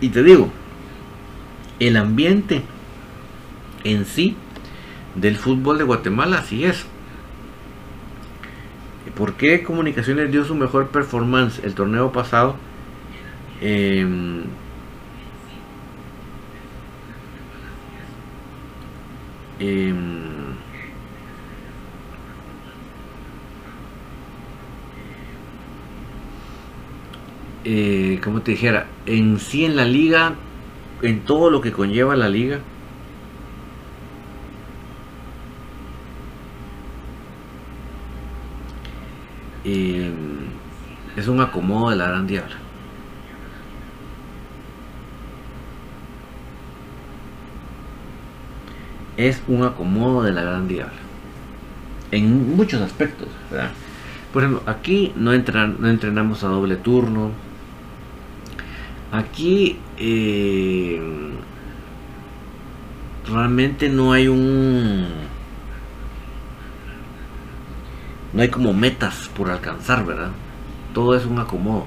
Y 0.00 0.08
te 0.08 0.22
digo, 0.22 0.48
el 1.78 1.98
ambiente 1.98 2.62
en 3.84 4.06
sí 4.06 4.34
del 5.14 5.36
fútbol 5.36 5.76
de 5.76 5.84
Guatemala, 5.84 6.38
así 6.38 6.64
es. 6.64 6.86
¿Por 9.14 9.34
qué 9.34 9.62
Comunicaciones 9.62 10.32
dio 10.32 10.42
su 10.46 10.54
mejor 10.54 10.88
performance 10.88 11.62
el 11.62 11.74
torneo 11.74 12.12
pasado? 12.12 12.56
Em, 13.60 14.44
em, 19.62 20.56
eh, 27.64 28.20
como 28.22 28.42
te 28.42 28.52
dijera, 28.52 28.86
en 29.06 29.38
sí 29.38 29.64
en 29.64 29.76
la 29.76 29.84
liga, 29.84 30.34
en 31.02 31.24
todo 31.24 31.50
lo 31.50 31.60
que 31.60 31.72
conlleva 31.72 32.16
la 32.16 32.28
liga, 32.28 32.60
eh, 39.64 40.12
es 41.16 41.28
un 41.28 41.40
acomodo 41.40 41.90
de 41.90 41.96
la 41.96 42.08
gran 42.08 42.26
diabla. 42.26 42.61
Es 49.16 49.42
un 49.48 49.62
acomodo 49.64 50.22
de 50.22 50.32
la 50.32 50.42
gran 50.42 50.68
diabla. 50.68 50.92
En 52.10 52.56
muchos 52.56 52.80
aspectos, 52.80 53.28
Por 54.32 54.42
ejemplo, 54.42 54.62
aquí 54.70 55.12
no, 55.16 55.32
no 55.32 55.88
entrenamos 55.88 56.44
a 56.44 56.48
doble 56.48 56.76
turno. 56.76 57.30
Aquí 59.12 59.78
eh, 59.98 61.00
realmente 63.26 63.88
no 63.90 64.12
hay 64.12 64.28
un 64.28 65.06
no 68.32 68.40
hay 68.42 68.48
como 68.48 68.72
metas 68.72 69.28
por 69.36 69.50
alcanzar, 69.50 70.06
¿verdad? 70.06 70.30
Todo 70.94 71.14
es 71.14 71.26
un 71.26 71.38
acomodo. 71.38 71.86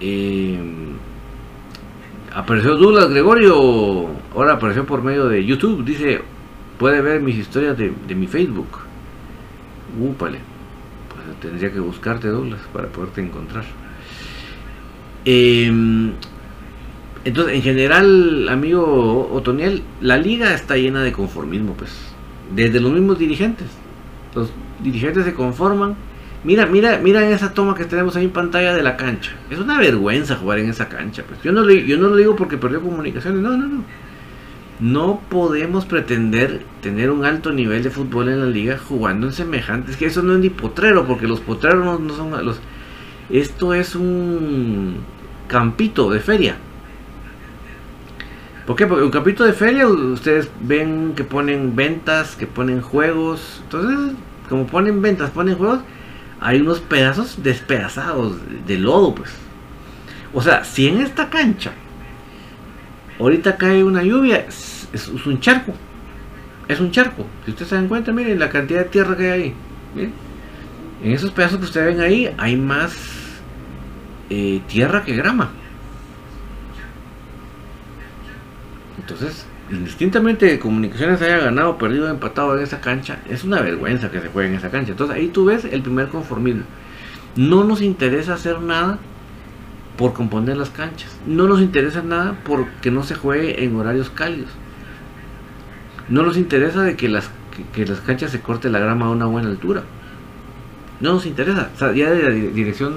Eh, 0.00 0.60
apareció 2.34 2.76
Douglas 2.76 3.10
Gregorio, 3.10 4.08
ahora 4.34 4.54
apareció 4.54 4.86
por 4.86 5.02
medio 5.02 5.28
de 5.28 5.44
YouTube, 5.44 5.84
dice, 5.84 6.22
puede 6.78 7.00
ver 7.00 7.20
mis 7.20 7.36
historias 7.36 7.76
de, 7.76 7.92
mi 8.14 8.26
Facebook. 8.26 8.78
Úpale, 10.00 10.38
pues 11.08 11.40
tendría 11.40 11.72
que 11.72 11.80
buscarte 11.80 12.28
Douglas 12.28 12.60
para 12.72 12.88
poderte 12.88 13.20
encontrar. 13.20 13.64
Eh, 15.24 16.12
entonces, 17.24 17.54
en 17.54 17.62
general, 17.62 18.48
amigo 18.48 19.30
Otoniel, 19.32 19.82
la 20.00 20.16
liga 20.16 20.54
está 20.54 20.76
llena 20.76 21.02
de 21.02 21.12
conformismo, 21.12 21.74
pues. 21.74 21.90
Desde 22.54 22.80
los 22.80 22.92
mismos 22.92 23.18
dirigentes. 23.18 23.68
Los 24.34 24.50
dirigentes 24.82 25.24
se 25.24 25.34
conforman. 25.34 25.94
Mira, 26.44 26.66
mira, 26.66 26.98
mira 26.98 27.28
esa 27.30 27.54
toma 27.54 27.76
que 27.76 27.84
tenemos 27.84 28.16
ahí 28.16 28.24
en 28.24 28.30
pantalla 28.30 28.74
de 28.74 28.82
la 28.82 28.96
cancha. 28.96 29.32
Es 29.48 29.60
una 29.60 29.78
vergüenza 29.78 30.36
jugar 30.36 30.58
en 30.58 30.70
esa 30.70 30.88
cancha. 30.88 31.22
Pues. 31.26 31.40
Yo, 31.42 31.52
no 31.52 31.62
lo 31.62 32.16
digo 32.16 32.34
porque 32.34 32.58
perdió 32.58 32.80
comunicaciones. 32.80 33.40
No, 33.40 33.56
no, 33.56 33.68
no. 33.68 33.84
No 34.80 35.20
podemos 35.28 35.84
pretender 35.86 36.62
tener 36.80 37.10
un 37.10 37.24
alto 37.24 37.52
nivel 37.52 37.84
de 37.84 37.90
fútbol 37.90 38.28
en 38.28 38.40
la 38.40 38.46
liga 38.46 38.76
jugando 38.76 39.28
en 39.28 39.32
semejantes. 39.32 39.96
Que 39.96 40.06
eso 40.06 40.22
no 40.22 40.32
es 40.32 40.40
ni 40.40 40.50
potrero, 40.50 41.06
porque 41.06 41.28
los 41.28 41.40
potreros 41.40 42.00
no, 42.00 42.14
son 42.14 42.44
los. 42.44 42.60
Esto 43.30 43.72
es 43.72 43.94
un 43.94 44.96
campito 45.46 46.10
de 46.10 46.18
feria. 46.18 46.56
¿Por 48.66 48.74
qué? 48.74 48.86
Porque 48.88 49.04
un 49.04 49.10
capítulo 49.10 49.46
de 49.46 49.54
feria 49.54 49.86
ustedes 49.86 50.48
ven 50.60 51.12
que 51.14 51.22
ponen 51.22 51.76
ventas, 51.76 52.34
que 52.34 52.48
ponen 52.48 52.80
juegos. 52.80 53.60
Entonces, 53.64 54.16
como 54.48 54.66
ponen 54.66 55.02
ventas, 55.02 55.30
ponen 55.30 55.56
juegos, 55.56 55.80
hay 56.42 56.60
unos 56.60 56.80
pedazos 56.80 57.42
despedazados 57.42 58.36
de 58.66 58.78
lodo, 58.78 59.14
pues. 59.14 59.30
O 60.34 60.42
sea, 60.42 60.64
si 60.64 60.88
en 60.88 61.00
esta 61.00 61.30
cancha 61.30 61.72
ahorita 63.18 63.56
cae 63.56 63.84
una 63.84 64.02
lluvia, 64.02 64.46
es, 64.46 65.08
un 65.24 65.40
charco. 65.40 65.72
Es 66.68 66.80
un 66.80 66.90
charco. 66.90 67.26
Si 67.44 67.52
ustedes 67.52 67.68
se 67.68 67.74
dan 67.76 67.88
cuenta, 67.88 68.12
miren 68.12 68.38
la 68.38 68.50
cantidad 68.50 68.80
de 68.80 68.86
tierra 68.86 69.16
que 69.16 69.30
hay 69.30 69.42
ahí. 69.42 69.54
En 71.02 71.12
esos 71.12 71.30
pedazos 71.30 71.58
que 71.58 71.64
ustedes 71.64 71.94
ven 71.94 72.00
ahí 72.00 72.34
hay 72.38 72.56
más 72.56 72.96
eh, 74.30 74.60
tierra 74.66 75.04
que 75.04 75.14
grama. 75.14 75.50
Entonces, 78.98 79.46
indistintamente 79.72 80.58
comunicaciones 80.58 81.22
haya 81.22 81.38
ganado, 81.38 81.78
perdido, 81.78 82.08
empatado 82.08 82.56
en 82.56 82.62
esa 82.62 82.80
cancha, 82.80 83.18
es 83.28 83.42
una 83.42 83.60
vergüenza 83.60 84.10
que 84.10 84.20
se 84.20 84.28
juegue 84.28 84.50
en 84.50 84.56
esa 84.56 84.70
cancha. 84.70 84.92
Entonces 84.92 85.16
ahí 85.16 85.28
tú 85.28 85.46
ves 85.46 85.64
el 85.64 85.82
primer 85.82 86.08
conformismo. 86.08 86.64
No 87.36 87.64
nos 87.64 87.80
interesa 87.80 88.34
hacer 88.34 88.60
nada 88.60 88.98
por 89.96 90.12
componer 90.12 90.56
las 90.56 90.70
canchas. 90.70 91.16
No 91.26 91.46
nos 91.46 91.60
interesa 91.60 92.02
nada 92.02 92.36
porque 92.44 92.90
no 92.90 93.02
se 93.02 93.14
juegue 93.14 93.64
en 93.64 93.74
horarios 93.76 94.10
cálidos. 94.10 94.50
No 96.08 96.22
nos 96.22 96.36
interesa 96.36 96.82
de 96.82 96.96
que 96.96 97.08
las, 97.08 97.30
que, 97.74 97.86
las 97.86 98.00
canchas 98.00 98.30
se 98.30 98.40
corte 98.40 98.68
la 98.68 98.78
grama 98.78 99.06
a 99.06 99.10
una 99.10 99.26
buena 99.26 99.48
altura. 99.48 99.82
No 101.00 101.14
nos 101.14 101.24
interesa. 101.24 101.70
Ya 101.94 102.10
de 102.10 102.22
la 102.22 102.30
dirección 102.30 102.96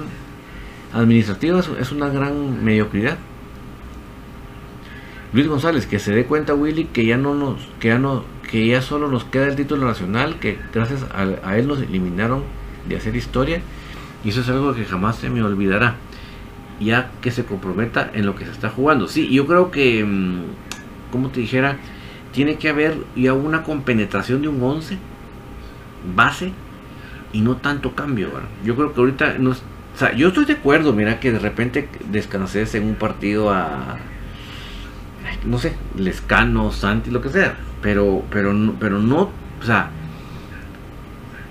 administrativa 0.92 1.60
es 1.80 1.92
una 1.92 2.08
gran 2.08 2.62
mediocridad. 2.62 3.16
Luis 5.36 5.48
González, 5.48 5.84
que 5.84 5.98
se 5.98 6.14
dé 6.14 6.24
cuenta 6.24 6.54
Willy 6.54 6.86
que 6.86 7.04
ya 7.04 7.18
no 7.18 7.34
nos, 7.34 7.68
que 7.78 7.88
ya 7.88 7.98
no, 7.98 8.24
que 8.50 8.66
ya 8.66 8.80
solo 8.80 9.06
nos 9.06 9.24
queda 9.24 9.48
el 9.48 9.54
título 9.54 9.86
nacional, 9.86 10.38
que 10.38 10.58
gracias 10.72 11.04
a, 11.12 11.58
él 11.58 11.68
nos 11.68 11.82
eliminaron 11.82 12.42
de 12.88 12.96
hacer 12.96 13.14
historia, 13.14 13.60
y 14.24 14.30
eso 14.30 14.40
es 14.40 14.48
algo 14.48 14.74
que 14.74 14.86
jamás 14.86 15.16
se 15.16 15.28
me 15.28 15.42
olvidará. 15.42 15.96
Ya 16.80 17.10
que 17.20 17.30
se 17.30 17.44
comprometa 17.44 18.10
en 18.14 18.24
lo 18.24 18.34
que 18.34 18.46
se 18.46 18.50
está 18.50 18.70
jugando. 18.70 19.08
Sí, 19.08 19.28
yo 19.28 19.46
creo 19.46 19.70
que, 19.70 20.02
mm, 20.02 20.40
como 21.12 21.28
te 21.28 21.40
dijera, 21.40 21.76
tiene 22.32 22.56
que 22.56 22.70
haber 22.70 22.96
ya 23.14 23.34
una 23.34 23.62
compenetración 23.62 24.40
de 24.40 24.48
un 24.48 24.62
11 24.62 24.96
base 26.14 26.52
y 27.34 27.42
no 27.42 27.56
tanto 27.58 27.94
cambio. 27.94 28.30
Yo 28.64 28.74
creo 28.74 28.94
que 28.94 29.00
ahorita 29.00 29.34
no, 29.38 29.50
o 29.50 29.98
sea, 29.98 30.14
yo 30.14 30.28
estoy 30.28 30.46
de 30.46 30.54
acuerdo, 30.54 30.94
mira 30.94 31.20
que 31.20 31.30
de 31.30 31.38
repente 31.38 31.90
descanses 32.10 32.74
en 32.74 32.84
un 32.84 32.94
partido 32.94 33.50
a 33.50 33.98
no 35.46 35.58
sé, 35.58 35.74
Lescano, 35.96 36.72
Santi, 36.72 37.10
lo 37.10 37.20
que 37.20 37.28
sea, 37.28 37.56
pero, 37.82 38.22
pero, 38.30 38.54
pero 38.78 38.98
no, 38.98 39.30
o 39.60 39.64
sea, 39.64 39.90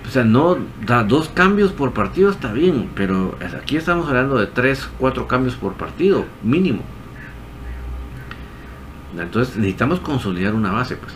o 0.06 0.10
sea, 0.10 0.24
no, 0.24 0.58
da 0.86 1.02
dos 1.02 1.28
cambios 1.28 1.72
por 1.72 1.92
partido 1.92 2.30
está 2.30 2.52
bien, 2.52 2.90
pero 2.94 3.36
aquí 3.60 3.76
estamos 3.76 4.08
hablando 4.08 4.38
de 4.38 4.46
tres, 4.46 4.88
cuatro 4.98 5.26
cambios 5.26 5.56
por 5.56 5.74
partido, 5.74 6.24
mínimo. 6.42 6.82
Entonces 9.18 9.56
necesitamos 9.56 10.00
consolidar 10.00 10.54
una 10.54 10.70
base, 10.70 10.96
pues. 10.96 11.14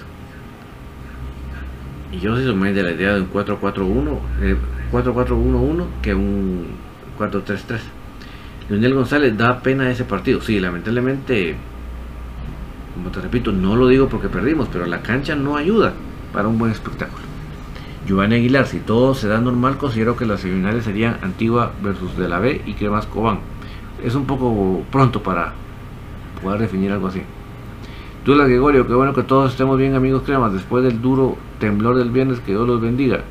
Y 2.12 2.18
yo 2.18 2.34
soy 2.34 2.52
más 2.54 2.74
de 2.74 2.82
la 2.82 2.90
idea 2.90 3.14
de 3.14 3.20
un 3.20 3.30
4-4-1, 3.30 4.18
4-4-1-1 4.90 5.82
eh, 5.82 5.86
que 6.02 6.14
un 6.14 6.66
4-3-3. 7.18 7.78
Leonel 8.68 8.94
González 8.94 9.36
da 9.36 9.60
pena 9.60 9.90
ese 9.90 10.04
partido. 10.04 10.40
Sí, 10.40 10.58
lamentablemente 10.58 11.56
como 13.00 13.12
te 13.12 13.22
repito, 13.22 13.50
no 13.50 13.76
lo 13.76 13.88
digo 13.88 14.10
porque 14.10 14.28
perdimos, 14.28 14.68
pero 14.70 14.84
la 14.84 15.00
cancha 15.00 15.34
no 15.34 15.56
ayuda 15.56 15.94
para 16.34 16.48
un 16.48 16.58
buen 16.58 16.70
espectáculo. 16.70 17.22
Giovanni 18.06 18.34
Aguilar, 18.34 18.66
si 18.66 18.78
todo 18.78 19.14
se 19.14 19.26
da 19.26 19.40
normal, 19.40 19.78
considero 19.78 20.16
que 20.16 20.26
las 20.26 20.40
semifinales 20.40 20.84
serían 20.84 21.16
Antigua 21.22 21.72
versus 21.82 22.14
de 22.18 22.28
la 22.28 22.40
B 22.40 22.60
y 22.66 22.74
Cremas 22.74 23.06
Cobán. 23.06 23.38
Es 24.04 24.14
un 24.14 24.26
poco 24.26 24.82
pronto 24.92 25.22
para 25.22 25.54
poder 26.42 26.60
definir 26.60 26.92
algo 26.92 27.06
así. 27.06 27.22
Tula 28.22 28.44
Gregorio, 28.44 28.86
qué 28.86 28.92
bueno 28.92 29.14
que 29.14 29.22
todos 29.22 29.52
estemos 29.52 29.78
bien 29.78 29.94
amigos 29.94 30.22
cremas, 30.26 30.52
después 30.52 30.84
del 30.84 31.00
duro 31.00 31.38
temblor 31.58 31.96
del 31.96 32.10
viernes, 32.10 32.40
que 32.40 32.52
Dios 32.52 32.68
los 32.68 32.82
bendiga. 32.82 33.22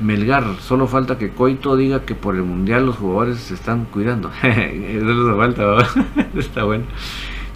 Melgar, 0.00 0.44
solo 0.60 0.86
falta 0.86 1.18
que 1.18 1.28
Coito 1.28 1.76
diga 1.76 2.06
que 2.06 2.14
por 2.14 2.36
el 2.36 2.42
mundial 2.44 2.86
los 2.86 2.96
jugadores 2.96 3.36
se 3.36 3.52
están 3.52 3.84
cuidando. 3.84 4.30
Eso 4.42 5.04
les 5.04 5.36
falta, 5.36 5.76
está 6.34 6.64
bueno. 6.64 6.84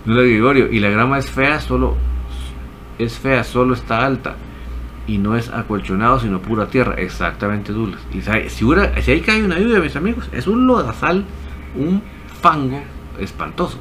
Gregorio, 0.06 0.70
y 0.70 0.78
la 0.78 0.88
grama 0.90 1.18
es 1.18 1.30
fea, 1.30 1.60
solo 1.60 1.96
es 2.98 3.18
fea, 3.18 3.44
solo 3.44 3.74
está 3.74 4.06
alta 4.06 4.36
y 5.06 5.18
no 5.18 5.36
es 5.36 5.50
acolchonado 5.50 6.20
sino 6.20 6.40
pura 6.40 6.66
tierra. 6.66 6.94
Exactamente, 6.96 7.72
Douglas. 7.72 8.00
Y 8.12 8.22
si, 8.48 8.64
si 9.02 9.10
ahí 9.10 9.20
cae 9.20 9.44
una 9.44 9.58
lluvia, 9.58 9.80
mis 9.80 9.96
amigos, 9.96 10.28
es 10.32 10.46
un 10.46 10.66
lodazal, 10.66 11.24
un 11.74 12.02
fango 12.40 12.82
espantoso. 13.18 13.78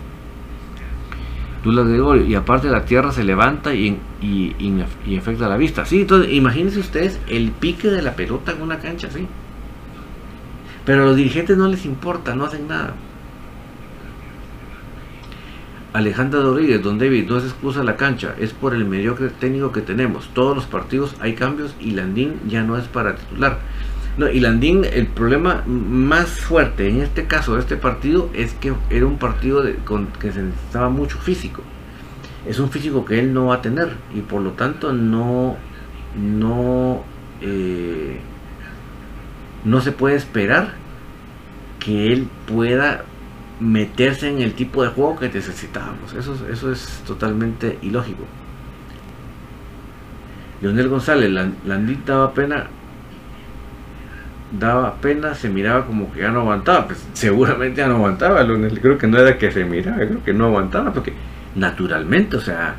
Douglas 1.63 1.87
Gregorio, 1.87 2.25
y 2.25 2.35
aparte 2.35 2.69
la 2.69 2.85
tierra 2.85 3.11
se 3.11 3.23
levanta 3.23 3.73
y, 3.73 3.97
y, 4.21 4.55
y, 4.59 5.17
afecta 5.17 5.49
la 5.49 5.57
vista. 5.57 5.85
Sí, 5.85 6.01
entonces 6.01 6.31
imagínense 6.31 6.79
ustedes 6.79 7.19
el 7.27 7.51
pique 7.51 7.87
de 7.87 8.03
la 8.03 8.15
pelota 8.15 8.51
en 8.51 8.61
una 8.61 8.77
cancha, 8.77 9.09
sí. 9.09 9.27
Pero 10.85 11.01
a 11.01 11.05
los 11.05 11.15
dirigentes 11.15 11.57
no 11.57 11.67
les 11.67 11.85
importa, 11.85 12.35
no 12.35 12.45
hacen 12.45 12.67
nada. 12.67 12.93
Alejandra 15.95 16.41
Rodríguez, 16.41 16.83
don 16.83 16.99
David, 16.99 17.29
no 17.29 17.37
es 17.37 17.45
excusa 17.45 17.81
la 17.81 17.95
cancha, 17.95 18.35
es 18.37 18.51
por 18.51 18.75
el 18.75 18.83
mediocre 18.83 19.29
técnico 19.29 19.71
que 19.71 19.79
tenemos. 19.79 20.27
Todos 20.33 20.53
los 20.53 20.65
partidos 20.65 21.15
hay 21.21 21.35
cambios 21.35 21.73
y 21.79 21.91
Landín 21.91 22.33
ya 22.49 22.63
no 22.63 22.77
es 22.77 22.85
para 22.89 23.15
titular. 23.15 23.59
No, 24.17 24.29
y 24.29 24.41
Landín, 24.41 24.83
el 24.83 25.07
problema 25.07 25.63
más 25.65 26.27
fuerte 26.41 26.89
en 26.89 27.01
este 27.01 27.27
caso 27.27 27.53
de 27.53 27.61
este 27.61 27.77
partido 27.77 28.29
es 28.33 28.53
que 28.55 28.73
era 28.89 29.05
un 29.05 29.17
partido 29.17 29.63
con, 29.85 30.07
que 30.07 30.33
se 30.33 30.43
necesitaba 30.43 30.89
mucho 30.89 31.17
físico. 31.17 31.61
Es 32.45 32.59
un 32.59 32.69
físico 32.71 33.05
que 33.05 33.17
él 33.17 33.33
no 33.33 33.45
va 33.45 33.55
a 33.55 33.61
tener 33.61 33.95
y 34.13 34.19
por 34.19 34.41
lo 34.41 34.51
tanto 34.51 34.91
no, 34.91 35.55
no, 36.21 37.05
eh, 37.39 38.19
no 39.63 39.79
se 39.79 39.93
puede 39.93 40.17
esperar 40.17 40.73
que 41.79 42.11
él 42.11 42.27
pueda 42.47 43.05
meterse 43.59 44.29
en 44.29 44.41
el 44.41 44.53
tipo 44.53 44.83
de 44.83 44.89
juego 44.89 45.17
que 45.17 45.29
necesitábamos. 45.29 46.13
Eso, 46.13 46.37
eso 46.51 46.71
es 46.71 47.03
totalmente 47.05 47.77
ilógico. 47.81 48.23
Leonel 50.61 50.89
González, 50.89 51.29
Landín 51.65 52.01
daba 52.05 52.33
pena, 52.33 52.67
daba 54.59 54.95
pena, 54.95 55.35
se 55.35 55.49
miraba 55.49 55.85
como 55.85 56.11
que 56.11 56.21
ya 56.21 56.31
no 56.31 56.41
aguantaba. 56.41 56.87
Pues 56.87 57.05
seguramente 57.13 57.77
ya 57.77 57.87
no 57.87 57.95
aguantaba, 57.95 58.43
Leonel. 58.43 58.79
Creo 58.79 58.97
que 58.97 59.07
no 59.07 59.17
era 59.17 59.37
que 59.37 59.51
se 59.51 59.65
miraba, 59.65 59.97
creo 59.97 60.23
que 60.23 60.33
no 60.33 60.45
aguantaba, 60.45 60.93
porque 60.93 61.13
naturalmente, 61.55 62.37
o 62.37 62.41
sea, 62.41 62.75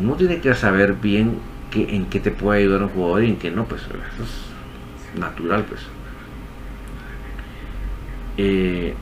uno 0.00 0.14
tiene 0.14 0.40
que 0.40 0.54
saber 0.54 0.94
bien 0.94 1.38
que, 1.70 1.94
en 1.94 2.06
qué 2.06 2.20
te 2.20 2.30
puede 2.30 2.60
ayudar 2.60 2.82
un 2.82 2.88
jugador 2.88 3.24
y 3.24 3.30
en 3.30 3.36
qué 3.36 3.50
no, 3.50 3.64
pues 3.64 3.82
eso 3.82 3.92
es 3.94 5.18
natural, 5.18 5.64
pues. 5.68 5.80
Eh, 8.38 8.94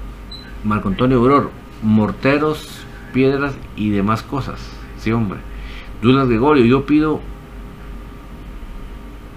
Marco 0.64 0.88
Antonio 0.88 1.18
Auror, 1.18 1.50
morteros, 1.82 2.84
piedras 3.12 3.54
y 3.76 3.90
demás 3.90 4.22
cosas. 4.22 4.60
Sí, 4.98 5.12
hombre. 5.12 5.38
Dudas 6.02 6.28
Gregorio, 6.28 6.64
yo 6.64 6.86
pido. 6.86 7.20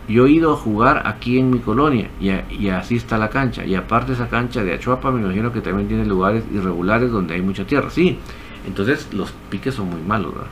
Yo 0.07 0.25
he 0.25 0.32
ido 0.32 0.53
a 0.53 0.55
jugar 0.55 1.03
aquí 1.05 1.38
en 1.38 1.49
mi 1.49 1.59
colonia 1.59 2.09
y, 2.21 2.69
así 2.69 2.95
está 2.95 3.17
la 3.17 3.30
cancha. 3.30 3.65
Y 3.65 3.75
aparte 3.75 4.13
esa 4.13 4.30
cancha 4.30 4.63
de 4.63 4.73
Achuapa 4.73 5.11
me 5.11 5.21
imagino 5.21 5.51
que 5.51 5.59
también 5.59 5.89
tiene 5.89 6.05
lugares 6.05 6.45
irregulares 6.53 7.11
donde 7.11 7.36
hay 7.36 7.41
mucha 7.41 7.65
tierra. 7.65 7.89
Sí, 7.89 8.17
entonces 8.65 9.09
los 9.13 9.34
piques 9.49 9.75
son 9.75 9.89
muy 9.89 10.01
malos, 10.01 10.34
¿verdad? 10.34 10.49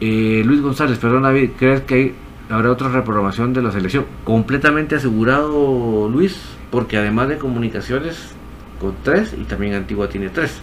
Eh, 0.00 0.42
Luis 0.44 0.60
González, 0.60 0.98
perdón 0.98 1.22
David, 1.22 1.50
¿crees 1.56 1.82
que 1.82 1.94
hay, 1.94 2.14
habrá 2.50 2.72
otra 2.72 2.88
reprogramación 2.88 3.52
de 3.52 3.62
la 3.62 3.70
selección? 3.70 4.04
Completamente 4.24 4.96
asegurado 4.96 6.08
Luis, 6.08 6.40
porque 6.72 6.96
además 6.96 7.28
de 7.28 7.38
comunicaciones 7.38 8.34
con 8.82 8.96
3 9.02 9.36
y 9.40 9.44
también 9.44 9.74
Antigua 9.74 10.08
tiene 10.08 10.28
3. 10.28 10.60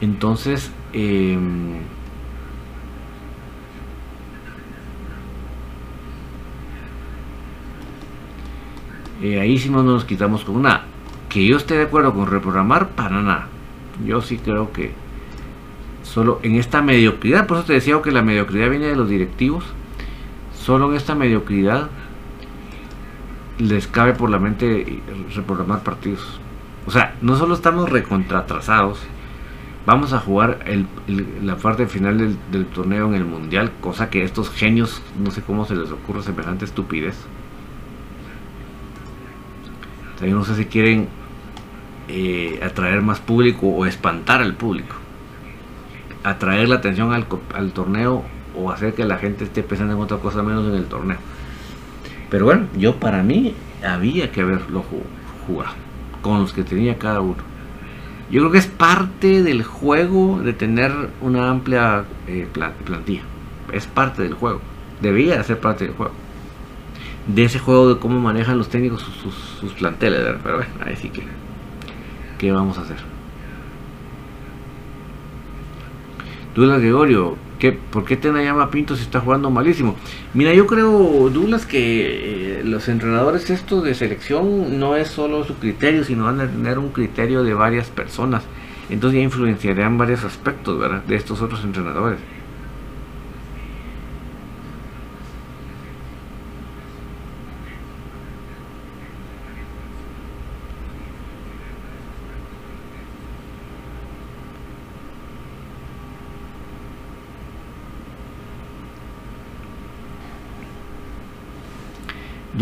Entonces, 0.00 0.70
em, 0.92 1.78
eh, 9.22 9.40
ahí 9.40 9.58
sí 9.58 9.70
no 9.70 9.82
nos 9.82 10.04
quitamos 10.04 10.44
con 10.44 10.62
nada. 10.62 10.84
Que 11.28 11.46
yo 11.46 11.56
esté 11.56 11.76
de 11.76 11.84
acuerdo 11.84 12.12
con 12.12 12.26
reprogramar, 12.26 12.90
para 12.90 13.22
nada. 13.22 13.48
Yo 14.06 14.20
sí 14.20 14.38
creo 14.38 14.72
que 14.72 14.92
solo 16.02 16.40
en 16.42 16.56
esta 16.56 16.82
mediocridad, 16.82 17.46
por 17.46 17.58
eso 17.58 17.66
te 17.66 17.72
decía 17.74 18.00
que 18.02 18.10
la 18.12 18.22
mediocridad 18.22 18.70
viene 18.70 18.86
de 18.86 18.96
los 18.96 19.08
directivos, 19.08 19.64
solo 20.54 20.90
en 20.90 20.96
esta 20.96 21.14
mediocridad 21.14 21.88
les 23.58 23.86
cabe 23.86 24.12
por 24.14 24.30
la 24.30 24.38
mente 24.38 25.00
reprogramar 25.34 25.82
partidos. 25.82 26.41
O 26.86 26.90
sea, 26.90 27.14
no 27.20 27.36
solo 27.36 27.54
estamos 27.54 27.90
recontratrasados, 27.90 28.98
vamos 29.86 30.12
a 30.12 30.18
jugar 30.18 30.64
la 31.42 31.56
parte 31.56 31.86
final 31.86 32.36
del, 32.50 32.66
torneo 32.66 33.06
en 33.08 33.14
el 33.14 33.24
mundial, 33.24 33.70
cosa 33.80 34.10
que 34.10 34.24
estos 34.24 34.50
genios, 34.50 35.00
no 35.18 35.30
sé 35.30 35.42
cómo 35.42 35.64
se 35.64 35.76
les 35.76 35.90
ocurre 35.90 36.22
semejante 36.22 36.64
estupidez. 36.64 37.16
También 40.16 40.36
no 40.36 40.44
sé 40.44 40.56
si 40.56 40.66
quieren 40.66 41.08
eh, 42.08 42.60
atraer 42.64 43.00
más 43.02 43.20
público 43.20 43.68
o 43.68 43.86
espantar 43.86 44.40
al 44.40 44.54
público. 44.54 44.96
Atraer 46.24 46.68
la 46.68 46.76
atención 46.76 47.12
al, 47.12 47.26
al 47.54 47.72
torneo 47.72 48.24
o 48.56 48.70
hacer 48.70 48.94
que 48.94 49.04
la 49.04 49.18
gente 49.18 49.44
esté 49.44 49.62
pensando 49.62 49.94
en 49.94 50.00
otra 50.00 50.18
cosa 50.18 50.42
menos 50.42 50.66
en 50.66 50.74
el 50.74 50.86
torneo. 50.86 51.18
Pero 52.28 52.44
bueno, 52.44 52.66
yo 52.76 52.96
para 52.96 53.22
mí 53.22 53.54
había 53.84 54.30
que 54.30 54.42
haberlo 54.42 54.84
jugado 55.46 55.91
con 56.22 56.40
los 56.40 56.52
que 56.52 56.62
tenía 56.62 56.98
cada 56.98 57.20
uno. 57.20 57.52
Yo 58.30 58.40
creo 58.40 58.50
que 58.50 58.58
es 58.58 58.66
parte 58.66 59.42
del 59.42 59.62
juego 59.62 60.40
de 60.42 60.54
tener 60.54 60.90
una 61.20 61.50
amplia 61.50 62.04
eh, 62.26 62.48
plantilla. 62.86 63.22
Es 63.70 63.86
parte 63.86 64.22
del 64.22 64.32
juego. 64.32 64.62
Debía 65.02 65.42
ser 65.42 65.60
parte 65.60 65.84
del 65.84 65.94
juego. 65.94 66.14
De 67.26 67.44
ese 67.44 67.58
juego 67.58 67.94
de 67.94 68.00
cómo 68.00 68.18
manejan 68.20 68.56
los 68.56 68.70
técnicos 68.70 69.02
sus, 69.02 69.72
planteles. 69.74 70.20
Pero 70.42 70.56
bueno, 70.56 70.72
ahí 70.84 70.96
sí 70.96 71.10
que. 71.10 71.22
¿Qué 72.38 72.50
vamos 72.50 72.78
a 72.78 72.82
hacer? 72.82 72.96
Dudas 76.54 76.80
Gregorio, 76.80 77.36
¿Por 77.70 78.04
qué 78.04 78.16
Tena 78.16 78.42
llama 78.42 78.70
Pinto 78.70 78.96
si 78.96 79.02
está 79.02 79.20
jugando 79.20 79.50
malísimo? 79.50 79.94
Mira, 80.34 80.52
yo 80.52 80.66
creo, 80.66 81.30
Douglas, 81.30 81.64
que 81.64 82.58
eh, 82.58 82.64
los 82.64 82.88
entrenadores 82.88 83.48
estos 83.50 83.84
de 83.84 83.94
selección 83.94 84.80
no 84.80 84.96
es 84.96 85.06
solo 85.06 85.44
su 85.44 85.54
criterio, 85.54 86.02
sino 86.02 86.24
van 86.24 86.40
a 86.40 86.48
tener 86.48 86.80
un 86.80 86.88
criterio 86.88 87.44
de 87.44 87.54
varias 87.54 87.88
personas. 87.88 88.42
Entonces 88.90 89.18
ya 89.18 89.24
influenciarán 89.24 89.96
varios 89.96 90.24
aspectos, 90.24 90.78
¿verdad? 90.78 91.04
De 91.04 91.14
estos 91.14 91.40
otros 91.40 91.62
entrenadores. 91.62 92.18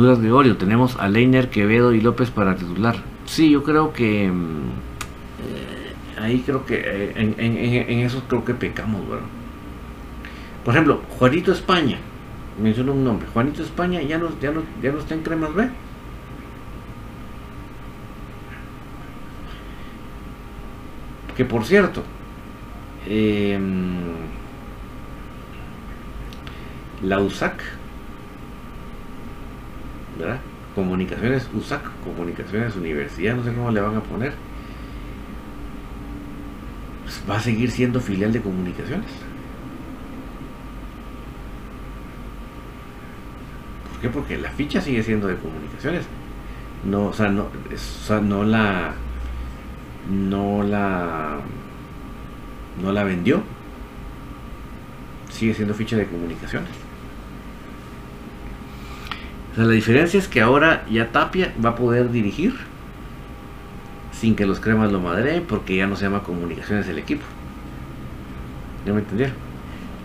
Dudas 0.01 0.19
Gregorio, 0.19 0.57
tenemos 0.57 0.97
a 0.97 1.09
Leiner, 1.09 1.51
Quevedo 1.51 1.93
y 1.93 2.01
López 2.01 2.31
para 2.31 2.57
titular. 2.57 2.97
Sí, 3.27 3.51
yo 3.51 3.63
creo 3.63 3.93
que 3.93 4.31
mm, 4.31 4.71
eh, 5.43 6.23
ahí 6.23 6.41
creo 6.41 6.65
que 6.65 6.81
eh, 6.83 7.13
en, 7.37 7.99
eso 8.01 8.23
creo 8.27 8.43
que 8.43 8.55
pecamos. 8.55 9.03
Por 10.65 10.75
ejemplo, 10.75 11.03
Juanito 11.19 11.53
España, 11.53 11.99
menciono 12.63 12.93
un 12.93 13.05
nombre, 13.05 13.29
Juanito 13.35 13.63
España 13.63 14.01
ya 14.01 14.17
no, 14.17 14.31
ya 14.41 14.51
no, 14.51 14.63
ya 14.83 14.91
no 14.91 15.01
está 15.01 15.13
en 15.13 15.23
Cremas 15.23 15.55
B. 15.55 15.69
Que 21.37 21.45
por 21.45 21.67
cierto, 21.67 22.03
em, 23.07 23.99
la 27.03 27.21
USAC 27.21 27.80
Comunicaciones 30.75 31.49
USAC, 31.53 31.83
Comunicaciones 32.05 32.77
Universidad, 32.77 33.35
no 33.35 33.43
sé 33.43 33.53
cómo 33.53 33.71
le 33.71 33.81
van 33.81 33.97
a 33.97 34.01
poner. 34.01 34.33
Pues 37.05 37.23
va 37.29 37.37
a 37.37 37.41
seguir 37.41 37.71
siendo 37.71 38.01
filial 38.01 38.33
de 38.33 38.41
comunicaciones. 38.41 39.11
¿Por 43.91 44.01
qué? 44.01 44.09
Porque 44.09 44.39
la 44.39 44.51
ficha 44.51 44.81
sigue 44.81 45.03
siendo 45.03 45.27
de 45.27 45.37
comunicaciones. 45.37 46.05
No, 46.85 47.07
o 47.07 47.13
sea, 47.13 47.29
no, 47.29 47.51
no 48.23 48.45
la 48.45 48.95
no 50.09 50.63
la 50.63 51.39
no 52.83 52.93
la 52.93 53.05
vendió. 53.05 53.43
Sigue 55.31 55.55
siendo 55.55 55.75
ficha 55.75 55.97
de 55.97 56.07
comunicaciones 56.07 56.80
la 59.57 59.69
diferencia 59.69 60.19
es 60.19 60.29
que 60.29 60.41
ahora 60.41 60.85
ya 60.91 61.11
Tapia 61.11 61.53
va 61.65 61.71
a 61.71 61.75
poder 61.75 62.11
dirigir 62.11 62.55
sin 64.13 64.37
que 64.37 64.47
los 64.47 64.61
cremas 64.61 64.93
lo 64.93 65.01
madreen 65.01 65.45
porque 65.49 65.77
ya 65.77 65.87
no 65.87 65.97
se 65.97 66.05
llama 66.05 66.23
comunicaciones 66.23 66.87
el 66.89 66.99
equipo. 66.99 67.23
¿Ya 68.87 68.93
me 68.93 69.01
entendieron? 69.01 69.35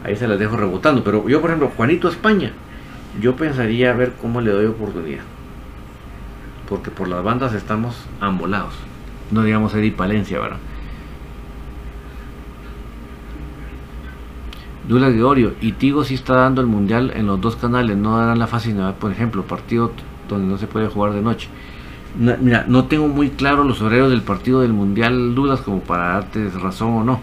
Ahí 0.04 0.16
se 0.16 0.28
las 0.28 0.40
dejo 0.40 0.58
rebotando. 0.58 1.04
Pero 1.04 1.28
yo, 1.28 1.42
por 1.42 1.50
ejemplo, 1.50 1.72
Juanito 1.76 2.08
España, 2.08 2.52
yo 3.22 3.36
pensaría 3.36 3.92
a 3.92 3.94
ver 3.94 4.14
cómo 4.22 4.42
le 4.42 4.52
doy 4.52 4.66
oportunidad. 4.66 5.24
Porque 6.68 6.92
por 6.92 7.08
las 7.08 7.24
bandas 7.24 7.54
estamos 7.54 8.06
ambolados. 8.20 8.74
No 9.32 9.44
digamos 9.44 9.74
Eddie 9.74 9.92
Palencia, 9.92 10.40
¿verdad? 10.40 10.58
Dula 14.88 15.10
Gregorio 15.10 15.54
y 15.62 15.74
Tigo 15.74 16.04
sí 16.04 16.16
está 16.16 16.36
dando 16.36 16.62
el 16.62 16.68
mundial 16.68 17.12
en 17.16 17.26
los 17.26 17.42
dos 17.42 17.56
canales, 17.56 17.98
no 17.98 18.18
darán 18.18 18.40
la 18.40 18.48
facilidad, 18.48 18.96
por 18.96 19.12
ejemplo, 19.12 19.44
partido 19.44 19.92
donde 20.30 20.48
no 20.48 20.58
se 20.58 20.68
puede 20.68 20.88
jugar 20.88 21.14
de 21.14 21.22
noche. 21.22 21.50
mira, 22.18 22.66
no 22.68 22.86
tengo 22.86 23.08
muy 23.08 23.30
claro 23.30 23.64
los 23.64 23.82
horarios 23.82 24.10
del 24.10 24.22
partido 24.22 24.62
del 24.62 24.74
mundial 24.74 25.34
Dudas 25.36 25.62
como 25.62 25.80
para 25.82 26.10
darte 26.10 26.50
razón 26.50 26.94
o 26.94 27.04
no, 27.04 27.20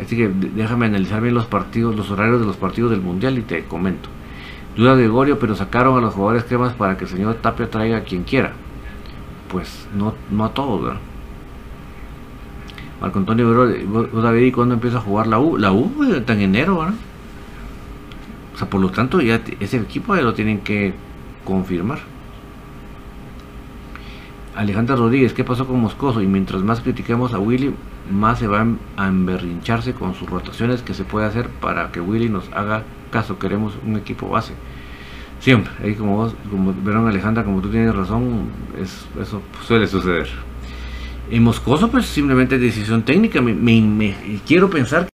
Así 0.00 0.16
que 0.16 0.28
déjame 0.28 0.86
analizar 0.86 1.20
bien 1.20 1.34
los 1.34 1.46
partidos, 1.46 1.94
los 1.94 2.10
horarios 2.10 2.40
de 2.40 2.46
los 2.46 2.56
partidos 2.56 2.90
del 2.90 3.02
Mundial 3.02 3.36
y 3.38 3.42
te 3.42 3.64
comento. 3.64 4.08
Duda 4.74 4.96
de 4.96 5.02
Gregorio, 5.02 5.38
pero 5.38 5.54
sacaron 5.54 5.98
a 5.98 6.00
los 6.00 6.14
jugadores 6.14 6.44
cremas 6.44 6.72
para 6.72 6.96
que 6.96 7.04
el 7.04 7.10
señor 7.10 7.34
Tapia 7.34 7.68
traiga 7.68 7.98
a 7.98 8.04
quien 8.04 8.22
quiera. 8.22 8.52
Pues 9.50 9.86
no, 9.94 10.14
no 10.30 10.44
a 10.44 10.54
todos, 10.54 10.82
¿verdad? 10.82 11.00
Marco 13.00 13.18
Antonio 13.18 13.52
David, 14.22 14.42
¿y 14.42 14.52
cuándo 14.52 14.74
empieza 14.74 14.98
a 14.98 15.00
jugar 15.00 15.26
la 15.26 15.38
U? 15.38 15.56
La 15.56 15.72
U 15.72 16.04
está 16.14 16.34
en 16.34 16.40
enero, 16.42 16.78
¿verdad? 16.78 16.94
O 18.54 18.58
sea, 18.58 18.68
por 18.68 18.80
lo 18.80 18.90
tanto, 18.90 19.20
ya 19.20 19.40
ese 19.58 19.78
equipo 19.78 20.14
ya 20.14 20.22
lo 20.22 20.34
tienen 20.34 20.60
que 20.60 20.92
confirmar. 21.44 21.98
Alejandra 24.54 24.96
Rodríguez, 24.96 25.32
¿qué 25.32 25.44
pasó 25.44 25.66
con 25.66 25.80
Moscoso? 25.80 26.20
Y 26.20 26.26
mientras 26.26 26.62
más 26.62 26.80
critiquemos 26.80 27.32
a 27.32 27.38
Willy, 27.38 27.72
más 28.10 28.40
se 28.40 28.48
va 28.48 28.66
a 28.96 29.06
emberrincharse 29.06 29.94
con 29.94 30.14
sus 30.14 30.28
rotaciones 30.28 30.82
que 30.82 30.92
se 30.92 31.04
puede 31.04 31.26
hacer 31.26 31.48
para 31.48 31.92
que 31.92 32.00
Willy 32.00 32.28
nos 32.28 32.52
haga 32.52 32.82
caso. 33.10 33.38
Queremos 33.38 33.72
un 33.86 33.96
equipo 33.96 34.28
base. 34.28 34.52
Siempre, 35.38 35.72
ahí 35.82 35.94
como 35.94 36.16
vos, 36.16 36.34
como 36.50 36.74
verán 36.84 37.06
Alejandra, 37.06 37.44
como 37.44 37.62
tú 37.62 37.70
tienes 37.70 37.94
razón, 37.94 38.50
eso 38.78 39.40
suele 39.66 39.86
suceder. 39.86 40.28
En 41.30 41.42
Moscoso, 41.44 41.90
pues 41.90 42.06
simplemente 42.06 42.58
decisión 42.58 43.02
técnica. 43.02 43.40
Me, 43.40 43.54
me 43.54 44.14
quiero 44.46 44.68
pensar 44.68 45.08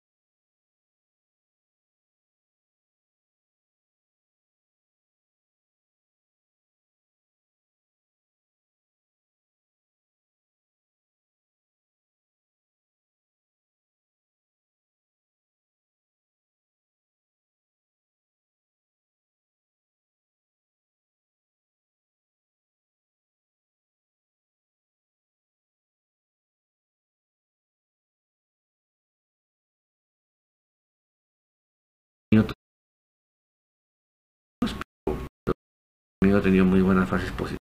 tenido 36.43 36.65
muy 36.65 36.81
buenas 36.81 37.09
fases 37.09 37.31
positivas. 37.31 37.62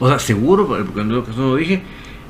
O 0.00 0.08
sea, 0.08 0.18
seguro, 0.18 0.66
porque 0.66 0.92
que 0.94 1.04
lo 1.04 1.56
dije, 1.56 1.82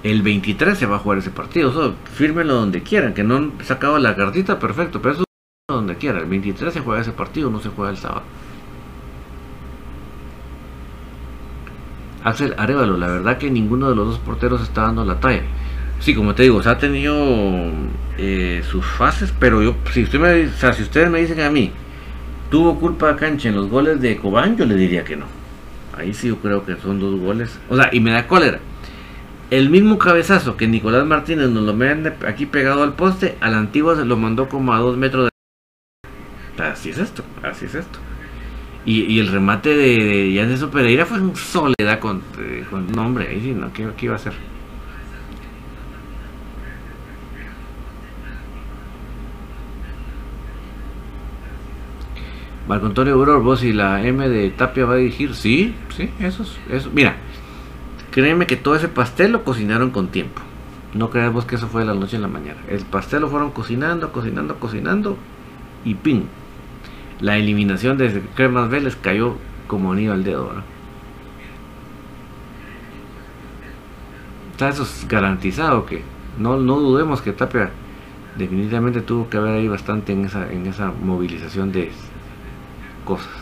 el 0.03 0.23
23 0.23 0.77
se 0.77 0.87
va 0.87 0.97
a 0.97 0.99
jugar 0.99 1.19
ese 1.19 1.31
partido. 1.31 1.71
O 1.71 1.95
fírmelo 2.13 2.55
donde 2.55 2.83
quieran, 2.83 3.15
que 3.15 3.23
no 3.23 3.37
han 3.37 3.53
sacado 3.65 3.99
la 3.99 4.17
cartita, 4.17 4.59
perfecto, 4.59 5.01
pero 5.01 5.15
eso 5.15 5.25
donde 5.69 5.97
quiera. 5.97 6.19
El 6.19 6.27
23 6.27 6.75
se 6.75 6.81
juega 6.81 7.01
ese 7.01 7.13
partido, 7.13 7.49
no 7.49 7.61
se 7.61 7.69
juega 7.71 7.91
el 7.91 7.97
sábado. 7.97 8.23
Axel 12.25 12.55
Arevalo, 12.59 12.99
la 12.99 13.07
verdad 13.07 13.39
que 13.39 13.51
ninguno 13.51 13.89
de 13.89 13.95
los 13.95 14.09
dos 14.09 14.19
porteros 14.19 14.61
está 14.61 14.83
dando 14.83 15.05
la 15.05 15.21
talla. 15.21 15.43
Sí, 16.01 16.15
como 16.15 16.35
te 16.35 16.43
digo, 16.43 16.63
se 16.63 16.69
ha 16.69 16.79
tenido 16.79 17.15
eh, 18.19 18.63
sus 18.69 18.85
fases, 18.85 19.33
pero 19.39 19.63
yo, 19.63 19.77
si 19.93 20.03
usted 20.03 20.19
me, 20.19 20.47
o 20.47 20.53
sea, 20.53 20.73
si 20.73 20.83
ustedes 20.83 21.09
me 21.09 21.21
dicen 21.21 21.41
a 21.41 21.51
mí, 21.51 21.73
tuvo 22.51 22.79
culpa 22.79 23.17
Cancha 23.17 23.49
en 23.49 23.57
los 23.57 23.69
goles 23.69 24.01
de 24.01 24.17
Cobán, 24.17 24.57
yo 24.57 24.67
le 24.67 24.75
diría 24.75 25.05
que 25.05 25.17
no. 25.17 25.40
Ahí 25.97 26.15
sí 26.15 26.29
yo 26.29 26.37
creo 26.39 26.65
que 26.65 26.77
son 26.77 27.01
dos 27.01 27.19
goles. 27.19 27.59
O 27.69 27.77
sea, 27.77 27.91
y 27.93 28.01
me 28.01 28.13
da 28.13 28.27
cólera. 28.27 28.61
El 29.51 29.69
mismo 29.69 29.99
cabezazo 29.99 30.57
que 30.57 30.69
Nicolás 30.69 31.05
Martínez 31.05 31.51
nos 31.51 31.65
lo 31.65 31.75
mete 31.75 32.15
aquí 32.27 32.47
pegado 32.47 32.85
al 32.85 32.95
poste, 32.95 33.37
al 33.41 33.55
antiguo 33.55 33.97
se 33.97 34.05
lo 34.05 34.17
mandó 34.17 34.49
como 34.49 34.73
a 34.73 34.79
dos 34.79 34.97
metros 34.97 35.29
de... 36.57 36.63
Así 36.63 36.91
es 36.91 36.99
esto, 36.99 37.25
así 37.43 37.67
es 37.67 37.75
esto. 37.75 37.99
Y, 38.87 39.19
el 39.19 39.29
remate 39.29 39.77
de, 39.77 40.33
de 40.33 40.67
Pereira 40.69 41.05
fue 41.05 41.19
en 41.19 41.37
soledad 41.37 41.99
con, 41.99 42.23
eh, 42.39 42.65
con 42.71 42.91
nombre. 42.91 43.29
Ahí 43.29 43.41
sí, 43.41 43.53
¿no? 43.53 43.73
¿Qué, 43.73 43.89
¿Qué 43.97 44.07
iba 44.07 44.15
a 44.15 44.17
hacer? 44.17 44.33
Marco 52.71 52.87
Antonio 52.87 53.15
Auror, 53.15 53.43
vos 53.43 53.65
y 53.65 53.73
la 53.73 54.01
M 54.07 54.29
de 54.29 54.49
Tapia 54.51 54.87
va 54.87 54.93
a 54.93 54.99
dirigir. 54.99 55.35
Sí, 55.35 55.75
sí, 55.97 56.09
eso 56.21 56.45
es. 56.45 56.57
Eso. 56.71 56.89
Mira, 56.95 57.17
créeme 58.13 58.47
que 58.47 58.55
todo 58.55 58.77
ese 58.77 58.87
pastel 58.87 59.33
lo 59.33 59.43
cocinaron 59.43 59.91
con 59.91 60.07
tiempo. 60.07 60.41
No 60.95 61.11
creas 61.11 61.33
vos 61.33 61.45
que 61.45 61.57
eso 61.57 61.67
fue 61.67 61.81
de 61.81 61.89
la 61.89 61.95
noche 61.95 62.15
en 62.15 62.23
la 62.23 62.29
mañana. 62.29 62.61
El 62.69 62.85
pastel 62.85 63.23
lo 63.23 63.29
fueron 63.29 63.51
cocinando, 63.51 64.13
cocinando, 64.13 64.61
cocinando 64.61 65.17
y 65.85 65.97
¡pin! 65.97 66.29
La 67.21 67.37
eliminación 67.39 67.99
de 67.99 68.23
Cremas 68.37 68.71
Vélez 68.71 68.95
cayó 68.95 69.35
como 69.67 69.91
anillo 69.91 70.13
al 70.13 70.23
dedo. 70.23 70.53
Está 74.53 74.69
eso 74.69 74.85
es 74.85 75.09
garantizado 75.09 75.87
que 75.87 76.05
no, 76.39 76.57
no 76.57 76.79
dudemos 76.79 77.21
que 77.21 77.33
Tapia 77.33 77.71
definitivamente 78.39 79.01
tuvo 79.01 79.29
que 79.29 79.39
haber 79.39 79.55
ahí 79.55 79.67
bastante 79.67 80.13
en 80.13 80.27
esa, 80.27 80.53
en 80.53 80.67
esa 80.67 80.93
movilización 80.93 81.73
de 81.73 81.91
cosas. 83.11 83.33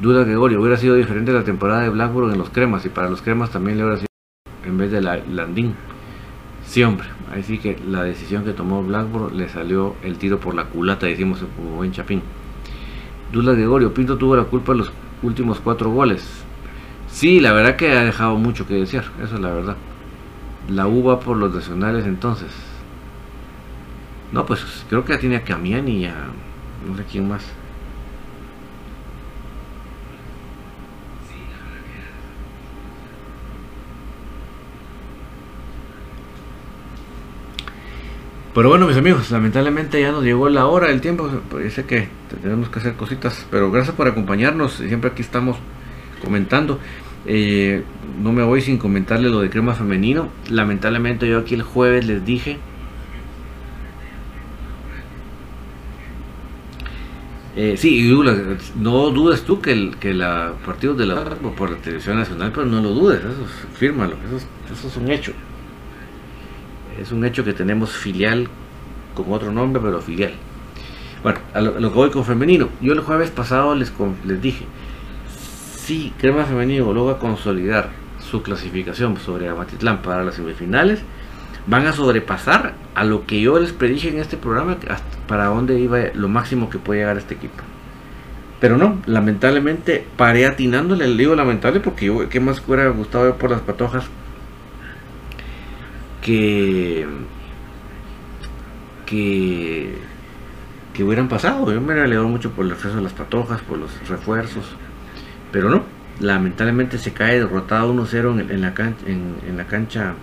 Duda 0.00 0.22
Gregorio, 0.22 0.60
hubiera 0.60 0.76
sido 0.76 0.94
diferente 0.94 1.32
la 1.32 1.42
temporada 1.42 1.82
de 1.82 1.88
Blackburn 1.88 2.32
en 2.32 2.38
los 2.38 2.50
cremas 2.50 2.84
y 2.86 2.90
para 2.90 3.10
los 3.10 3.22
cremas 3.22 3.50
también 3.50 3.76
le 3.76 3.84
hubiera 3.84 3.98
sido 3.98 4.08
en 4.64 4.78
vez 4.78 4.92
de 4.92 5.00
la 5.00 5.16
Landín. 5.16 5.74
Siempre. 6.64 7.08
Así 7.36 7.58
que 7.58 7.76
la 7.88 8.04
decisión 8.04 8.44
que 8.44 8.52
tomó 8.52 8.84
Blackburn 8.84 9.36
le 9.36 9.48
salió 9.48 9.96
el 10.04 10.18
tiro 10.18 10.38
por 10.38 10.54
la 10.54 10.66
culata, 10.66 11.06
decimos 11.06 11.44
como 11.56 11.76
buen 11.76 11.90
chapín. 11.90 12.22
Duda 13.32 13.52
Gregorio, 13.54 13.92
Pinto 13.92 14.16
tuvo 14.16 14.36
la 14.36 14.44
culpa 14.44 14.72
de 14.72 14.78
los 14.78 14.92
últimos 15.24 15.58
cuatro 15.58 15.90
goles. 15.90 16.44
Sí, 17.08 17.40
la 17.40 17.52
verdad 17.52 17.74
que 17.74 17.90
ha 17.90 18.04
dejado 18.04 18.36
mucho 18.36 18.66
que 18.66 18.74
desear, 18.74 19.04
eso 19.22 19.34
es 19.34 19.40
la 19.40 19.50
verdad. 19.50 19.76
La 20.68 20.86
uva 20.86 21.18
por 21.18 21.36
los 21.36 21.52
nacionales 21.52 22.06
entonces. 22.06 22.52
No, 24.32 24.46
pues 24.46 24.84
creo 24.88 25.04
que 25.04 25.18
tiene 25.18 25.36
a 25.36 25.44
Camián 25.44 25.88
y 25.88 26.06
a 26.06 26.14
no 26.86 26.96
sé 26.96 27.04
quién 27.10 27.28
más. 27.28 27.44
Pero 38.54 38.68
bueno, 38.68 38.86
mis 38.86 38.98
amigos, 38.98 39.30
lamentablemente 39.30 39.98
ya 39.98 40.12
nos 40.12 40.24
llegó 40.24 40.50
la 40.50 40.66
hora, 40.66 40.90
el 40.90 41.00
tiempo. 41.00 41.26
Parece 41.50 41.84
que 41.84 42.08
tenemos 42.42 42.68
que 42.68 42.80
hacer 42.80 42.94
cositas. 42.94 43.46
Pero 43.50 43.70
gracias 43.70 43.96
por 43.96 44.06
acompañarnos. 44.08 44.74
Siempre 44.74 45.10
aquí 45.10 45.22
estamos 45.22 45.56
comentando. 46.22 46.78
Eh, 47.24 47.82
no 48.22 48.32
me 48.32 48.42
voy 48.42 48.60
sin 48.60 48.76
comentarle 48.76 49.30
lo 49.30 49.40
de 49.40 49.48
crema 49.48 49.72
femenino. 49.72 50.28
Lamentablemente 50.50 51.26
yo 51.26 51.38
aquí 51.38 51.54
el 51.54 51.62
jueves 51.62 52.04
les 52.06 52.26
dije 52.26 52.58
Eh, 57.54 57.76
sí, 57.76 58.10
no 58.76 59.10
dudes 59.10 59.42
tú 59.42 59.60
que 59.60 59.72
el 59.72 59.96
que 59.98 60.14
la 60.14 60.54
partido 60.64 60.94
de 60.94 61.04
la 61.04 61.22
por 61.22 61.70
la 61.70 61.76
televisión 61.76 62.16
nacional, 62.16 62.50
pero 62.54 62.66
no 62.66 62.80
lo 62.80 62.90
dudes, 62.90 63.20
eso 63.20 63.46
fírmalo, 63.74 64.16
eso, 64.26 64.88
es 64.88 64.96
un 64.96 65.10
hecho. 65.10 65.32
Es 66.98 67.12
un 67.12 67.24
hecho 67.24 67.44
que 67.44 67.52
tenemos 67.52 67.90
filial 67.90 68.48
con 69.14 69.30
otro 69.32 69.52
nombre, 69.52 69.82
pero 69.82 70.00
filial. 70.00 70.32
Bueno, 71.22 71.40
a 71.52 71.60
lo, 71.60 71.74
que 71.74 71.94
voy 71.94 72.10
con 72.10 72.24
femenino. 72.24 72.68
Yo 72.80 72.94
el 72.94 73.00
jueves 73.00 73.30
pasado 73.30 73.74
les, 73.74 73.92
les 74.24 74.40
dije, 74.40 74.64
si 75.76 76.12
Crema 76.18 76.44
Femenino 76.44 76.92
logra 76.92 77.18
consolidar 77.18 77.90
su 78.18 78.42
clasificación 78.42 79.16
sobre 79.18 79.48
Amatitlán 79.48 80.00
para 80.00 80.24
las 80.24 80.36
semifinales, 80.36 81.00
van 81.66 81.86
a 81.86 81.92
sobrepasar 81.92 82.74
a 82.94 83.04
lo 83.04 83.26
que 83.26 83.40
yo 83.40 83.58
les 83.58 83.72
predije 83.72 84.08
en 84.08 84.18
este 84.18 84.36
programa 84.36 84.76
para 85.26 85.46
dónde 85.46 85.78
iba 85.78 85.98
lo 86.14 86.28
máximo 86.28 86.68
que 86.70 86.78
puede 86.78 87.00
llegar 87.00 87.18
este 87.18 87.34
equipo. 87.34 87.62
pero 88.60 88.76
no, 88.76 89.00
lamentablemente 89.06 90.06
paré 90.16 90.46
atinándole, 90.46 91.08
le 91.08 91.16
digo 91.16 91.34
lamentable 91.34 91.80
porque 91.80 92.06
yo, 92.06 92.28
¿qué 92.28 92.40
más 92.40 92.62
hubiera 92.66 92.88
gustado 92.90 93.24
ver 93.24 93.34
por 93.34 93.50
las 93.50 93.60
patojas? 93.60 94.04
Que, 96.20 97.04
que, 99.06 99.96
que 100.94 101.04
hubieran 101.04 101.28
pasado. 101.28 101.72
Yo 101.72 101.80
me 101.80 101.94
alegro 101.94 102.28
mucho 102.28 102.50
por 102.52 102.64
el 102.64 102.72
acceso 102.72 102.96
de 102.96 103.02
las 103.02 103.12
patojas, 103.12 103.60
por 103.62 103.78
los 103.78 104.08
refuerzos, 104.08 104.64
pero 105.50 105.68
no, 105.68 105.82
lamentablemente 106.20 106.98
se 106.98 107.12
cae 107.12 107.40
derrotado 107.40 107.92
1-0 107.92 108.50
en, 108.50 108.60
la 108.60 108.74
cancha, 108.74 109.06
en, 109.06 109.56
la 109.56 109.66
cancha 109.66 110.14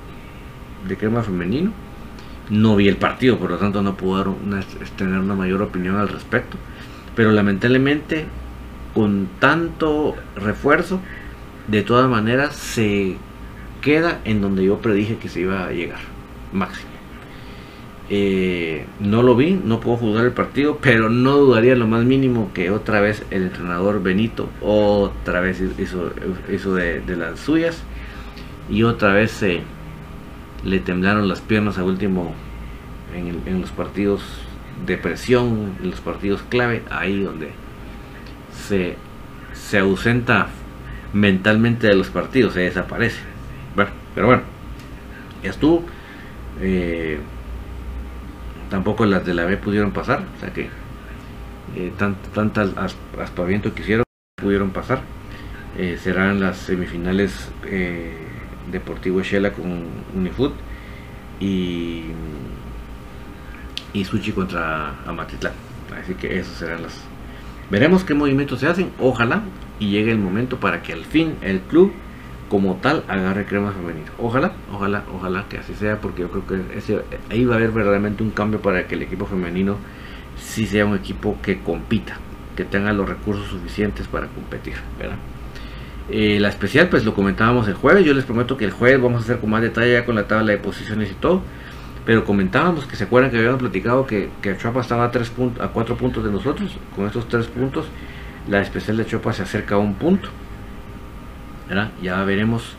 de 0.87 0.97
crema 0.97 1.23
femenino. 1.23 1.71
No 2.49 2.75
vi 2.75 2.87
el 2.87 2.97
partido, 2.97 3.37
por 3.37 3.51
lo 3.51 3.57
tanto 3.57 3.81
no 3.81 3.95
puedo 3.95 4.35
tener 4.97 5.19
una 5.19 5.35
mayor 5.35 5.61
opinión 5.61 5.97
al 5.97 6.09
respecto 6.09 6.57
pero 7.19 7.33
lamentablemente 7.33 8.27
con 8.93 9.27
tanto 9.39 10.15
refuerzo, 10.37 11.01
de 11.67 11.83
todas 11.83 12.09
maneras 12.09 12.55
se 12.55 13.17
queda 13.81 14.21
en 14.23 14.39
donde 14.39 14.63
yo 14.63 14.77
predije 14.77 15.17
que 15.17 15.27
se 15.27 15.41
iba 15.41 15.65
a 15.65 15.71
llegar, 15.73 15.99
máximo. 16.53 16.91
Eh, 18.09 18.85
no 19.01 19.21
lo 19.21 19.35
vi, 19.35 19.59
no 19.61 19.81
puedo 19.81 19.97
jugar 19.97 20.23
el 20.23 20.31
partido, 20.31 20.77
pero 20.81 21.09
no 21.09 21.35
dudaría 21.35 21.75
lo 21.75 21.87
más 21.87 22.05
mínimo 22.05 22.51
que 22.53 22.71
otra 22.71 23.01
vez 23.01 23.25
el 23.31 23.43
entrenador 23.43 24.01
Benito 24.01 24.47
otra 24.61 25.41
vez 25.41 25.61
hizo, 25.77 26.73
de, 26.73 27.15
las 27.17 27.37
suyas 27.37 27.83
y 28.69 28.83
otra 28.83 29.11
vez 29.11 29.31
se 29.31 29.61
le 30.63 30.79
temblaron 30.79 31.27
las 31.27 31.41
piernas 31.41 31.77
a 31.77 31.83
último 31.83 32.33
en, 33.15 33.41
en 33.45 33.61
los 33.61 33.71
partidos 33.71 34.21
de 34.85 34.97
presión 34.97 35.75
en 35.81 35.91
los 35.91 35.99
partidos 35.99 36.41
clave, 36.49 36.83
ahí 36.89 37.21
donde 37.21 37.51
se, 38.53 38.95
se 39.53 39.79
ausenta 39.79 40.47
mentalmente 41.13 41.87
de 41.87 41.95
los 41.95 42.09
partidos, 42.09 42.53
se 42.53 42.61
desaparece. 42.61 43.19
Bueno, 43.75 43.91
pero 44.15 44.27
bueno, 44.27 44.43
estuvo. 45.43 45.83
Eh, 46.61 47.19
tampoco 48.69 49.05
las 49.05 49.25
de 49.25 49.33
la 49.33 49.45
B 49.45 49.57
pudieron 49.57 49.91
pasar, 49.91 50.23
o 50.37 50.39
sea 50.39 50.53
que 50.53 50.69
eh, 51.75 51.91
tantas 52.33 52.73
aspaviento 53.17 53.73
que 53.73 53.81
hicieron 53.81 54.03
pudieron 54.35 54.71
pasar. 54.71 55.01
Eh, 55.77 55.97
serán 56.01 56.39
las 56.39 56.57
semifinales 56.57 57.51
Deportivo 58.71 59.21
Shela 59.21 59.51
con 59.51 59.85
Unifoot 60.15 60.53
y 61.39 62.03
y 63.93 64.05
Suchi 64.05 64.31
contra 64.31 64.95
Amatitlán. 65.05 65.53
Así 65.99 66.13
que 66.13 66.39
esos 66.39 66.57
serán 66.57 66.83
las. 66.83 67.01
Veremos 67.69 68.03
qué 68.03 68.13
movimientos 68.13 68.59
se 68.59 68.67
hacen. 68.67 68.91
Ojalá 68.99 69.43
y 69.79 69.89
llegue 69.89 70.11
el 70.11 70.17
momento 70.17 70.59
para 70.59 70.81
que 70.81 70.93
al 70.93 71.05
fin 71.05 71.35
el 71.41 71.61
club 71.61 71.91
como 72.49 72.75
tal 72.77 73.03
agarre 73.07 73.45
crema 73.45 73.71
femenino. 73.71 74.11
Ojalá, 74.17 74.53
ojalá, 74.73 75.03
ojalá 75.13 75.45
que 75.47 75.57
así 75.57 75.73
sea, 75.75 76.01
porque 76.01 76.21
yo 76.21 76.29
creo 76.29 76.47
que 76.47 76.77
ese, 76.77 77.01
ahí 77.29 77.45
va 77.45 77.55
a 77.55 77.57
haber 77.57 77.71
verdaderamente 77.71 78.23
un 78.23 78.31
cambio 78.31 78.59
para 78.59 78.87
que 78.87 78.95
el 78.95 79.03
equipo 79.03 79.25
femenino 79.25 79.77
sí 80.37 80.65
sea 80.65 80.85
un 80.85 80.95
equipo 80.95 81.37
que 81.43 81.59
compita, 81.59 82.17
que 82.55 82.65
tenga 82.65 82.91
los 82.91 83.07
recursos 83.07 83.47
suficientes 83.47 84.07
para 84.07 84.27
competir. 84.27 84.75
Eh, 86.11 86.39
la 86.39 86.49
especial, 86.49 86.89
pues 86.89 87.05
lo 87.05 87.13
comentábamos 87.13 87.67
el 87.67 87.75
jueves. 87.75 88.03
Yo 88.03 88.13
les 88.13 88.25
prometo 88.25 88.57
que 88.57 88.65
el 88.65 88.71
jueves 88.71 89.01
vamos 89.01 89.21
a 89.21 89.23
hacer 89.23 89.39
con 89.39 89.49
más 89.49 89.61
detalle 89.61 89.93
ya 89.93 90.05
con 90.05 90.15
la 90.15 90.27
tabla 90.27 90.51
de 90.51 90.57
posiciones 90.57 91.11
y 91.11 91.15
todo. 91.15 91.41
Pero 92.05 92.25
comentábamos 92.25 92.85
que 92.85 92.95
se 92.95 93.03
acuerdan 93.03 93.29
que 93.29 93.37
habíamos 93.37 93.59
platicado 93.59 94.07
que, 94.07 94.29
que 94.41 94.57
Chuapa 94.57 94.81
estaba 94.81 95.05
a, 95.05 95.11
tres 95.11 95.31
a 95.59 95.67
cuatro 95.67 95.95
puntos 95.95 96.23
de 96.23 96.31
nosotros. 96.31 96.75
Con 96.95 97.05
estos 97.05 97.27
tres 97.27 97.45
puntos, 97.47 97.85
la 98.47 98.61
especial 98.61 98.97
de 98.97 99.05
Chuapa 99.05 99.33
se 99.33 99.43
acerca 99.43 99.75
a 99.75 99.77
un 99.77 99.93
punto. 99.95 100.29
Ya 102.01 102.23
veremos 102.23 102.75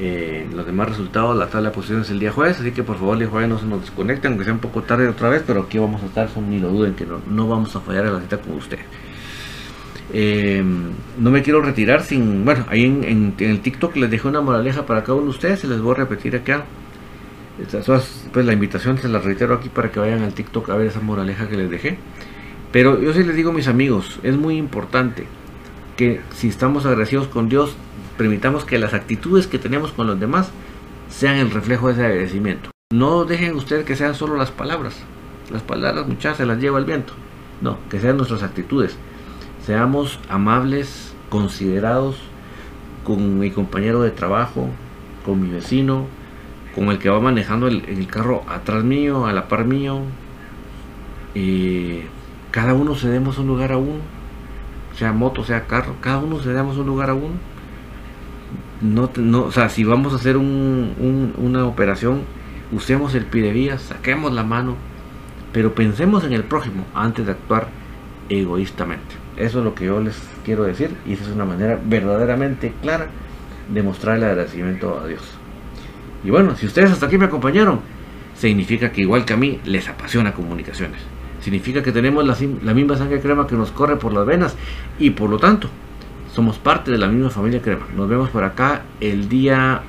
eh, 0.00 0.48
los 0.54 0.64
demás 0.64 0.88
resultados, 0.88 1.36
la 1.36 1.48
tabla 1.48 1.68
de 1.68 1.74
posiciones 1.74 2.08
el 2.08 2.18
día 2.18 2.32
jueves. 2.32 2.58
Así 2.60 2.72
que 2.72 2.82
por 2.82 2.96
favor, 2.96 3.20
el 3.20 3.28
jueves 3.28 3.50
no 3.50 3.58
se 3.58 3.66
nos 3.66 3.82
desconecten, 3.82 4.30
aunque 4.30 4.44
sea 4.44 4.54
un 4.54 4.60
poco 4.60 4.82
tarde 4.82 5.06
otra 5.06 5.28
vez. 5.28 5.42
Pero 5.46 5.62
aquí 5.62 5.76
vamos 5.76 6.02
a 6.02 6.06
estar, 6.06 6.30
son, 6.30 6.48
ni 6.48 6.58
lo 6.58 6.68
duden, 6.68 6.94
que 6.94 7.04
no, 7.04 7.20
no 7.28 7.46
vamos 7.46 7.76
a 7.76 7.80
fallar 7.80 8.06
en 8.06 8.14
la 8.14 8.20
cita 8.20 8.38
con 8.38 8.54
ustedes. 8.54 8.86
Eh, 10.12 10.62
no 11.18 11.30
me 11.30 11.42
quiero 11.42 11.62
retirar 11.62 12.02
sin. 12.02 12.44
Bueno, 12.44 12.66
ahí 12.68 12.84
en, 12.84 13.04
en, 13.04 13.34
el 13.38 13.60
TikTok 13.60 13.96
les 13.96 14.10
dejé 14.10 14.28
una 14.28 14.40
moraleja 14.40 14.86
para 14.86 15.02
cada 15.02 15.14
uno 15.14 15.24
de 15.24 15.30
ustedes. 15.30 15.60
Se 15.60 15.68
les 15.68 15.80
voy 15.80 15.92
a 15.92 15.98
repetir 15.98 16.36
acá 16.36 16.64
pues 18.32 18.46
la 18.46 18.52
invitación 18.52 18.98
se 18.98 19.08
la 19.08 19.18
reitero 19.18 19.54
aquí 19.54 19.68
para 19.68 19.90
que 19.90 20.00
vayan 20.00 20.22
al 20.22 20.32
TikTok 20.32 20.70
a 20.70 20.76
ver 20.76 20.86
esa 20.88 21.00
moraleja 21.00 21.48
que 21.48 21.56
les 21.56 21.70
dejé. 21.70 21.98
Pero 22.72 23.00
yo 23.00 23.12
sí 23.12 23.22
les 23.22 23.36
digo, 23.36 23.52
mis 23.52 23.68
amigos, 23.68 24.18
es 24.22 24.36
muy 24.36 24.56
importante 24.56 25.26
que 25.96 26.20
si 26.34 26.48
estamos 26.48 26.86
agradecidos 26.86 27.28
con 27.28 27.48
Dios, 27.48 27.76
permitamos 28.16 28.64
que 28.64 28.78
las 28.78 28.94
actitudes 28.94 29.46
que 29.46 29.58
tenemos 29.58 29.92
con 29.92 30.06
los 30.06 30.18
demás 30.18 30.50
sean 31.10 31.36
el 31.36 31.50
reflejo 31.50 31.88
de 31.88 31.92
ese 31.92 32.06
agradecimiento. 32.06 32.70
No 32.92 33.24
dejen 33.24 33.54
ustedes 33.54 33.84
que 33.84 33.96
sean 33.96 34.14
solo 34.14 34.36
las 34.36 34.50
palabras. 34.50 34.96
Las 35.50 35.62
palabras 35.62 36.06
muchas 36.06 36.38
se 36.38 36.46
las 36.46 36.58
lleva 36.58 36.78
el 36.78 36.86
viento. 36.86 37.12
No, 37.60 37.78
que 37.90 38.00
sean 38.00 38.16
nuestras 38.16 38.42
actitudes. 38.42 38.96
Seamos 39.64 40.18
amables, 40.28 41.14
considerados 41.28 42.16
con 43.04 43.38
mi 43.38 43.52
compañero 43.52 44.02
de 44.02 44.10
trabajo, 44.10 44.68
con 45.24 45.40
mi 45.40 45.50
vecino, 45.50 46.06
con 46.74 46.88
el 46.88 46.98
que 46.98 47.08
va 47.08 47.20
manejando 47.20 47.68
el, 47.68 48.06
carro 48.08 48.42
atrás 48.48 48.82
mío, 48.82 49.24
a 49.24 49.32
la 49.32 49.46
par 49.46 49.64
mío. 49.64 50.00
Y 51.36 52.00
cada 52.50 52.74
uno 52.74 52.96
cedemos 52.96 53.38
un 53.38 53.46
lugar 53.46 53.70
a 53.70 53.76
uno, 53.76 54.00
sea 54.96 55.12
moto, 55.12 55.44
sea 55.44 55.68
carro, 55.68 55.94
cada 56.00 56.18
uno 56.18 56.40
cedemos 56.40 56.76
un 56.76 56.86
lugar 56.88 57.10
a 57.10 57.14
uno. 57.14 57.34
No, 58.80 59.10
no, 59.14 59.44
o 59.44 59.52
sea, 59.52 59.68
si 59.68 59.84
vamos 59.84 60.12
a 60.12 60.16
hacer 60.16 60.36
una 60.36 61.66
operación, 61.66 62.22
usemos 62.72 63.14
el 63.14 63.26
pide 63.26 63.78
saquemos 63.78 64.32
la 64.32 64.42
mano, 64.42 64.74
pero 65.52 65.72
pensemos 65.72 66.24
en 66.24 66.32
el 66.32 66.42
prójimo 66.42 66.84
antes 66.94 67.26
de 67.26 67.32
actuar 67.32 67.68
egoístamente. 68.28 69.21
Eso 69.36 69.58
es 69.58 69.64
lo 69.64 69.74
que 69.74 69.86
yo 69.86 70.00
les 70.00 70.20
quiero 70.44 70.64
decir 70.64 70.90
y 71.06 71.14
esa 71.14 71.24
es 71.24 71.30
una 71.30 71.44
manera 71.44 71.78
verdaderamente 71.82 72.72
clara 72.82 73.08
de 73.72 73.82
mostrar 73.82 74.18
el 74.18 74.24
agradecimiento 74.24 75.00
a 75.02 75.06
Dios. 75.06 75.22
Y 76.24 76.30
bueno, 76.30 76.56
si 76.56 76.66
ustedes 76.66 76.90
hasta 76.90 77.06
aquí 77.06 77.18
me 77.18 77.24
acompañaron, 77.24 77.80
significa 78.34 78.92
que 78.92 79.02
igual 79.02 79.24
que 79.24 79.32
a 79.32 79.36
mí 79.36 79.60
les 79.64 79.88
apasiona 79.88 80.32
comunicaciones. 80.32 81.00
Significa 81.40 81.82
que 81.82 81.90
tenemos 81.90 82.24
la, 82.24 82.74
misma 82.74 82.96
sangre 82.96 83.20
crema 83.20 83.46
que 83.46 83.56
nos 83.56 83.72
corre 83.72 83.96
por 83.96 84.12
las 84.12 84.24
venas 84.24 84.56
y 84.98 85.10
por 85.10 85.28
lo 85.28 85.38
tanto 85.38 85.68
somos 86.32 86.58
parte 86.58 86.90
de 86.90 86.98
la 86.98 87.08
misma 87.08 87.30
familia 87.30 87.60
crema. 87.60 87.86
Nos 87.96 88.08
vemos 88.08 88.30
por 88.30 88.44
acá 88.44 88.82
el 89.00 89.28
día 89.28 89.82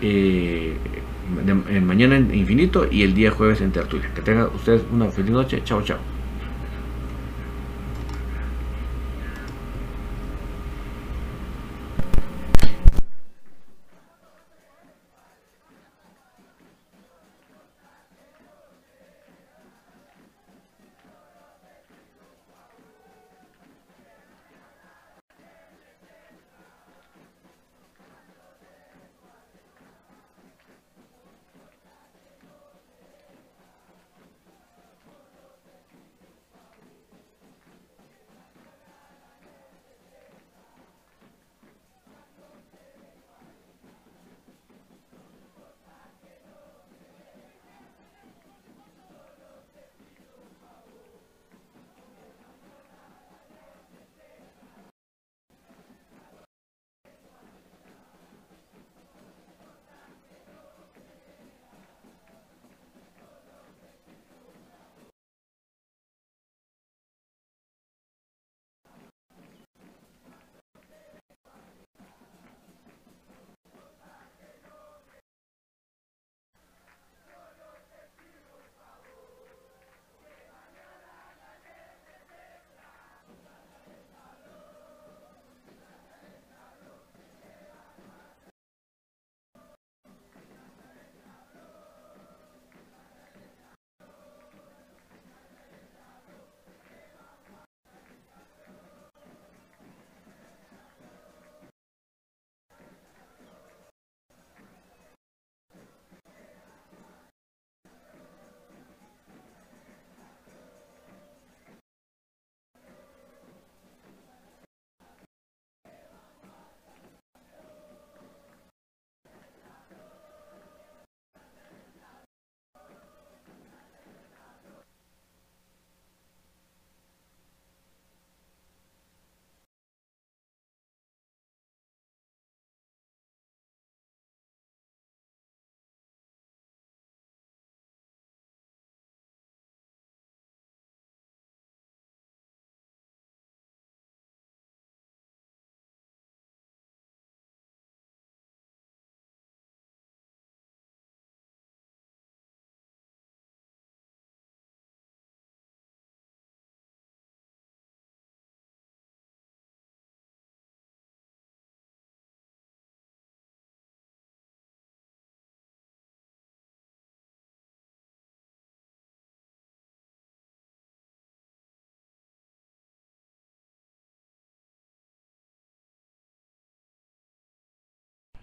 eh, 0.00 0.76
mañana 1.84 2.16
en 2.16 2.32
infinito 2.32 2.86
y 2.90 3.02
el 3.02 3.14
día 3.14 3.32
jueves 3.32 3.60
en 3.60 3.72
tertulia. 3.72 4.08
Que 4.14 4.22
tengan 4.22 4.48
ustedes 4.54 4.82
una 4.92 5.06
feliz 5.06 5.32
noche. 5.32 5.62
Chao, 5.64 5.82
chao. 5.82 6.15